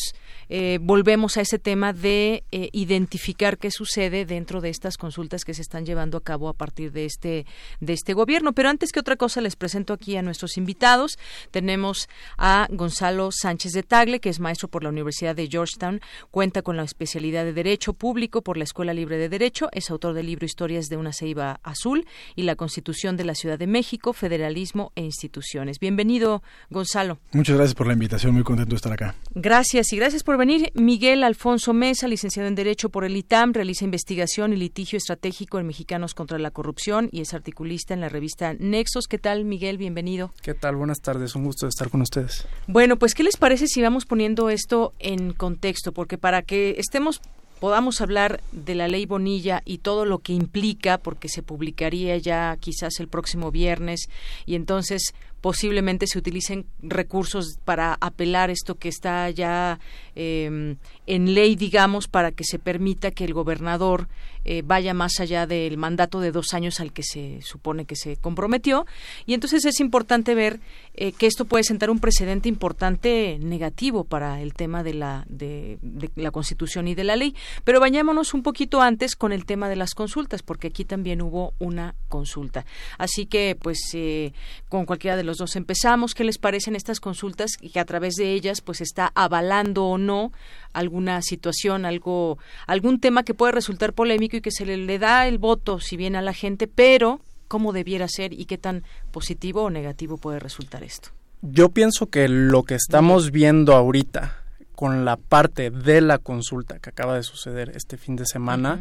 [0.49, 5.53] eh, volvemos a ese tema de eh, identificar qué sucede dentro de estas consultas que
[5.53, 7.45] se están llevando a cabo a partir de este
[7.79, 8.53] de este gobierno gobierno.
[8.53, 11.19] Pero antes que otra cosa, les presento aquí a nuestros invitados.
[11.51, 15.99] Tenemos a Gonzalo Sánchez de Tagle, que es maestro por la Universidad de Georgetown,
[16.31, 20.13] cuenta con la especialidad de Derecho Público por la Escuela Libre de Derecho, es autor
[20.13, 22.05] del libro Historias de una ceiba azul
[22.37, 25.79] y la Constitución de la Ciudad de México, Federalismo e Instituciones.
[25.79, 27.19] Bienvenido, Gonzalo.
[27.33, 29.15] Muchas gracias por la invitación, muy contento de estar acá.
[29.35, 30.71] Gracias y gracias por venir.
[30.73, 35.67] Miguel Alfonso Mesa, licenciado en Derecho por el ITAM, realiza investigación y litigio estratégico en
[35.67, 38.20] Mexicanos contra la Corrupción y es articulista en la revista
[38.59, 39.07] Nexos.
[39.07, 39.77] ¿Qué tal, Miguel?
[39.77, 40.31] Bienvenido.
[40.41, 40.75] ¿Qué tal?
[40.75, 42.47] Buenas tardes, un gusto estar con ustedes.
[42.67, 45.91] Bueno, pues, ¿qué les parece si vamos poniendo esto en contexto?
[45.91, 47.21] Porque para que estemos
[47.59, 52.57] podamos hablar de la ley Bonilla y todo lo que implica, porque se publicaría ya
[52.59, 54.09] quizás el próximo viernes,
[54.47, 59.79] y entonces posiblemente se utilicen recursos para apelar esto que está ya
[60.15, 60.75] eh,
[61.07, 64.07] en ley, digamos, para que se permita que el gobernador
[64.43, 68.17] eh, vaya más allá del mandato de dos años al que se supone que se
[68.17, 68.87] comprometió.
[69.27, 70.59] Y entonces es importante ver
[70.95, 75.77] eh, que esto puede sentar un precedente importante negativo para el tema de la, de,
[76.15, 77.35] la Constitución y de la ley.
[77.63, 81.53] Pero vayámonos un poquito antes con el tema de las consultas, porque aquí también hubo
[81.59, 82.65] una consulta.
[82.97, 84.33] Así que, pues, eh,
[84.69, 86.13] con cualquiera de los dos empezamos.
[86.13, 89.97] ¿Qué les parecen estas consultas y que a través de ellas, pues, está avalando o
[89.97, 90.31] no
[90.73, 92.37] alguna situación, algo,
[92.67, 96.15] algún tema que puede resultar polémico y que se le, da el voto, si bien
[96.15, 100.83] a la gente, pero cómo debiera ser y qué tan positivo o negativo puede resultar
[100.83, 101.09] esto.
[101.41, 104.37] Yo pienso que lo que estamos viendo ahorita
[104.75, 108.79] con la parte de la consulta que acaba de suceder este fin de semana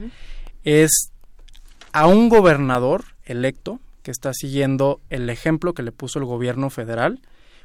[0.64, 1.10] es
[1.92, 7.20] a un gobernador electo que está siguiendo el ejemplo que le puso el gobierno federal.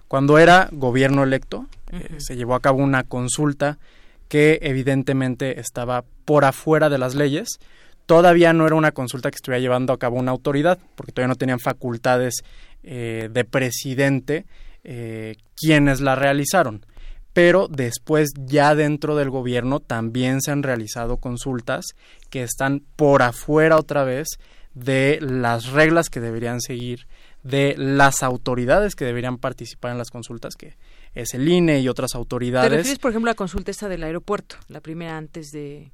[0.08, 3.80] Cuando era gobierno electo, eh, se llevó a cabo una consulta
[4.28, 7.60] que evidentemente estaba por afuera de las leyes.
[8.06, 11.36] Todavía no era una consulta que estuviera llevando a cabo una autoridad, porque todavía no
[11.36, 12.44] tenían facultades
[12.84, 14.46] eh, de presidente
[14.84, 16.86] eh, quienes la realizaron.
[17.34, 21.86] Pero después, ya dentro del gobierno, también se han realizado consultas
[22.30, 24.28] que están por afuera otra vez
[24.76, 27.08] de las reglas que deberían seguir,
[27.44, 30.78] de las autoridades que deberían participar en las consultas, que
[31.14, 32.70] es el INE y otras autoridades.
[32.70, 35.92] ¿Te refieres, por ejemplo, a la consulta esta del aeropuerto, la primera antes de...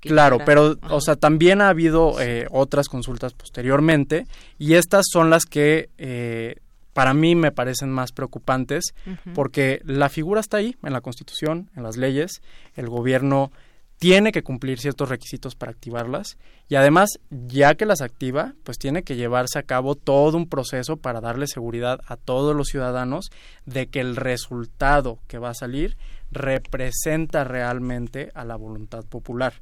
[0.00, 4.26] Claro, pero, o sea, también ha habido eh, otras consultas posteriormente
[4.56, 6.54] y estas son las que eh,
[6.92, 8.94] para mí me parecen más preocupantes
[9.34, 12.42] porque la figura está ahí, en la Constitución, en las leyes,
[12.76, 13.50] el gobierno
[13.98, 16.38] tiene que cumplir ciertos requisitos para activarlas
[16.68, 20.96] y además, ya que las activa, pues tiene que llevarse a cabo todo un proceso
[20.96, 23.30] para darle seguridad a todos los ciudadanos
[23.66, 25.96] de que el resultado que va a salir
[26.30, 29.54] representa realmente a la voluntad popular.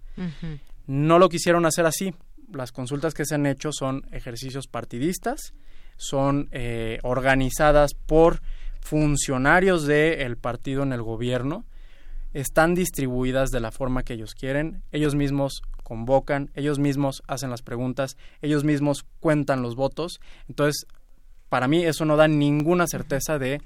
[0.87, 2.15] No lo quisieron hacer así.
[2.53, 5.55] Las consultas que se han hecho son ejercicios partidistas,
[5.97, 8.43] son eh, organizadas por
[8.81, 11.65] funcionarios del partido en el gobierno,
[12.37, 17.63] están distribuidas de la forma que ellos quieren, ellos mismos convocan, ellos mismos hacen las
[17.63, 20.21] preguntas, ellos mismos cuentan los votos.
[20.47, 20.87] Entonces,
[21.49, 23.63] para mí eso no da ninguna certeza de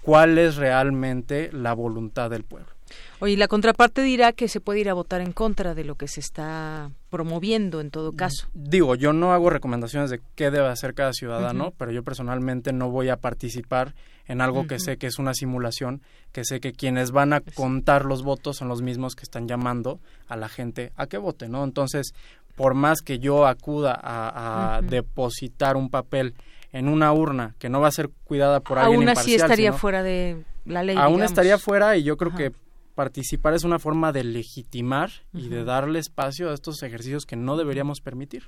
[0.00, 2.73] cuál es realmente la voluntad del pueblo.
[3.20, 6.08] Oye, la contraparte dirá que se puede ir a votar en contra de lo que
[6.08, 8.48] se está promoviendo en todo caso.
[8.54, 12.90] Digo, yo no hago recomendaciones de qué debe hacer cada ciudadano, pero yo personalmente no
[12.90, 13.94] voy a participar
[14.26, 16.02] en algo que sé que es una simulación,
[16.32, 20.00] que sé que quienes van a contar los votos son los mismos que están llamando
[20.28, 21.62] a la gente a que vote, ¿no?
[21.62, 22.14] Entonces,
[22.56, 26.34] por más que yo acuda a, depositar un papel
[26.72, 30.02] en una urna que no va a ser cuidada por alguien Aún así estaría fuera
[30.02, 30.96] de la ley.
[30.98, 32.52] Aún estaría fuera y yo creo que
[32.94, 37.56] participar es una forma de legitimar y de darle espacio a estos ejercicios que no
[37.56, 38.44] deberíamos permitir.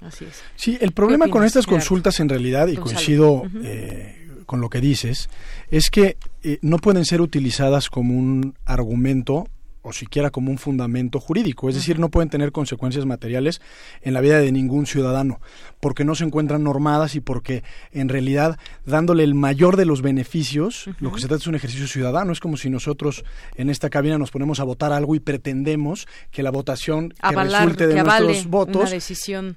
[0.00, 0.42] Así es.
[0.56, 5.28] Sí, el problema con estas consultas en realidad, y coincido eh, con lo que dices,
[5.70, 9.48] es que eh, no pueden ser utilizadas como un argumento
[9.84, 13.60] o siquiera como un fundamento jurídico, es decir, no pueden tener consecuencias materiales
[14.00, 15.40] en la vida de ningún ciudadano,
[15.78, 17.62] porque no se encuentran normadas y porque
[17.92, 21.86] en realidad dándole el mayor de los beneficios, lo que se trata es un ejercicio
[21.86, 23.24] ciudadano, es como si nosotros
[23.56, 27.86] en esta cabina nos ponemos a votar algo y pretendemos que la votación que resulte
[27.86, 28.90] de nuestros votos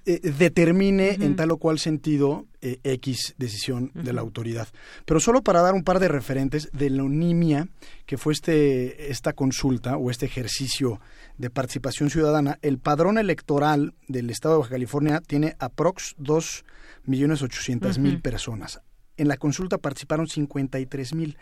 [0.06, 4.68] eh, determine en tal o cual sentido eh, X decisión de la autoridad.
[5.06, 7.68] Pero solo para dar un par de referentes de la onimia
[8.06, 11.00] que fue este, esta consulta o este ejercicio
[11.38, 16.66] de participación ciudadana, el padrón electoral del estado de Baja California tiene aprox 2
[17.06, 18.82] millones ochocientas mil personas.
[19.18, 21.38] En la consulta participaron 53 mil.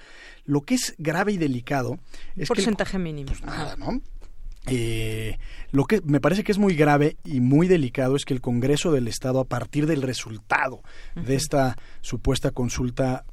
[0.45, 1.99] Lo que es grave y delicado
[2.35, 3.27] es porcentaje mínimo.
[3.27, 4.01] Pues nada, ¿no?
[4.67, 5.37] Eh,
[5.71, 8.91] lo que me parece que es muy grave y muy delicado es que el Congreso
[8.91, 10.81] del Estado, a partir del resultado
[11.15, 13.25] de esta supuesta consulta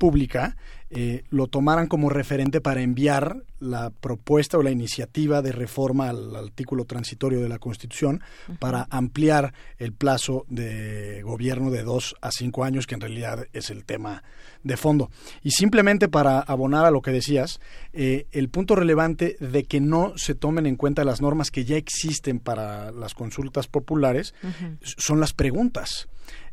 [0.00, 0.56] pública
[0.92, 6.34] eh, lo tomaran como referente para enviar la propuesta o la iniciativa de reforma al
[6.34, 8.22] artículo transitorio de la Constitución
[8.58, 13.70] para ampliar el plazo de gobierno de dos a cinco años, que en realidad es
[13.70, 14.24] el tema
[14.64, 15.10] de fondo.
[15.44, 17.60] Y simplemente para abonar a lo que decías,
[17.92, 21.76] eh, el punto relevante de que no se tomen en cuenta las normas que ya
[21.76, 24.34] existen para las consultas populares
[24.82, 26.08] son las preguntas.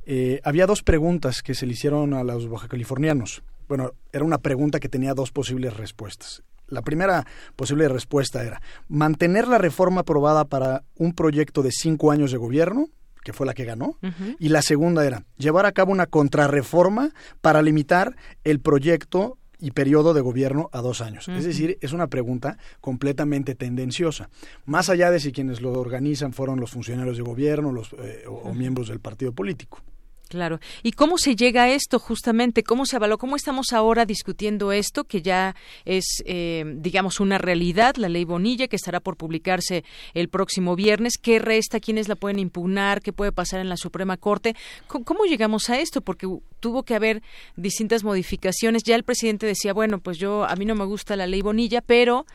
[0.08, 4.80] Eh, había dos preguntas que se le hicieron a los bajacalifornianos bueno, era una pregunta
[4.80, 6.44] que tenía dos posibles respuestas.
[6.68, 7.26] La primera
[7.56, 12.90] posible respuesta era mantener la reforma aprobada para un proyecto de cinco años de gobierno,
[13.24, 13.98] que fue la que ganó,
[14.40, 17.12] y la segunda era llevar a cabo una contrarreforma
[17.42, 21.28] para limitar el proyecto y periodo de gobierno a dos años.
[21.28, 24.30] Es decir, es una pregunta completamente tendenciosa.
[24.66, 28.54] Más allá de si quienes lo organizan fueron los funcionarios de gobierno los, eh, o
[28.54, 29.82] miembros del partido político.
[30.28, 30.60] Claro.
[30.84, 32.64] ¿Y cómo se llega a esto justamente?
[32.64, 33.18] ¿Cómo se avaló?
[33.18, 35.56] ¿Cómo estamos ahora discutiendo esto que ya
[35.86, 39.84] es, eh, digamos, una realidad, la ley Bonilla, que estará por publicarse
[40.14, 41.18] el próximo viernes?
[41.18, 41.80] ¿Qué resta?
[41.80, 43.02] ¿Quiénes la pueden impugnar?
[43.02, 44.56] ¿Qué puede pasar en la Suprema Corte?
[44.88, 46.02] ¿Cómo, llegamos a esto?
[46.02, 46.28] Porque
[46.60, 47.22] tuvo que haber
[47.56, 48.84] distintas modificaciones.
[48.84, 51.82] Ya el presidente decía, bueno, pues yo, a mí no me gusta la ley Bonilla,
[51.82, 52.26] pero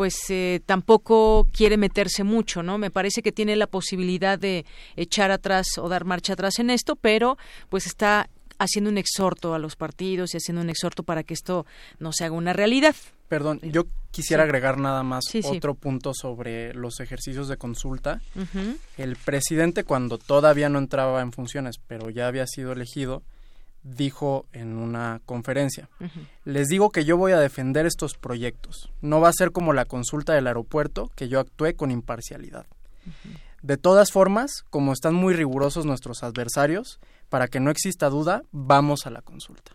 [0.00, 2.78] pues eh, tampoco quiere meterse mucho, ¿no?
[2.78, 4.64] Me parece que tiene la posibilidad de
[4.96, 7.36] echar atrás o dar marcha atrás en esto, pero
[7.68, 11.66] pues está haciendo un exhorto a los partidos y haciendo un exhorto para que esto
[11.98, 12.96] no se haga una realidad.
[13.28, 18.22] Perdón, yo quisiera agregar nada más otro punto sobre los ejercicios de consulta.
[18.96, 23.22] El presidente, cuando todavía no entraba en funciones, pero ya había sido elegido,
[23.82, 25.88] dijo en una conferencia,
[26.44, 28.90] les digo que yo voy a defender estos proyectos.
[29.00, 32.66] No va a ser como la consulta del aeropuerto, que yo actué con imparcialidad.
[33.62, 36.98] De todas formas, como están muy rigurosos nuestros adversarios,
[37.28, 39.72] para que no exista duda, vamos a la consulta.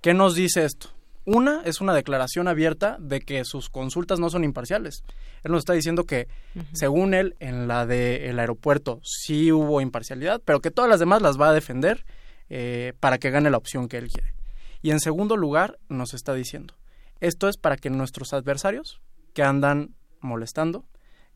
[0.00, 0.90] ¿Qué nos dice esto?
[1.24, 5.02] Una es una declaración abierta de que sus consultas no son imparciales.
[5.42, 6.28] Él nos está diciendo que,
[6.72, 11.40] según él, en la del aeropuerto sí hubo imparcialidad, pero que todas las demás las
[11.40, 12.04] va a defender
[12.48, 14.34] eh, para que gane la opción que él quiere.
[14.82, 16.74] Y en segundo lugar, nos está diciendo,
[17.20, 19.00] esto es para que nuestros adversarios
[19.34, 20.84] que andan molestando,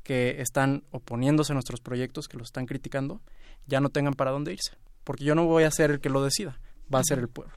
[0.02, 3.20] que están oponiéndose a nuestros proyectos, que los están criticando,
[3.66, 4.72] ya no tengan para dónde irse.
[5.04, 6.60] Porque yo no voy a ser el que lo decida,
[6.92, 7.54] va a ser el pueblo.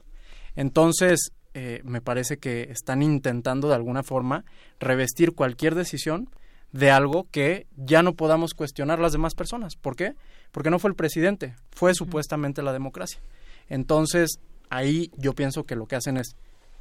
[0.54, 4.44] Entonces, eh, me parece que están intentando de alguna forma
[4.80, 6.28] revestir cualquier decisión
[6.72, 9.76] de algo que ya no podamos cuestionar las demás personas.
[9.76, 10.14] ¿Por qué?
[10.50, 13.20] Porque no fue el presidente, fue supuestamente la democracia.
[13.68, 16.36] Entonces, ahí yo pienso que lo que hacen es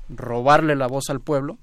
[0.09, 1.57] robarle la voz al pueblo,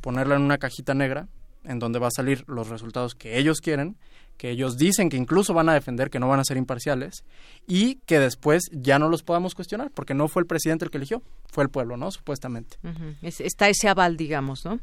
[0.00, 1.28] ponerla en una cajita negra,
[1.64, 3.96] en donde va a salir los resultados que ellos quieren,
[4.38, 7.24] que ellos dicen que incluso van a defender que no van a ser imparciales
[7.66, 10.96] y que después ya no los podamos cuestionar, porque no fue el presidente el que
[10.96, 12.10] eligió, fue el pueblo, ¿no?
[12.10, 12.78] Supuestamente.
[13.22, 14.78] está ese aval, digamos, ¿no?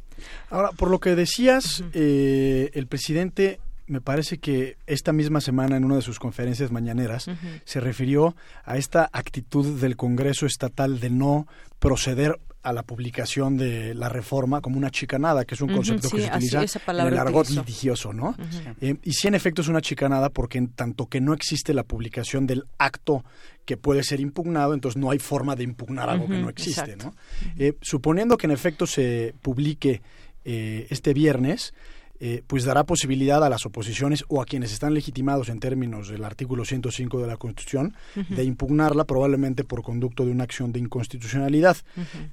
[0.49, 5.86] Ahora, por lo que decías, eh, el presidente me parece que esta misma semana en
[5.86, 7.28] una de sus conferencias mañaneras
[7.66, 11.48] se refirió a esta actitud del Congreso Estatal de no
[11.80, 16.22] proceder a la publicación de la reforma como una chicanada, que es un concepto que
[16.24, 18.36] se utiliza en el argot litigioso, ¿no?
[18.82, 21.84] Eh, y sí, en efecto, es una chicanada porque en tanto que no existe la
[21.84, 23.24] publicación del acto
[23.66, 27.14] que puede ser impugnado, entonces no hay forma de impugnar algo que no existe, ¿no?
[27.60, 30.02] Eh, suponiendo que en efecto se publique
[30.44, 31.72] eh, este viernes,
[32.19, 36.23] eh, pues dará posibilidad a las oposiciones o a quienes están legitimados en términos del
[36.23, 37.93] artículo 105 de la Constitución
[38.29, 41.77] de impugnarla probablemente por conducto de una acción de inconstitucionalidad.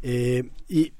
[0.02, 0.92] Eh, y,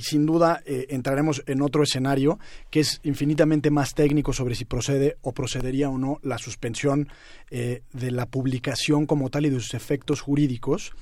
[0.00, 2.40] sin duda eh, entraremos en otro escenario
[2.70, 7.08] que es infinitamente más técnico sobre si procede o procedería o no la suspensión
[7.50, 10.92] de la publicación como tal y de sus efectos jurídicos.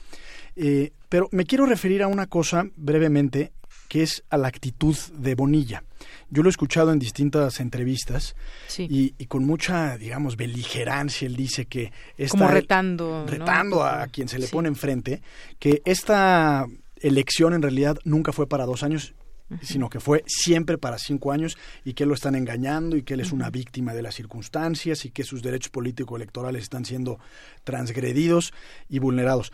[1.08, 3.52] pero me quiero referir a una cosa brevemente
[3.88, 5.82] que es a la actitud de Bonilla.
[6.30, 8.36] Yo lo he escuchado en distintas entrevistas
[8.76, 11.26] y, con mucha, digamos, beligerancia.
[11.26, 15.22] Él dice que está como retando, retando a quien se le pone enfrente,
[15.58, 16.66] que esta
[17.00, 19.14] elección en realidad nunca fue para dos años,
[19.62, 23.20] sino que fue siempre para cinco años y que lo están engañando y que él
[23.20, 27.18] es una víctima de las circunstancias y que sus derechos político-electorales están siendo
[27.64, 28.52] transgredidos
[28.90, 29.52] y vulnerados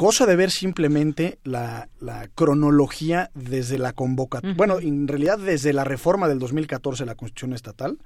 [0.00, 1.86] cosa de ver simplemente la,
[2.34, 7.52] cronología desde la convocatoria, bueno, en realidad desde la reforma del 2014 de la Constitución
[7.52, 7.98] Estatal,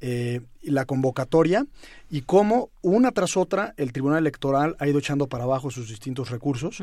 [0.00, 1.64] eh, la convocatoria
[2.10, 6.30] y cómo una tras otra el Tribunal Electoral ha ido echando para abajo sus distintos
[6.30, 6.82] recursos.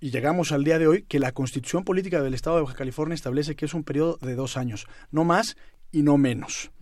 [0.00, 3.14] Y llegamos al día de hoy que la Constitución Política del Estado de Baja California
[3.14, 5.56] establece que es un periodo de dos años, no más
[5.92, 6.72] y no menos.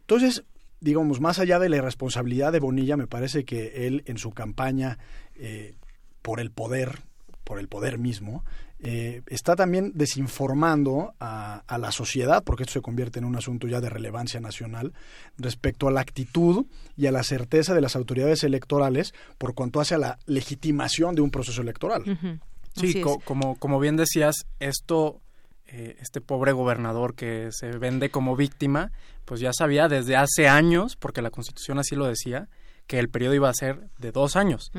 [0.00, 0.42] Entonces,
[0.80, 4.98] digamos, más allá de la irresponsabilidad de Bonilla, me parece que él en su campaña
[5.36, 5.76] eh,
[6.22, 7.00] por el poder,
[7.44, 8.44] por el poder mismo,
[8.84, 13.80] eh, está también desinformando a, la sociedad, porque esto se convierte en un asunto ya
[13.80, 14.92] de relevancia nacional,
[15.38, 16.66] respecto a la actitud
[16.96, 21.22] y a la certeza de las autoridades electorales por cuanto hace a la legitimación de
[21.22, 22.40] un proceso electoral.
[22.74, 25.20] Sí, como, como bien decías, esto,
[25.66, 28.90] eh, este pobre gobernador que se vende como víctima,
[29.24, 32.48] pues ya sabía desde hace años, porque la Constitución así lo decía,
[32.88, 34.72] que el periodo iba a ser de dos años.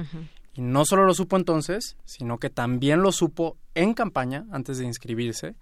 [0.53, 4.85] Y no solo lo supo entonces, sino que también lo supo en campaña antes de
[4.85, 5.55] inscribirse.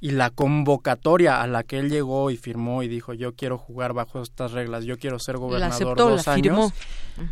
[0.00, 3.92] Y la convocatoria a la que él llegó y firmó y dijo yo quiero jugar
[3.92, 6.72] bajo estas reglas, yo quiero ser gobernador dos años,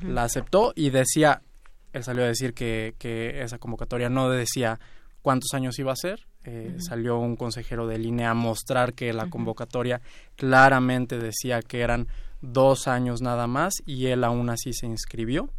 [0.03, 1.43] la aceptó y decía,
[1.93, 4.79] él salió a decir que, que esa convocatoria no decía
[5.21, 6.27] cuántos años iba a ser.
[6.45, 10.01] Eh, salió un consejero de línea a mostrar que la convocatoria
[10.37, 12.07] claramente decía que eran
[12.41, 15.51] dos años nada más y él aún así se inscribió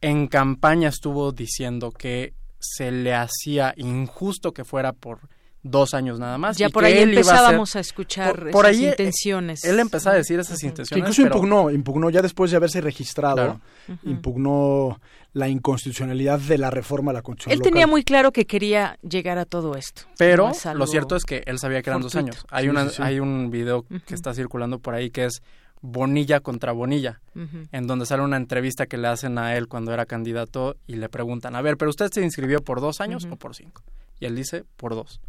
[0.00, 5.20] en campaña estuvo diciendo que se le hacía injusto que fuera por
[5.64, 6.56] dos años nada más.
[6.56, 9.64] Ya por ahí empezábamos a, escuchar por, esas intenciones.
[9.64, 11.02] Él empezó a decir esas intenciones.
[11.02, 13.60] incluso impugnó, impugnó ya después de haberse registrado,
[14.04, 15.00] impugnó
[15.32, 17.58] la inconstitucionalidad de la reforma a la Constitución.
[17.58, 20.02] Él tenía muy claro que quería llegar a todo esto.
[20.16, 22.46] Pero lo cierto es que él sabía que eran dos años.
[22.50, 25.42] Hay, una, hay un video que está circulando por ahí que es
[25.86, 30.06] Bonilla contra Bonilla, en donde sale una entrevista que le hacen a él cuando era
[30.06, 33.54] candidato y le preguntan, a ver, pero usted se inscribió por dos años o por
[33.54, 33.82] cinco.
[34.18, 35.20] Y él dice, por dos.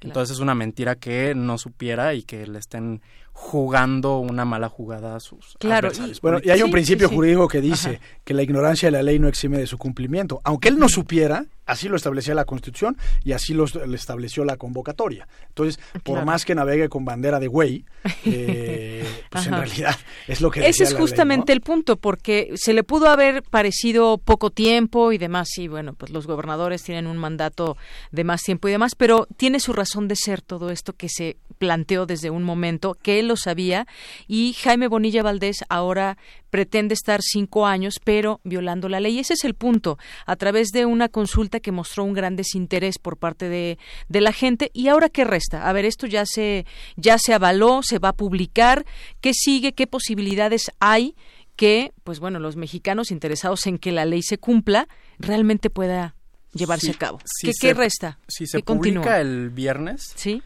[0.00, 3.02] Entonces es una mentira que no supiera y que le estén
[3.32, 6.20] jugando una mala jugada a sus claro, adversarios.
[6.20, 9.28] bueno, y hay un principio jurídico que dice que la ignorancia de la ley no
[9.28, 10.40] exime de su cumplimiento.
[10.44, 15.28] Aunque él no supiera, así lo establecía la Constitución y así lo, estableció la convocatoria.
[15.48, 17.84] Entonces, por más que navegue con bandera de güey,
[18.24, 19.96] eh, pues en realidad
[20.26, 24.50] es lo que Ese es justamente el punto, porque se le pudo haber parecido poco
[24.50, 27.76] tiempo y demás, y bueno, pues los gobernadores tienen un mandato
[28.10, 31.36] de más tiempo y demás, pero tiene su razón de ser todo esto que se
[31.58, 33.86] planteó desde un momento, que él lo sabía,
[34.26, 36.18] y Jaime Bonilla Valdés ahora
[36.50, 39.18] pretende estar cinco años, pero violando la ley.
[39.18, 43.16] Ese es el punto, a través de una consulta que mostró un gran desinterés por
[43.16, 43.78] parte de,
[44.08, 44.70] de la gente.
[44.74, 45.68] ¿Y ahora qué resta?
[45.68, 46.66] A ver, esto ya se,
[46.96, 48.84] ya se avaló, se va a publicar.
[49.20, 49.72] ¿Qué sigue?
[49.72, 51.14] ¿Qué posibilidades hay?
[51.56, 54.88] que, pues bueno, los mexicanos interesados en que la ley se cumpla
[55.18, 56.14] realmente pueda
[56.54, 57.20] llevarse a cabo.
[57.60, 58.18] ¿Qué, resta?
[58.28, 60.42] Si se publica el viernes, ¿Sí?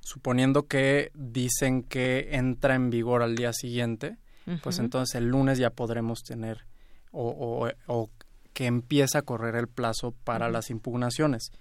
[0.00, 4.16] Suponiendo que dicen que entra en vigor al día siguiente,
[4.62, 6.64] pues entonces el lunes ya podremos tener
[7.12, 8.10] o,
[8.52, 11.52] que empieza a correr el plazo para las impugnaciones.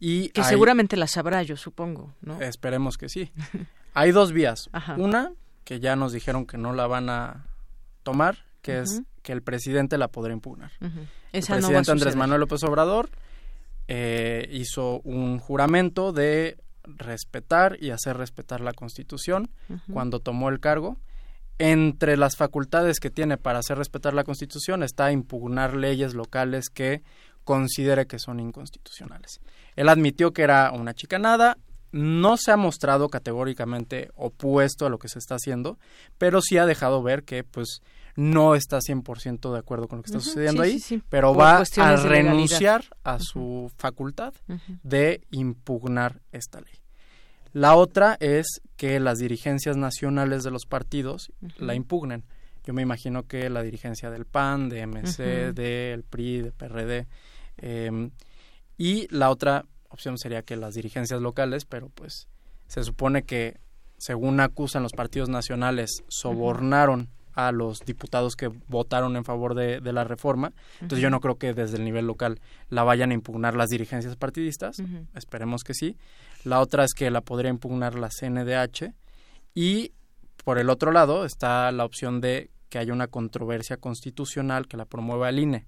[0.00, 2.40] Y que seguramente las habrá, yo supongo, ¿no?
[2.40, 3.32] Esperemos que sí.
[3.94, 4.70] hay dos vías.
[4.96, 5.32] Una,
[5.64, 7.46] que ya nos dijeron que no la van a
[8.02, 10.70] tomar, que es que el presidente la podrá impugnar.
[10.80, 13.10] el presidente Andrés Manuel López Obrador
[13.88, 16.56] eh, hizo un juramento de
[16.96, 19.50] respetar y hacer respetar la Constitución
[19.92, 20.98] cuando tomó el cargo.
[21.58, 27.02] Entre las facultades que tiene para hacer respetar la Constitución está impugnar leyes locales que
[27.44, 29.40] considere que son inconstitucionales.
[29.74, 31.56] Él admitió que era una chicanada,
[31.90, 35.78] no se ha mostrado categóricamente opuesto a lo que se está haciendo,
[36.18, 37.80] pero sí ha dejado ver que pues
[38.16, 42.84] no está 100% de acuerdo con lo que está sucediendo ahí, pero va a renunciar
[43.04, 44.34] a su facultad
[44.82, 46.77] de impugnar esta ley.
[47.58, 52.22] La otra es que las dirigencias nacionales de los partidos la impugnen.
[52.64, 57.08] Yo me imagino que la dirigencia del PAN, de MC, del PRI, de PRD.
[57.56, 58.12] Em,
[58.76, 62.28] y la otra opción sería que las dirigencias locales, pero pues
[62.68, 63.58] se supone que,
[63.96, 67.08] según acusan los partidos nacionales, sobornaron
[67.38, 70.52] a los diputados que votaron en favor de, la reforma.
[70.80, 74.16] Entonces yo no creo que desde el nivel local la vayan a impugnar las dirigencias
[74.16, 74.82] partidistas.
[75.14, 75.96] Esperemos que sí.
[76.48, 78.92] La otra es que la podría impugnar la CNDH.
[79.54, 79.92] Y
[80.44, 84.84] por el otro lado está la opción de que haya una controversia constitucional que la
[84.84, 85.66] promueva el INE.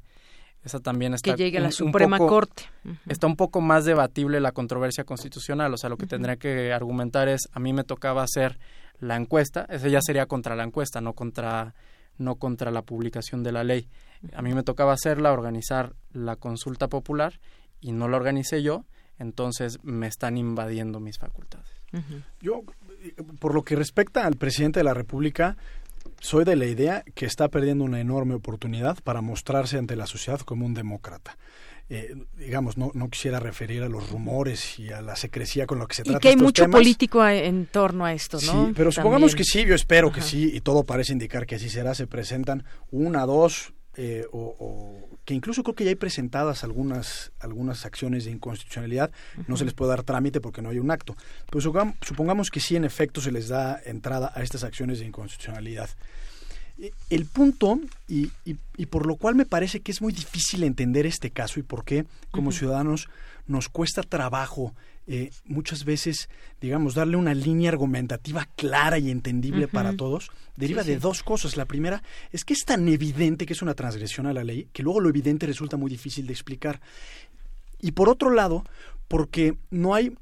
[0.62, 1.35] Esa también está.
[1.35, 2.65] Que llegue a la Suprema Corte.
[3.09, 5.73] Está un poco más debatible la controversia constitucional.
[5.73, 8.59] O sea, lo que tendría que argumentar es: a mí me tocaba hacer
[8.98, 11.74] la encuesta, ese ya sería contra la encuesta, no contra
[12.19, 13.89] no contra la publicación de la ley.
[14.35, 17.40] A mí me tocaba hacerla, organizar la consulta popular
[17.81, 18.85] y no la organicé yo,
[19.20, 21.68] entonces me están invadiendo mis facultades.
[22.40, 22.62] Yo,
[23.38, 25.56] por lo que respecta al presidente de la República,
[26.20, 30.40] soy de la idea que está perdiendo una enorme oportunidad para mostrarse ante la sociedad
[30.40, 31.36] como un demócrata.
[31.92, 35.88] eh, digamos, no, no quisiera referir a los rumores y a la secrecía con lo
[35.88, 36.18] que se trata.
[36.18, 38.66] Y que hay mucho político en torno a esto, ¿no?
[38.66, 41.68] Sí, pero supongamos que sí, yo espero que sí, y todo parece indicar que así
[41.68, 41.94] será.
[41.94, 47.84] Se presentan una, dos, eh, o, que incluso creo que ya hay presentadas algunas, algunas
[47.84, 49.10] acciones de inconstitucionalidad,
[49.46, 51.16] no se les puede dar trámite porque no hay un acto.
[51.46, 55.06] Pero supongamos, supongamos que sí, en efecto, se les da entrada a estas acciones de
[55.06, 55.90] inconstitucionalidad.
[57.10, 61.30] El punto, y, y, por lo cual me parece que es muy difícil entender este
[61.30, 63.08] caso y por qué como ciudadanos
[63.46, 64.74] nos cuesta trabajo
[65.12, 66.28] eh, muchas veces,
[66.61, 71.57] digamos, darle una línea argumentativa clara y entendible para todos, deriva de dos cosas.
[71.57, 72.01] La primera
[72.31, 75.09] es que es tan evidente que es una transgresión a la ley que luego lo
[75.09, 76.81] evidente resulta muy difícil de explicar.
[77.81, 78.62] Y por otro lado,
[79.09, 80.16] porque no hay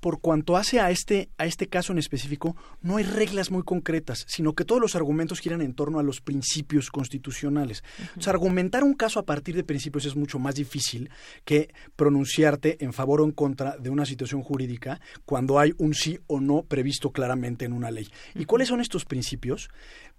[0.00, 4.24] por cuanto hace a este, a este caso en específico, no hay reglas muy concretas,
[4.28, 7.82] sino que todos los argumentos giran en torno a los principios constitucionales.
[8.16, 11.10] O sea, argumentar un caso a partir de principios es mucho más difícil
[11.44, 16.18] que pronunciarte en favor o en contra de una situación jurídica cuando hay un sí
[16.26, 18.08] o no previsto claramente en una ley.
[18.34, 19.68] ¿Y cuáles son estos principios?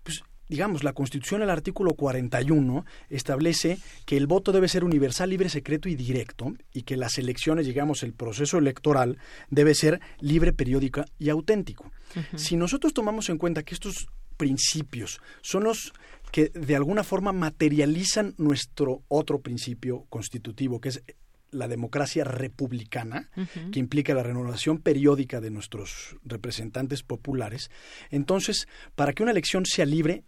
[0.03, 5.47] Pues digamos, la Constitución, el artículo 41, establece que el voto debe ser universal, libre,
[5.47, 9.17] secreto y directo, y que las elecciones, digamos, el proceso electoral
[9.49, 11.91] debe ser libre, periódica y auténtico.
[12.35, 15.93] Si nosotros tomamos en cuenta que estos principios son los
[16.31, 21.03] que de alguna forma materializan nuestro otro principio constitutivo, que es
[21.51, 23.29] la democracia republicana,
[23.71, 27.69] que implica la renovación periódica de nuestros representantes populares,
[28.11, 30.23] entonces, para que una elección sea libre,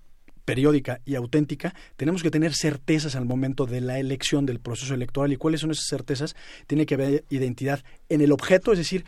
[0.46, 5.32] periódica y auténtica, tenemos que tener certezas al momento de la elección del proceso electoral.
[5.32, 6.36] ¿Y cuáles son esas certezas?
[6.68, 9.06] Tiene que haber identidad en el objeto, es decir,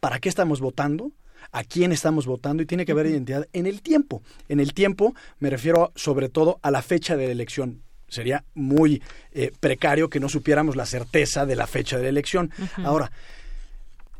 [0.00, 1.12] ¿para qué estamos votando?
[1.52, 4.22] a quién estamos votando y tiene que haber identidad en el tiempo.
[4.48, 7.82] En el tiempo me refiero sobre todo a la fecha de la elección.
[8.08, 9.02] Sería muy
[9.32, 12.50] eh, precario que no supiéramos la certeza de la fecha de la elección.
[12.84, 13.12] Ahora,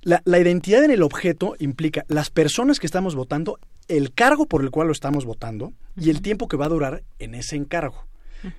[0.03, 4.63] la, la, identidad en el objeto implica las personas que estamos votando el cargo por
[4.63, 8.07] el cual lo estamos votando y el tiempo que va a durar en ese encargo.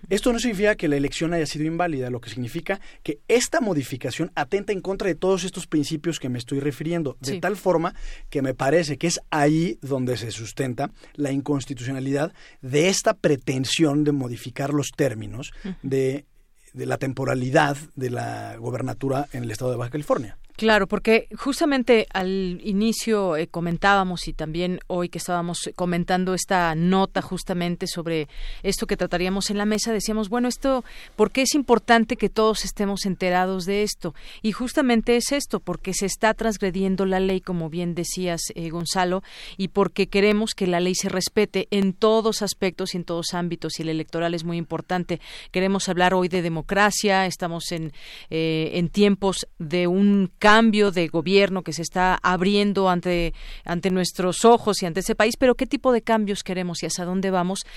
[0.10, 4.32] Esto no significa que la elección haya sido inválida, lo que significa que esta modificación
[4.36, 7.96] atenta en contra de todos estos principios que me estoy refiriendo, de tal forma
[8.30, 14.12] que me parece que es ahí donde se sustenta la inconstitucionalidad de esta pretensión de
[14.12, 16.26] modificar los términos de,
[16.74, 20.38] de la temporalidad de la gobernatura en el estado de Baja California.
[20.60, 27.22] Claro, porque justamente al inicio eh, comentábamos y también hoy que estábamos comentando esta nota
[27.22, 28.28] justamente sobre
[28.62, 30.84] esto que trataríamos en la mesa, decíamos, bueno, esto,
[31.16, 34.14] ¿por qué es importante que todos estemos enterados de esto?
[34.42, 39.24] Y justamente es esto, porque se está transgrediendo la ley, como bien decías, eh, Gonzalo,
[39.56, 43.80] y porque queremos que la ley se respete en todos aspectos y en todos ámbitos,
[43.80, 45.22] y el electoral es muy importante.
[45.52, 47.94] Queremos hablar hoy de democracia, estamos en,
[48.30, 53.36] eh, en tiempos de un cambio cambio de gobierno que se está abriendo ante,
[53.66, 57.06] ante nuestros ojos y ante ese país, pero ¿qué tipo de cambios queremos y hacia
[57.06, 57.68] dónde vamos?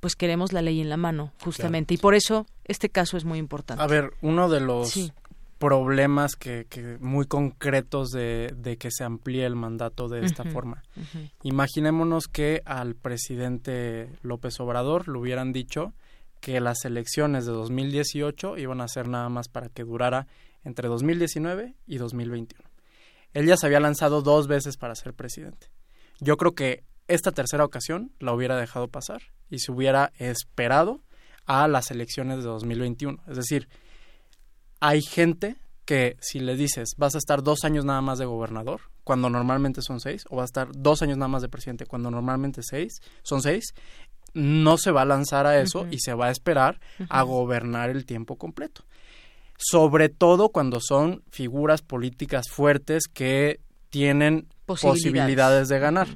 [0.00, 1.92] Pues queremos la ley en la mano, justamente.
[1.92, 3.82] Y por eso este caso es muy importante.
[3.82, 5.12] A ver, uno de los
[5.58, 6.66] problemas que,
[7.00, 10.82] muy concretos de, que se amplíe el mandato de esta forma.
[11.42, 15.92] Imaginémonos que al presidente López Obrador le hubieran dicho
[16.40, 20.26] que las elecciones de 2018 iban a ser nada más para que durara
[20.64, 22.68] entre 2019 y 2021.
[23.32, 25.68] Él ya se había lanzado dos veces para ser presidente.
[26.20, 31.02] Yo creo que esta tercera ocasión la hubiera dejado pasar y se hubiera esperado
[31.44, 33.22] a las elecciones de 2021.
[33.28, 33.68] Es decir,
[34.80, 38.80] hay gente que si le dices vas a estar dos años nada más de gobernador,
[39.02, 42.10] cuando normalmente son seis, o vas a estar dos años nada más de presidente, cuando
[42.10, 43.74] normalmente seis, son seis,
[44.32, 48.06] no se va a lanzar a eso y se va a esperar a gobernar el
[48.06, 48.84] tiempo completo
[49.56, 53.60] sobre todo cuando son figuras políticas fuertes que
[53.90, 56.08] tienen posibilidades, de ganar.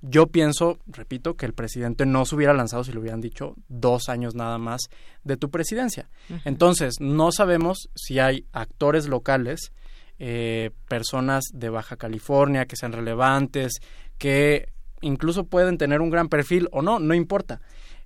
[0.00, 4.08] Yo pienso, repito, que el presidente no se hubiera lanzado si le hubieran dicho dos
[4.08, 4.80] años nada más
[5.22, 6.08] de tu presidencia.
[6.44, 9.72] Entonces, no sabemos si hay actores locales,
[10.18, 13.74] eh, personas de Baja California que sean relevantes,
[14.18, 17.60] que incluso pueden tener un gran perfil o no, no importa.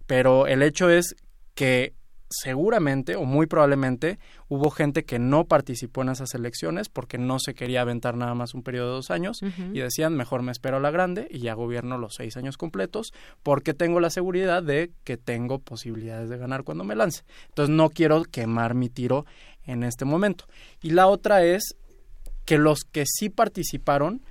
[0.06, 1.16] Pero el hecho es
[1.54, 1.94] que
[2.28, 7.54] seguramente o muy probablemente hubo gente que no participó en esas elecciones porque no se
[7.54, 9.40] quería aventar nada más un periodo de dos años
[9.72, 13.12] y decían mejor me espero a la grande y ya gobierno los seis años completos
[13.42, 17.22] porque tengo la seguridad de que tengo posibilidades de ganar cuando me lance.
[17.48, 19.24] Entonces no quiero quemar mi tiro
[19.64, 20.46] en este momento.
[20.82, 21.76] Y la otra es
[22.44, 24.22] que los que sí participaron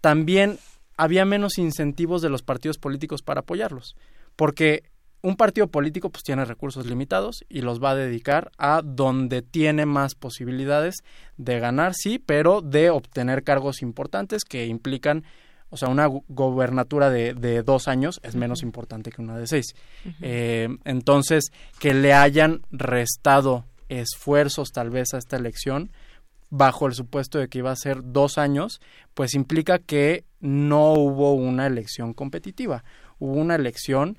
[0.00, 0.58] también
[0.96, 3.96] había menos incentivos de los partidos políticos para apoyarlos
[4.36, 4.84] porque
[5.26, 9.84] un partido político pues tiene recursos limitados y los va a dedicar a donde tiene
[9.84, 11.02] más posibilidades
[11.36, 15.24] de ganar, sí, pero de obtener cargos importantes que implican,
[15.68, 19.74] o sea, una gobernatura de, de dos años es menos importante que una de seis.
[20.20, 21.50] eh, entonces,
[21.80, 25.90] que le hayan restado esfuerzos tal vez a esta elección
[26.50, 28.80] bajo el supuesto de que iba a ser dos años,
[29.12, 32.84] pues implica que no hubo una elección competitiva,
[33.18, 34.16] hubo una elección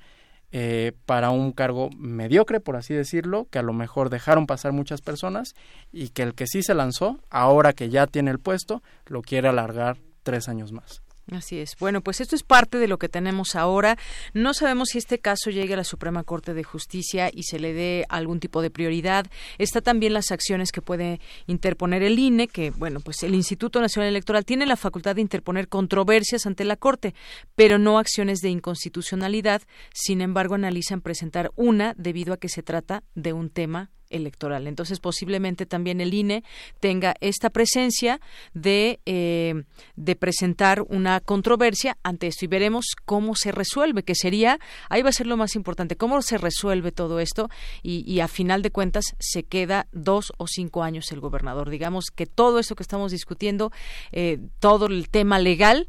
[0.50, 5.00] eh, para un cargo mediocre, por así decirlo, que a lo mejor dejaron pasar muchas
[5.02, 5.54] personas
[5.92, 9.48] y que el que sí se lanzó, ahora que ya tiene el puesto, lo quiere
[9.48, 11.02] alargar tres años más.
[11.30, 11.76] Así es.
[11.78, 13.98] Bueno, pues esto es parte de lo que tenemos ahora.
[14.32, 17.74] No sabemos si este caso llegue a la Suprema Corte de Justicia y se le
[17.74, 19.26] dé algún tipo de prioridad.
[19.58, 24.08] Está también las acciones que puede interponer el INE, que, bueno, pues el Instituto Nacional
[24.08, 27.14] Electoral tiene la facultad de interponer controversias ante la Corte,
[27.54, 29.62] pero no acciones de inconstitucionalidad.
[29.92, 34.66] Sin embargo, analizan presentar una debido a que se trata de un tema electoral.
[34.66, 36.44] Entonces, posiblemente también el INE
[36.80, 38.20] tenga esta presencia
[38.54, 39.64] de, eh,
[39.96, 44.58] de presentar una controversia ante esto y veremos cómo se resuelve, que sería,
[44.88, 47.48] ahí va a ser lo más importante, cómo se resuelve todo esto
[47.82, 51.70] y, y a final de cuentas se queda dos o cinco años el gobernador.
[51.70, 53.72] Digamos que todo esto que estamos discutiendo,
[54.12, 55.88] eh, todo el tema legal,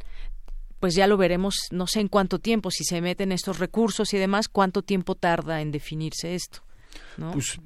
[0.80, 4.18] pues ya lo veremos, no sé en cuánto tiempo, si se meten estos recursos y
[4.18, 6.62] demás, cuánto tiempo tarda en definirse esto.
[7.18, 7.32] ¿No?
[7.32, 7.60] Pues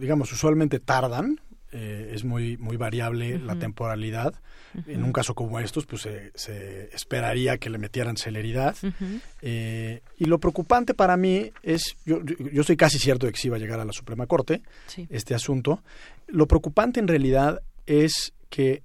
[0.00, 1.40] digamos, usualmente tardan,
[1.72, 3.44] eh, es muy muy variable uh -huh.
[3.46, 4.34] la temporalidad.
[4.74, 4.94] Uh -huh.
[4.94, 8.76] En un caso como estos, pues se, se esperaría que le metieran celeridad.
[8.82, 9.20] Uh -huh.
[9.42, 13.48] eh, y lo preocupante para mí es, yo, yo estoy casi cierto de que sí
[13.48, 15.06] va a llegar a la Suprema Corte sí.
[15.10, 15.82] este asunto.
[16.28, 18.82] Lo preocupante en realidad es que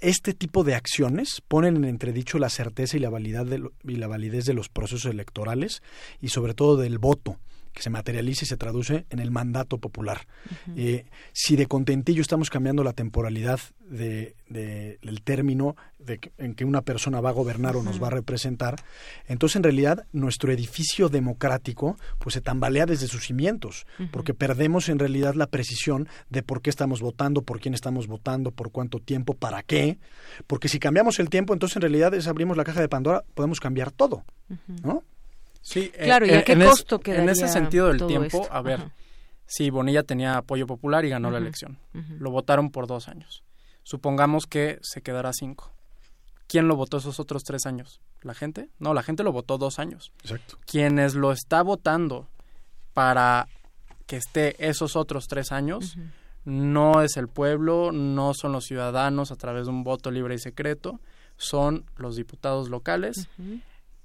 [0.00, 3.94] este tipo de acciones ponen en entredicho la certeza y la, validad de lo, y
[3.94, 5.82] la validez de los procesos electorales
[6.20, 7.38] y sobre todo del voto
[7.72, 10.26] que se materializa y se traduce en el mandato popular.
[10.66, 10.74] Uh -huh.
[10.76, 16.54] eh, si de contentillo estamos cambiando la temporalidad de, de, del término de que, en
[16.54, 17.82] que una persona va a gobernar uh -huh.
[17.82, 18.76] o nos va a representar,
[19.26, 24.10] entonces en realidad nuestro edificio democrático pues se tambalea desde sus cimientos, uh -huh.
[24.10, 28.50] porque perdemos en realidad la precisión de por qué estamos votando, por quién estamos votando,
[28.50, 29.98] por cuánto tiempo, para qué,
[30.46, 33.60] porque si cambiamos el tiempo, entonces en realidad es abrimos la caja de Pandora, podemos
[33.60, 34.24] cambiar todo,
[34.82, 35.02] ¿no?
[35.62, 38.52] Sí, claro, ¿y a qué en costo es, En ese sentido del tiempo, esto?
[38.52, 38.90] a ver, Ajá.
[39.46, 41.32] sí, Bonilla tenía apoyo popular y ganó Ajá.
[41.38, 41.78] la elección.
[41.94, 42.04] Ajá.
[42.18, 43.42] Lo votaron por dos años.
[43.84, 45.72] Supongamos que se quedará cinco.
[46.48, 48.00] ¿Quién lo votó esos otros tres años?
[48.22, 48.68] ¿La gente?
[48.78, 50.12] No, la gente lo votó dos años.
[50.22, 50.58] Exacto.
[50.66, 52.28] Quienes lo está votando
[52.92, 53.48] para
[54.06, 55.96] que esté esos otros tres años,
[56.44, 60.38] no es el pueblo, no son los ciudadanos a través de un voto libre y
[60.38, 61.00] secreto,
[61.36, 63.28] son los diputados locales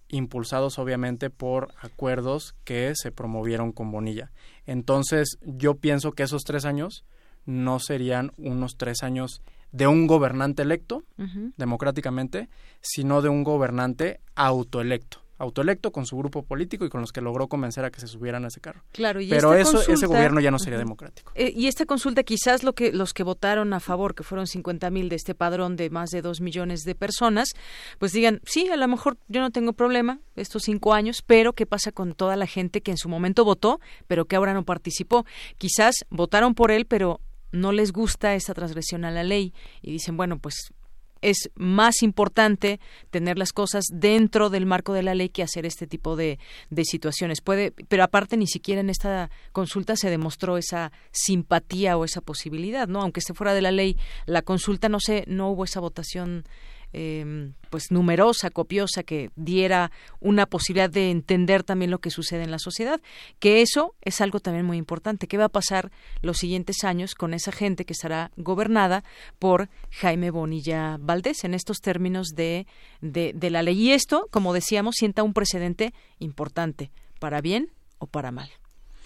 [0.09, 4.31] impulsados obviamente por acuerdos que se promovieron con Bonilla.
[4.65, 7.05] Entonces yo pienso que esos tres años
[7.45, 11.53] no serían unos tres años de un gobernante electo uh -huh.
[11.57, 12.49] democráticamente,
[12.81, 17.47] sino de un gobernante autoelecto autoelecto con su grupo político y con los que logró
[17.47, 18.83] convencer a que se subieran a ese carro.
[18.91, 21.31] Claro, y pero eso consulta, ese gobierno ya no sería democrático.
[21.35, 24.89] Eh, y esta consulta quizás lo que los que votaron a favor, que fueron 50
[24.89, 27.53] mil de este padrón de más de dos millones de personas,
[27.99, 31.65] pues digan sí, a lo mejor yo no tengo problema estos cinco años, pero qué
[31.65, 35.25] pasa con toda la gente que en su momento votó, pero que ahora no participó.
[35.57, 40.17] Quizás votaron por él, pero no les gusta esta transgresión a la ley y dicen
[40.17, 40.73] bueno pues
[41.21, 42.79] es más importante
[43.09, 46.39] tener las cosas dentro del marco de la ley que hacer este tipo de,
[46.69, 47.41] de, situaciones.
[47.41, 52.87] Puede, pero aparte ni siquiera en esta consulta se demostró esa simpatía o esa posibilidad,
[52.87, 53.01] ¿no?
[53.01, 56.45] Aunque esté fuera de la ley, la consulta no sé, no hubo esa votación
[56.93, 62.51] eh, pues numerosa, copiosa, que diera una posibilidad de entender también lo que sucede en
[62.51, 63.01] la sociedad,
[63.39, 65.27] que eso es algo también muy importante.
[65.27, 65.91] ¿Qué va a pasar
[66.21, 69.03] los siguientes años con esa gente que estará gobernada
[69.39, 72.67] por Jaime Bonilla Valdés en estos términos de,
[73.01, 73.77] de, de la ley?
[73.79, 78.49] Y esto, como decíamos, sienta un precedente importante, para bien o para mal.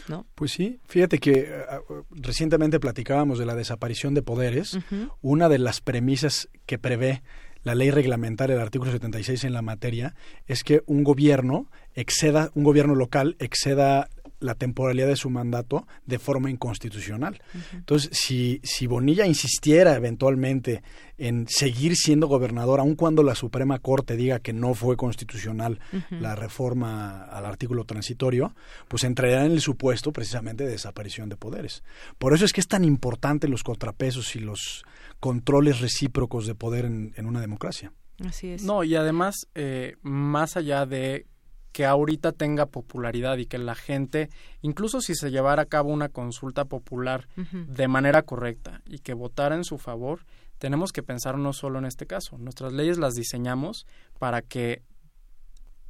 [0.08, 0.26] ¿No?
[0.34, 1.48] Pues sí, fíjate que
[1.88, 4.74] uh, recientemente platicábamos de la desaparición de poderes.
[4.74, 5.12] Uh -huh.
[5.22, 7.22] Una de las premisas que prevé
[7.64, 10.16] la ley reglamentaria del artículo 76 en la materia
[10.48, 14.10] es que un gobierno exceda, un gobierno local exceda
[14.40, 17.42] la temporalidad de su mandato de forma inconstitucional.
[17.54, 17.78] Uh -huh.
[17.78, 20.82] Entonces, si, si Bonilla insistiera eventualmente
[21.20, 25.98] en seguir siendo gobernador, aun cuando la Suprema Corte diga que no fue constitucional uh
[25.98, 26.20] -huh.
[26.20, 28.56] la reforma al artículo transitorio,
[28.88, 31.84] pues entraría en el supuesto precisamente de desaparición de poderes.
[32.18, 34.84] Por eso es que es tan importante los contrapesos y los
[35.22, 37.94] controles recíprocos de poder en, en una democracia.
[38.26, 38.64] Así es.
[38.64, 41.28] No, y además, eh, más allá de
[41.72, 44.30] que ahorita tenga popularidad y que la gente,
[44.62, 49.56] incluso si se llevara a cabo una consulta popular de manera correcta y que votara
[49.56, 50.26] en su favor,
[50.58, 52.38] tenemos que pensar no solo en este caso.
[52.38, 53.88] Nuestras leyes las diseñamos
[54.20, 54.82] para que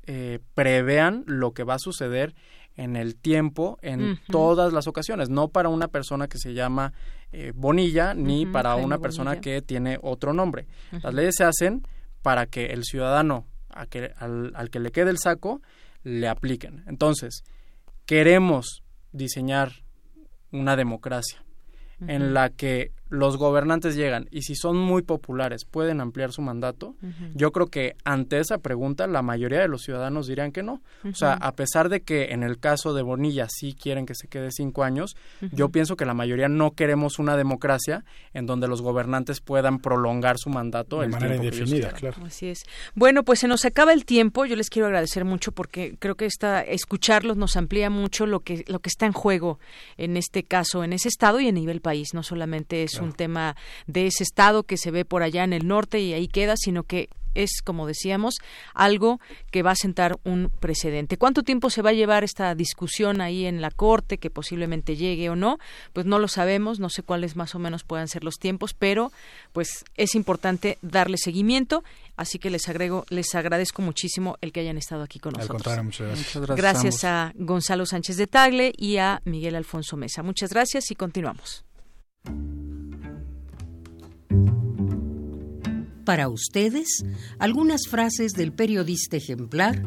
[0.06, 2.36] eh, prevean lo que va a suceder
[2.78, 6.94] en el tiempo, en todas las ocasiones, no para una persona que se llama
[7.32, 10.68] eh, Bonilla, ni para una persona que tiene otro nombre.
[11.04, 11.86] Las leyes se hacen
[12.22, 13.46] para que el ciudadano
[13.90, 15.62] que, al, al que le quede el saco
[16.04, 16.84] le apliquen.
[16.88, 17.44] Entonces,
[18.06, 19.72] queremos diseñar
[20.52, 21.44] una democracia
[22.08, 26.96] en la que los gobernantes llegan y si son muy populares pueden ampliar su mandato,
[27.36, 30.82] yo creo que ante esa pregunta la mayoría de los ciudadanos dirían que no.
[31.04, 34.30] O sea, a pesar de que en el caso de Bonilla sí quieren que se
[34.30, 35.18] quede cinco años,
[35.52, 40.38] yo pienso que la mayoría no queremos una democracia en donde los gobernantes puedan prolongar
[40.38, 42.24] su mandato de el manera indefinida, claro.
[42.26, 42.64] Así es.
[42.96, 44.46] Bueno, pues se nos acaba el tiempo.
[44.46, 48.64] Yo les quiero agradecer mucho porque creo que esta, escucharlos nos amplía mucho lo que
[48.68, 49.60] lo que está en juego
[49.98, 52.14] en este caso, en ese estado y a nivel país.
[52.14, 53.56] No solamente es un tema
[53.88, 56.84] de ese estado que se ve por allá en el norte y ahí queda, sino
[56.84, 58.36] que es, como decíamos,
[58.74, 59.20] algo
[59.52, 61.18] que va a sentar un precedente.
[61.18, 65.30] ¿Cuánto tiempo se va a llevar esta discusión ahí en la Corte, que posiblemente llegue
[65.30, 65.58] o no?
[65.94, 69.12] Pues no lo sabemos, no sé cuáles más o menos puedan ser los tiempos, pero
[69.54, 71.84] pues es importante darle seguimiento,
[72.18, 75.84] así que les agrego, les agradezco muchísimo el que hayan estado aquí con nosotros.
[75.84, 76.58] muchas gracias.
[76.58, 80.24] gracias a Gonzalo Sánchez de Tagle y a Miguel Alfonso Mesa.
[80.24, 81.64] Muchas gracias y continuamos.
[86.06, 87.06] Para ustedes,
[87.38, 89.84] algunas frases del periodista ejemplar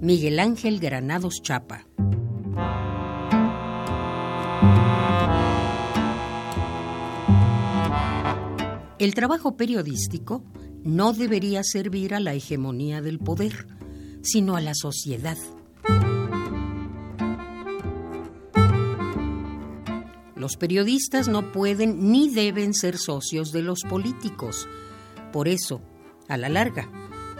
[0.00, 1.86] Miguel Ángel Granados Chapa.
[8.98, 10.42] El trabajo periodístico
[10.82, 13.66] no debería servir a la hegemonía del poder,
[14.22, 15.38] sino a la sociedad.
[20.40, 24.66] Los periodistas no pueden ni deben ser socios de los políticos.
[25.34, 25.82] Por eso,
[26.28, 26.90] a la larga,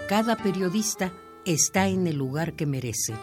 [0.07, 1.11] cada periodista
[1.47, 3.15] está en el lugar que merece.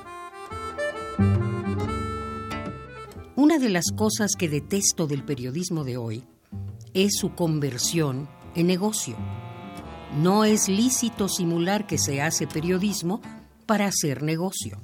[3.36, 6.24] Una de las cosas que detesto del periodismo de hoy
[6.95, 9.16] es su conversión en negocio.
[10.18, 13.22] No es lícito simular que se hace periodismo
[13.68, 14.80] para hacer negocio.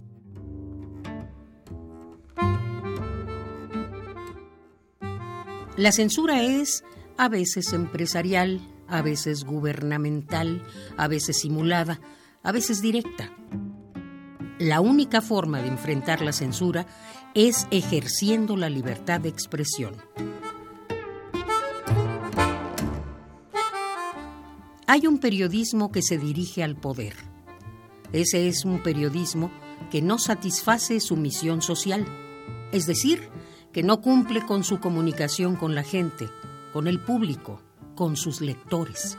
[5.75, 6.83] La censura es
[7.17, 10.61] a veces empresarial, a veces gubernamental,
[10.97, 11.99] a veces simulada,
[12.43, 13.31] a veces directa.
[14.59, 16.85] La única forma de enfrentar la censura
[17.33, 19.95] es ejerciendo la libertad de expresión.
[24.85, 27.15] Hay un periodismo que se dirige al poder.
[28.11, 29.49] Ese es un periodismo
[29.89, 32.05] que no satisface su misión social,
[32.71, 33.31] es decir,
[33.73, 36.29] que no cumple con su comunicación con la gente,
[36.71, 37.59] con el público,
[37.95, 39.17] con sus lectores.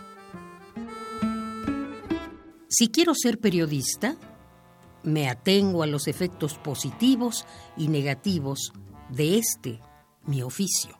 [2.68, 4.16] Si quiero ser periodista,
[5.02, 7.44] me atengo a los efectos positivos
[7.76, 8.72] y negativos
[9.10, 9.80] de este,
[10.24, 10.96] mi oficio.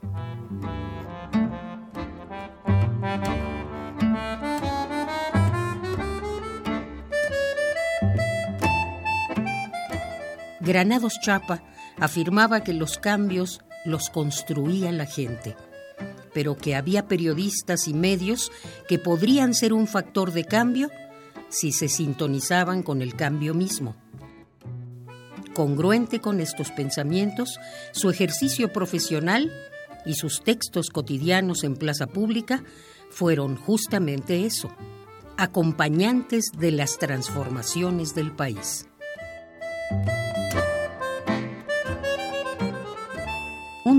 [10.60, 11.62] Granados Chapa
[11.99, 15.57] afirmaba que los cambios los construía la gente,
[16.33, 18.51] pero que había periodistas y medios
[18.89, 20.91] que podrían ser un factor de cambio
[21.49, 23.95] si se sintonizaban con el cambio mismo.
[25.55, 27.61] Congruente con estos pensamientos,
[27.93, 29.53] su ejercicio profesional
[30.05, 32.65] y sus textos cotidianos en plaza pública
[33.11, 34.69] fueron justamente eso,
[35.37, 38.89] acompañantes de las transformaciones del país.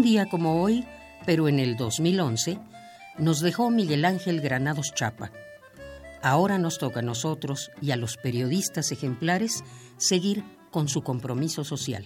[0.06, 0.86] Día como hoy,
[1.26, 2.60] pero en el 2011,
[3.18, 5.32] nos dejó Miguel Ángel Granados Chapa.
[6.22, 9.64] Ahora nos toca a nosotros y a los periodistas ejemplares
[9.98, 12.06] seguir con su compromiso social.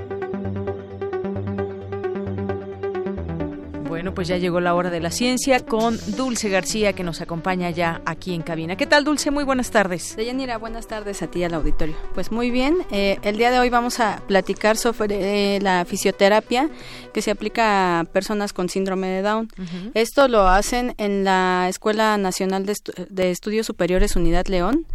[4.21, 8.03] pues ya llegó la hora de la ciencia con Dulce García que nos acompaña ya
[8.05, 8.75] aquí en cabina.
[8.75, 9.31] ¿Qué tal, Dulce?
[9.31, 10.15] Muy buenas tardes.
[10.15, 11.95] Deyanira, buenas tardes a ti al auditorio.
[12.13, 16.69] Pues muy bien, eh, el día de hoy vamos a platicar sobre eh, la fisioterapia
[17.15, 19.49] que se aplica a personas con síndrome de Down.
[19.95, 24.85] Esto lo hacen en la Escuela Nacional de, Estudios Superiores Unidad León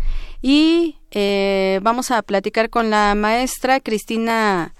[0.40, 4.72] y eh, vamos a platicar con la maestra Cristina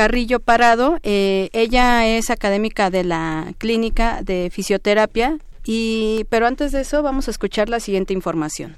[0.00, 0.98] Carrillo Parado.
[1.02, 7.28] Eh, ella es académica de la clínica de fisioterapia y pero antes de eso vamos
[7.28, 8.76] a escuchar la siguiente información.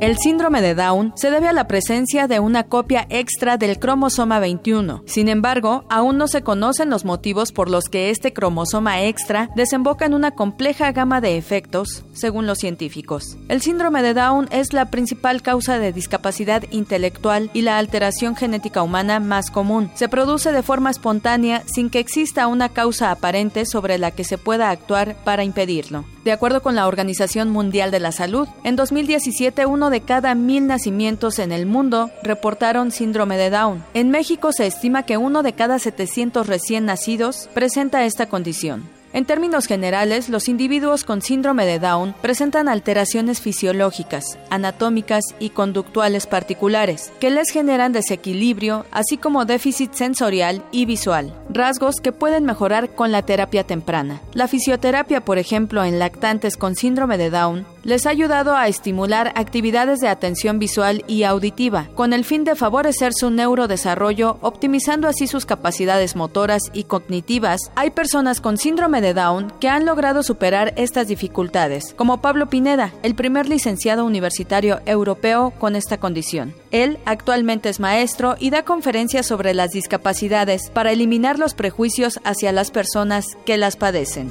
[0.00, 4.38] El síndrome de Down se debe a la presencia de una copia extra del cromosoma
[4.38, 5.02] 21.
[5.06, 10.06] Sin embargo, aún no se conocen los motivos por los que este cromosoma extra desemboca
[10.06, 13.36] en una compleja gama de efectos, según los científicos.
[13.48, 18.84] El síndrome de Down es la principal causa de discapacidad intelectual y la alteración genética
[18.84, 19.90] humana más común.
[19.94, 24.38] Se produce de forma espontánea sin que exista una causa aparente sobre la que se
[24.38, 26.04] pueda actuar para impedirlo.
[26.28, 30.66] De acuerdo con la Organización Mundial de la Salud, en 2017 uno de cada mil
[30.66, 33.84] nacimientos en el mundo reportaron síndrome de Down.
[33.94, 38.88] En México se estima que uno de cada 700 recién nacidos presenta esta condición.
[39.14, 46.26] En términos generales, los individuos con síndrome de Down presentan alteraciones fisiológicas, anatómicas y conductuales
[46.26, 52.90] particulares, que les generan desequilibrio, así como déficit sensorial y visual, rasgos que pueden mejorar
[52.90, 54.20] con la terapia temprana.
[54.34, 59.32] La fisioterapia, por ejemplo, en lactantes con síndrome de Down, les ha ayudado a estimular
[59.34, 65.26] actividades de atención visual y auditiva, con el fin de favorecer su neurodesarrollo, optimizando así
[65.26, 67.72] sus capacidades motoras y cognitivas.
[67.76, 72.92] Hay personas con síndrome de Down que han logrado superar estas dificultades, como Pablo Pineda,
[73.02, 76.54] el primer licenciado universitario europeo con esta condición.
[76.70, 82.52] Él actualmente es maestro y da conferencias sobre las discapacidades para eliminar los prejuicios hacia
[82.52, 84.30] las personas que las padecen.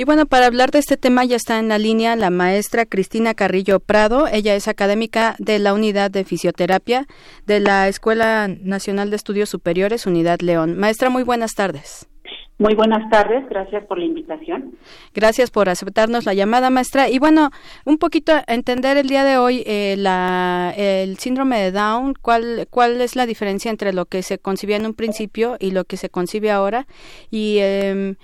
[0.00, 3.34] Y bueno, para hablar de este tema ya está en la línea la maestra Cristina
[3.34, 4.28] Carrillo Prado.
[4.28, 7.06] Ella es académica de la Unidad de Fisioterapia
[7.44, 10.78] de la Escuela Nacional de Estudios Superiores, Unidad León.
[10.78, 12.09] Maestra, muy buenas tardes.
[12.60, 14.74] Muy buenas tardes, gracias por la invitación.
[15.14, 17.08] Gracias por aceptarnos la llamada, maestra.
[17.08, 17.48] Y bueno,
[17.86, 23.00] un poquito entender el día de hoy eh, la, el síndrome de Down, cuál, cuál
[23.00, 26.10] es la diferencia entre lo que se concibía en un principio y lo que se
[26.10, 26.86] concibe ahora,
[27.30, 28.16] y eh,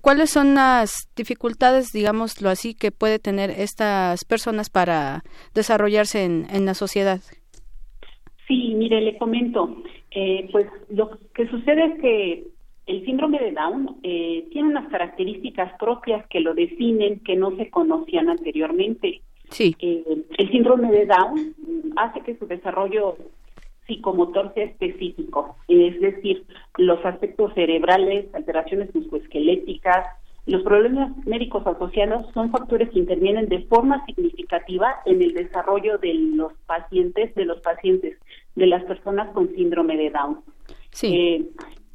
[0.00, 6.64] cuáles son las dificultades, digámoslo así, que puede tener estas personas para desarrollarse en, en
[6.64, 7.20] la sociedad.
[8.48, 9.76] Sí, mire, le comento,
[10.10, 12.53] eh, pues lo que sucede es que
[12.86, 17.70] el síndrome de Down eh, tiene unas características propias que lo definen que no se
[17.70, 19.22] conocían anteriormente.
[19.50, 19.74] Sí.
[19.78, 21.54] Eh, el síndrome de Down
[21.96, 23.16] hace que su desarrollo
[23.86, 26.44] psicomotor sea específico, es decir,
[26.78, 30.06] los aspectos cerebrales, alteraciones musculoesqueléticas,
[30.46, 36.12] los problemas médicos asociados son factores que intervienen de forma significativa en el desarrollo de
[36.14, 38.18] los pacientes, de los pacientes,
[38.54, 40.40] de las personas con síndrome de Down.
[40.90, 41.14] Sí.
[41.14, 41.44] Eh,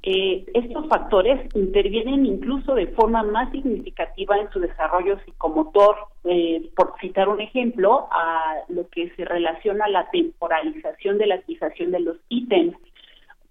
[0.01, 6.93] eh, estos factores intervienen incluso de forma más significativa en su desarrollo psicomotor, eh, por
[7.01, 11.99] citar un ejemplo, a lo que se relaciona a la temporalización de la adquisición de
[11.99, 12.77] los ítems,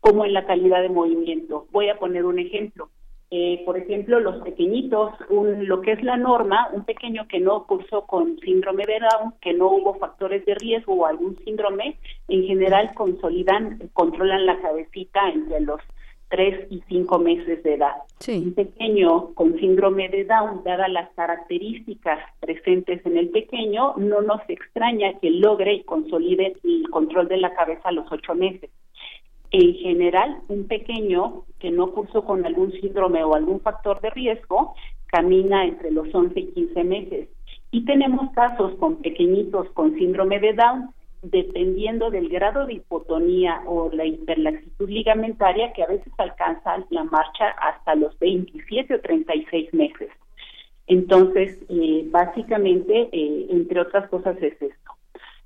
[0.00, 1.66] como en la calidad de movimiento.
[1.70, 2.88] Voy a poner un ejemplo.
[3.30, 7.66] Eh, por ejemplo, los pequeñitos, un, lo que es la norma, un pequeño que no
[7.66, 11.98] cursó con síndrome de Down, que no hubo factores de riesgo o algún síndrome,
[12.28, 15.78] en general consolidan, controlan la cabecita entre los
[16.28, 17.94] tres y cinco meses de edad.
[18.28, 24.40] Un pequeño con síndrome de Down, dadas las características presentes en el pequeño, no nos
[24.48, 28.70] extraña que logre y consolide el control de la cabeza a los ocho meses.
[29.50, 34.74] En general, un pequeño que no cursó con algún síndrome o algún factor de riesgo
[35.06, 37.28] camina entre los 11 y 15 meses.
[37.70, 40.90] Y tenemos casos con pequeñitos con síndrome de Down
[41.22, 47.48] dependiendo del grado de hipotonía o la hiperlaxitud ligamentaria que a veces alcanza la marcha
[47.60, 50.10] hasta los 27 o 36 meses.
[50.86, 54.92] Entonces, eh, básicamente, eh, entre otras cosas es esto.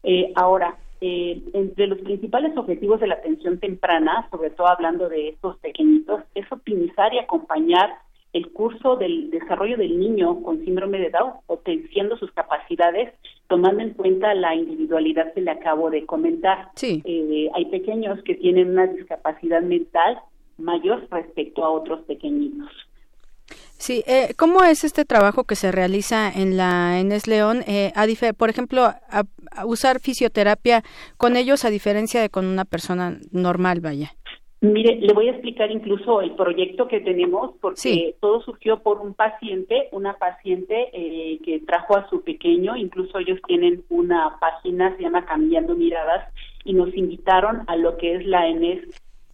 [0.02, 5.58] Eh, ahora, entre los principales objetivos de la atención temprana, sobre todo hablando de estos
[5.58, 7.90] pequeñitos, es optimizar y acompañar
[8.32, 13.12] el curso del desarrollo del niño con síndrome de Down, potenciando sus capacidades,
[13.48, 16.70] tomando en cuenta la individualidad que le acabo de comentar.
[16.74, 17.02] Sí.
[17.04, 20.18] Eh, hay pequeños que tienen una discapacidad mental
[20.56, 22.70] mayor respecto a otros pequeñitos.
[23.76, 27.64] Sí, eh, ¿cómo es este trabajo que se realiza en la Enes León?
[27.66, 27.92] Eh,
[28.38, 28.94] por ejemplo,
[29.66, 30.84] usar fisioterapia
[31.16, 34.14] con ellos a diferencia de con una persona normal, vaya?
[34.62, 39.12] Mire, le voy a explicar incluso el proyecto que tenemos, porque todo surgió por un
[39.12, 45.02] paciente, una paciente eh, que trajo a su pequeño, incluso ellos tienen una página, se
[45.02, 46.32] llama Cambiando Miradas,
[46.64, 48.84] y nos invitaron a lo que es la ENES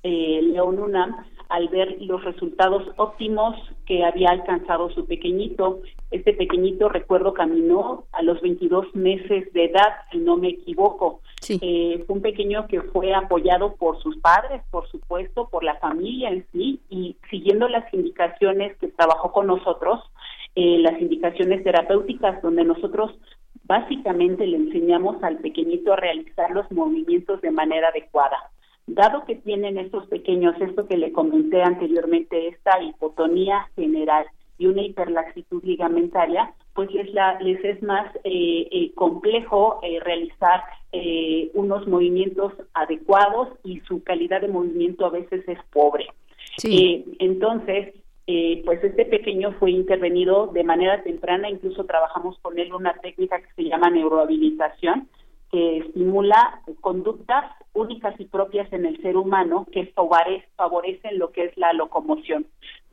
[0.03, 1.15] eh, León UNAM
[1.51, 5.83] al ver los resultados óptimos que había alcanzado su pequeñito.
[6.11, 11.21] Este pequeñito, recuerdo, caminó a los 22 meses de edad, si no me equivoco.
[11.49, 16.31] Eh, fue un pequeño que fue apoyado por sus padres, por supuesto, por la familia
[16.31, 20.01] en sí, y siguiendo las indicaciones que trabajó con nosotros,
[20.55, 23.13] eh, las indicaciones terapéuticas, donde nosotros
[23.65, 28.51] básicamente le enseñamos al pequeñito a realizar los movimientos de manera adecuada
[28.89, 34.25] Dado que tienen estos pequeños, esto que le comenté anteriormente, esta hipotonía general
[34.59, 37.09] y una hiperlaxitud ligamentaria, pues les,
[37.41, 40.63] les es más eh, eh, complejo eh, realizar
[41.53, 46.07] unos movimientos adecuados y su calidad de movimiento a veces es pobre.
[46.65, 47.95] entonces,
[48.65, 53.53] pues este pequeño fue intervenido de manera temprana, incluso trabajamos con él una técnica que
[53.55, 55.09] se llama neurohabilitación,
[55.51, 57.45] que estimula conductas
[57.75, 62.47] únicas y propias en el ser humano que favorecen lo que es la locomoción.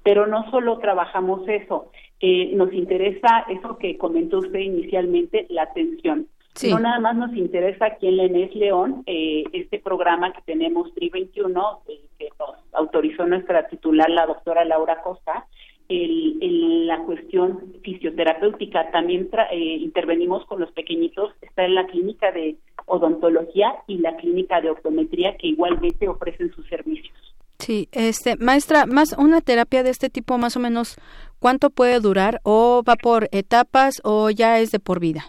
[0.05, 1.91] Pero no solo trabajamos eso,
[2.21, 6.27] eh, nos interesa eso que comentó usted inicialmente, la atención.
[6.69, 11.09] No nada más nos interesa aquí en Lenés León, eh, este programa que tenemos TRI
[11.09, 15.47] 21, eh, que nos autorizó nuestra titular, la doctora Laura Costa,
[15.89, 18.89] el, la cuestión fisioterapéutica.
[18.91, 21.33] También eh, intervenimos con los pequeñitos.
[21.41, 22.55] Está en la clínica de
[22.85, 27.35] odontología y la clínica de optometría que igualmente ofrecen sus servicios.
[27.59, 30.97] Sí, este, maestra, más una terapia de este tipo, más o menos,
[31.39, 32.41] ¿cuánto puede durar?
[32.43, 35.23] ¿O va por etapas o ya es de por vida?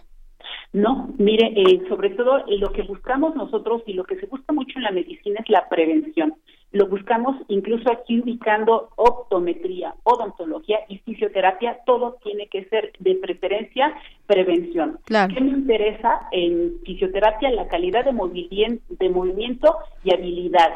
[0.72, 4.76] No, mire, eh, sobre todo lo que buscamos nosotros y lo que se busca mucho
[4.76, 6.34] en la medicina es la prevención.
[6.72, 11.78] Lo buscamos incluso aquí ubicando optometría, odontología y fisioterapia.
[11.86, 13.94] Todo tiene que ser de preferencia
[14.26, 14.98] prevención.
[15.06, 17.50] ¿Qué me interesa en fisioterapia?
[17.52, 20.72] La calidad de, de movimiento y habilidad.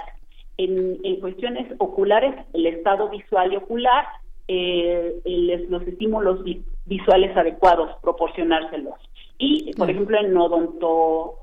[0.63, 4.05] En, cuestiones oculares, el estado visual y ocular,
[4.49, 5.21] eh,
[5.69, 6.41] los estímulos
[6.87, 8.95] visuales adecuados, proporcionárselos.
[9.39, 11.41] Y, por ejemplo, en odonto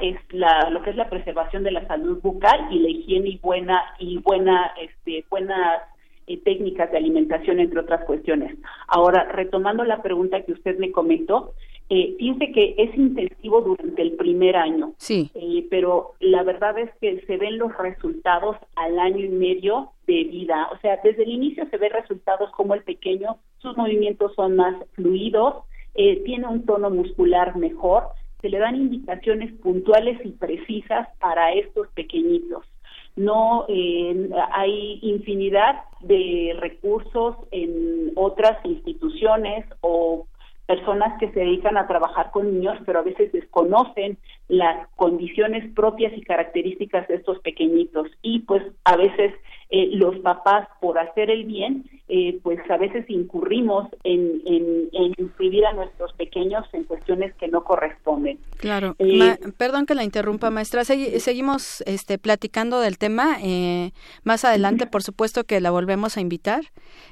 [0.00, 3.38] es la, lo que es la preservación de la salud bucal y la higiene y
[3.38, 5.82] buena y buena este buenas
[6.44, 8.56] técnicas de alimentación entre otras cuestiones.
[8.88, 11.52] Ahora retomando la pregunta que usted me comentó,
[11.88, 16.90] eh, piense que es intensivo durante el primer año, sí, eh, pero la verdad es
[17.00, 21.28] que se ven los resultados al año y medio de vida, o sea, desde el
[21.28, 25.62] inicio se ven resultados como el pequeño, sus movimientos son más fluidos,
[25.94, 28.08] eh, tiene un tono muscular mejor,
[28.40, 32.66] se le dan indicaciones puntuales y precisas para estos pequeñitos.
[33.16, 40.26] No eh, hay infinidad de recursos en otras instituciones o
[40.66, 44.18] personas que se dedican a trabajar con niños, pero a veces desconocen
[44.48, 48.08] las condiciones propias y características de estos pequeñitos.
[48.20, 49.32] Y pues a veces
[49.68, 55.66] eh, los papás por hacer el bien eh, pues a veces incurrimos en, en, inscribir
[55.66, 58.38] a nuestros pequeños en cuestiones que no corresponden.
[58.58, 63.38] Claro, eh, perdón que la interrumpa maestra, seguimos este, platicando del tema,
[64.22, 66.60] más adelante por supuesto que la volvemos a invitar,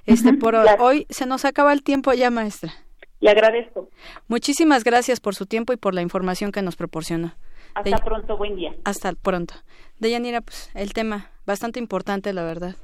[0.06, 2.72] este, por hoy se nos acaba el tiempo ya maestra.
[3.20, 3.89] Le agradezco.
[4.28, 7.32] Muchísimas gracias por su tiempo y por la información que nos proporcionó.
[7.75, 8.75] Hasta pronto, buen día.
[8.85, 9.55] Hasta pronto.
[9.99, 12.77] Deyanira, pues el tema bastante importante, la verdad.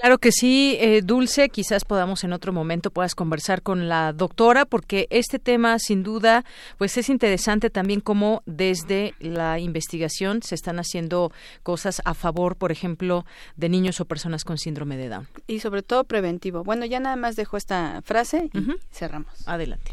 [0.00, 4.66] Claro que sí, eh, Dulce, quizás podamos en otro momento puedas conversar con la doctora
[4.66, 6.44] porque este tema sin duda
[6.76, 12.72] pues es interesante también cómo desde la investigación se están haciendo cosas a favor, por
[12.72, 13.24] ejemplo,
[13.56, 15.28] de niños o personas con síndrome de Down.
[15.46, 16.62] Y sobre todo preventivo.
[16.62, 19.48] Bueno, ya nada más dejo esta frase y cerramos.
[19.48, 19.92] Adelante.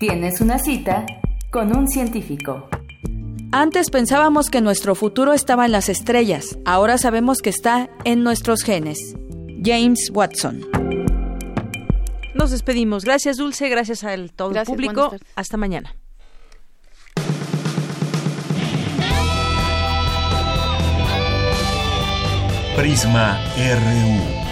[0.00, 1.06] Tienes una cita
[1.50, 2.68] con un científico.
[3.52, 8.62] Antes pensábamos que nuestro futuro estaba en las estrellas, ahora sabemos que está en nuestros
[8.62, 9.16] genes.
[9.62, 10.60] James Watson.
[12.34, 13.04] Nos despedimos.
[13.04, 13.68] Gracias, Dulce.
[13.68, 15.14] Gracias al todo el público.
[15.34, 15.94] Hasta mañana.
[22.76, 24.48] Prisma RU.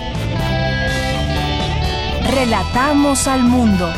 [2.35, 3.89] Relatamos al mundo.